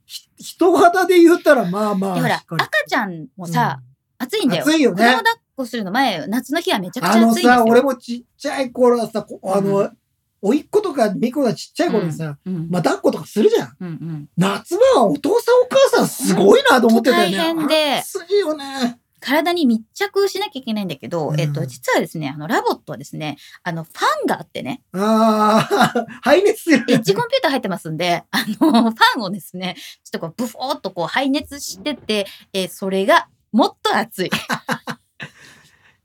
[0.06, 2.16] ひ人肌で言ったらまあまあ。
[2.16, 3.80] で、ほら、しっかり赤ちゃんもさ、
[4.18, 4.64] 暑いんだよ。
[4.64, 7.54] 暑いよね子供抱っこするの前、夏の日はめちゃくちゃ暑いんですよ。
[7.54, 9.92] さ、俺もちっちゃい頃はさ、こあうの、
[10.42, 13.76] おいっ子とかみこがちっちゃい頃にさ、うん、まあ抱っことかするじゃん。
[13.80, 14.30] うんうん。
[14.38, 17.38] 夏場はお父さんお母さんすごいなと思ってたよね。
[17.38, 19.00] 大変で暑いよね。
[19.20, 26.86] 体に密着しなきゃいけないんだけど、うんえっと、実はですね、あの、ラボットはですね、あの、ファンがあってね、ああ、 排熱する。
[26.90, 34.30] エッジコンピューター入ってますんで、あの、ファンをですね、ちょっとこう、ブフォーっとこう、排熱してて、えーそれが、もっと熱い。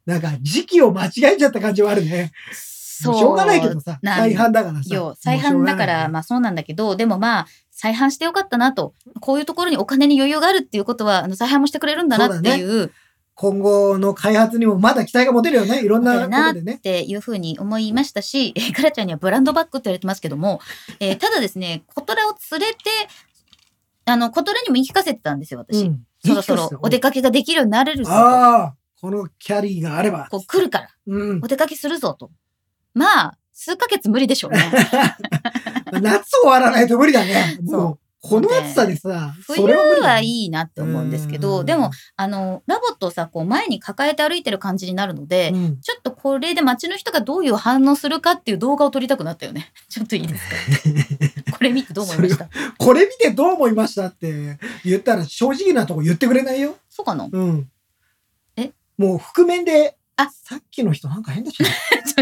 [0.06, 2.32] なんか時期を間違えちゃった感じはあるね。
[3.03, 3.15] そう。
[3.19, 4.95] しょうがないけどさ、再販だからさ。
[4.95, 8.95] よ、再販だから、まあそうなんだけど、でもまあ、再販してよかったなと。
[9.21, 12.93] こういうところにお金に余裕があるっていうことは、あの、再販もしてくれるんだなっていう、
[13.35, 15.85] 今後の開発にもまだ期待が持てるよね。
[15.85, 16.79] いろんなことでね。
[16.79, 20.61] ていうふうに思いましたし、えーカラちゃんにはブランドバッグって言われてますけども、
[21.01, 22.79] えーただですね、コトラを連れて、
[24.05, 25.87] あの、コトラにも言い聞かせてたんですよ、私。
[25.87, 28.16] うんそろそろお出かけができるようになれるぞと。
[28.16, 30.29] ああ、このキャリーがあれば。
[30.31, 31.41] こう来るから、うん。
[31.43, 32.31] お出かけするぞと。
[32.95, 34.61] まあ、数ヶ月無理でしょうね。
[36.01, 37.59] 夏終わらないと無理だね。
[37.66, 39.65] そうもう、この暑さでさ、冬
[40.01, 49.71] はいいなって思うんですけど、でも、、あの、ラボットをさ、こう前に抱えて歩いてる感じになるので、うんうんちょっとこれで街の人がどういう反応するかっていう動画を撮りたくなったよね。
[49.91, 50.49] ちょっといいです
[51.51, 51.53] か？
[51.59, 52.49] これ見てどう思いました？
[52.79, 56.77] これ見てどう思いましたって言ったら正直なとこ言ってくれないよ。
[56.89, 57.29] そうかな？
[57.31, 57.69] うん。
[58.57, 58.71] え？
[58.97, 61.69] もう覆面で、あさっきの人なんか変だしな。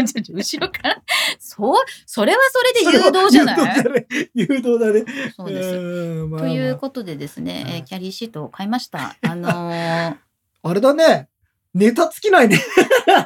[0.01, 1.01] 後ろから。
[1.39, 1.75] そう、
[2.05, 3.85] それはそれで誘導じゃない？
[4.33, 5.03] 誘導だね。
[5.35, 5.69] そうです。
[5.75, 9.15] うんまあまあということでですね、えーキャリーシートを買いました。
[9.21, 10.15] あのー
[10.65, 11.29] あれだね。
[11.73, 12.55] ネタ尽きないね。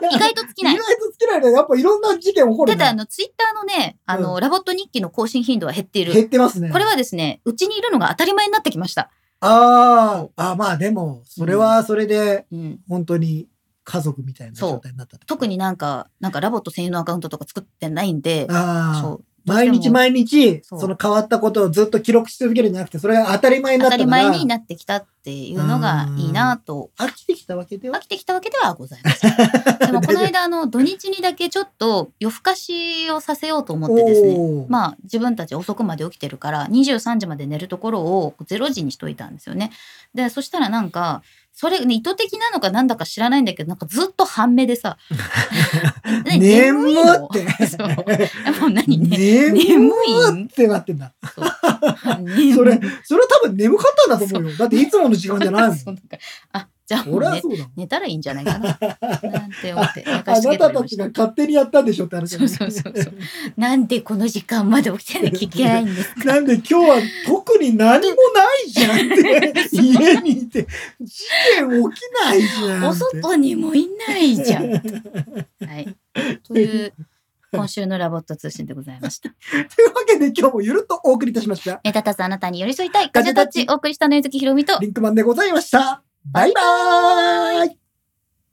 [0.10, 0.19] 意外と尽きない。
[0.19, 1.52] 意外と尽きないね。
[1.52, 2.78] やっぱいろんな事件起こるね。
[2.78, 6.14] ただ、あの、ツイッターのね、あの、ラボット日記の更新頻度は減っている。
[6.14, 6.70] 減ってますね。
[6.72, 9.12] これはですね、うちにいるのが当たり前になってきました。
[9.42, 12.80] ああ、あまあでも、それはそれで、うん。
[12.88, 13.48] 本当に
[13.88, 18.46] 家族みたいな状態になった特になんか、なんかラボット専用のアカウントとか作ってないんで。
[19.02, 19.24] そう。
[19.48, 26.90] 毎日毎日、その変わったことをずっと記録し続けるんじゃなくて、それが当たり前にな当たったからり前になってきたっていうのがいいなと。
[26.98, 28.00] 飽きてきたわけでは？
[28.00, 29.32] 飽きてきたわけではございません。
[29.88, 34.66] でもこの間、あの、土日にだけちょっと夜更かしをさせようと思ってですね。
[34.68, 39.72] まあ自分たち遅くまで起きてるから23時まで寝るところを0時にしといたんですよね。
[40.14, 41.22] でそしたらなんか
[41.60, 44.96] それ、ね、意図的なのかなんだか知らないんだけどなんかずっと半目でさ。
[46.24, 47.26] 何 眠いの。
[47.26, 47.48] って。
[47.66, 47.90] そう。
[48.08, 48.30] え
[48.60, 49.18] もう何ね？
[49.18, 51.14] 眠眠いってなってんだ。
[52.56, 54.58] それ、それ多分眠かったんだと思うよ。
[54.58, 55.78] だっていつもの時間じゃないもん。
[56.54, 57.22] あじゃあもう。
[57.76, 63.14] 寝たらいいんじゃないかななんて思って寝あなたたちが勝手にやったんでしょって話だねそうそうそうそう
[63.58, 70.66] なんでこの時間まで起きてなきゃいけないんですか なんで今日は特に何もないじゃんって、家にいて、
[71.02, 71.24] 事
[71.58, 72.94] 件起きないじゃんお。
[72.94, 74.72] 外にもいないじゃん。
[74.72, 75.96] はい。
[76.48, 76.94] という、
[77.52, 79.30] 今週のラボット通信でございました。
[79.76, 81.80] というわけで今日もゆるっとお送りいたしました。
[81.84, 83.10] 目立たずあなたに寄り添いたい。
[83.12, 86.04] ガジェタッチお送りしたのゆずきひろみと、リンクマンでございました。
[86.26, 87.87] バイバーイ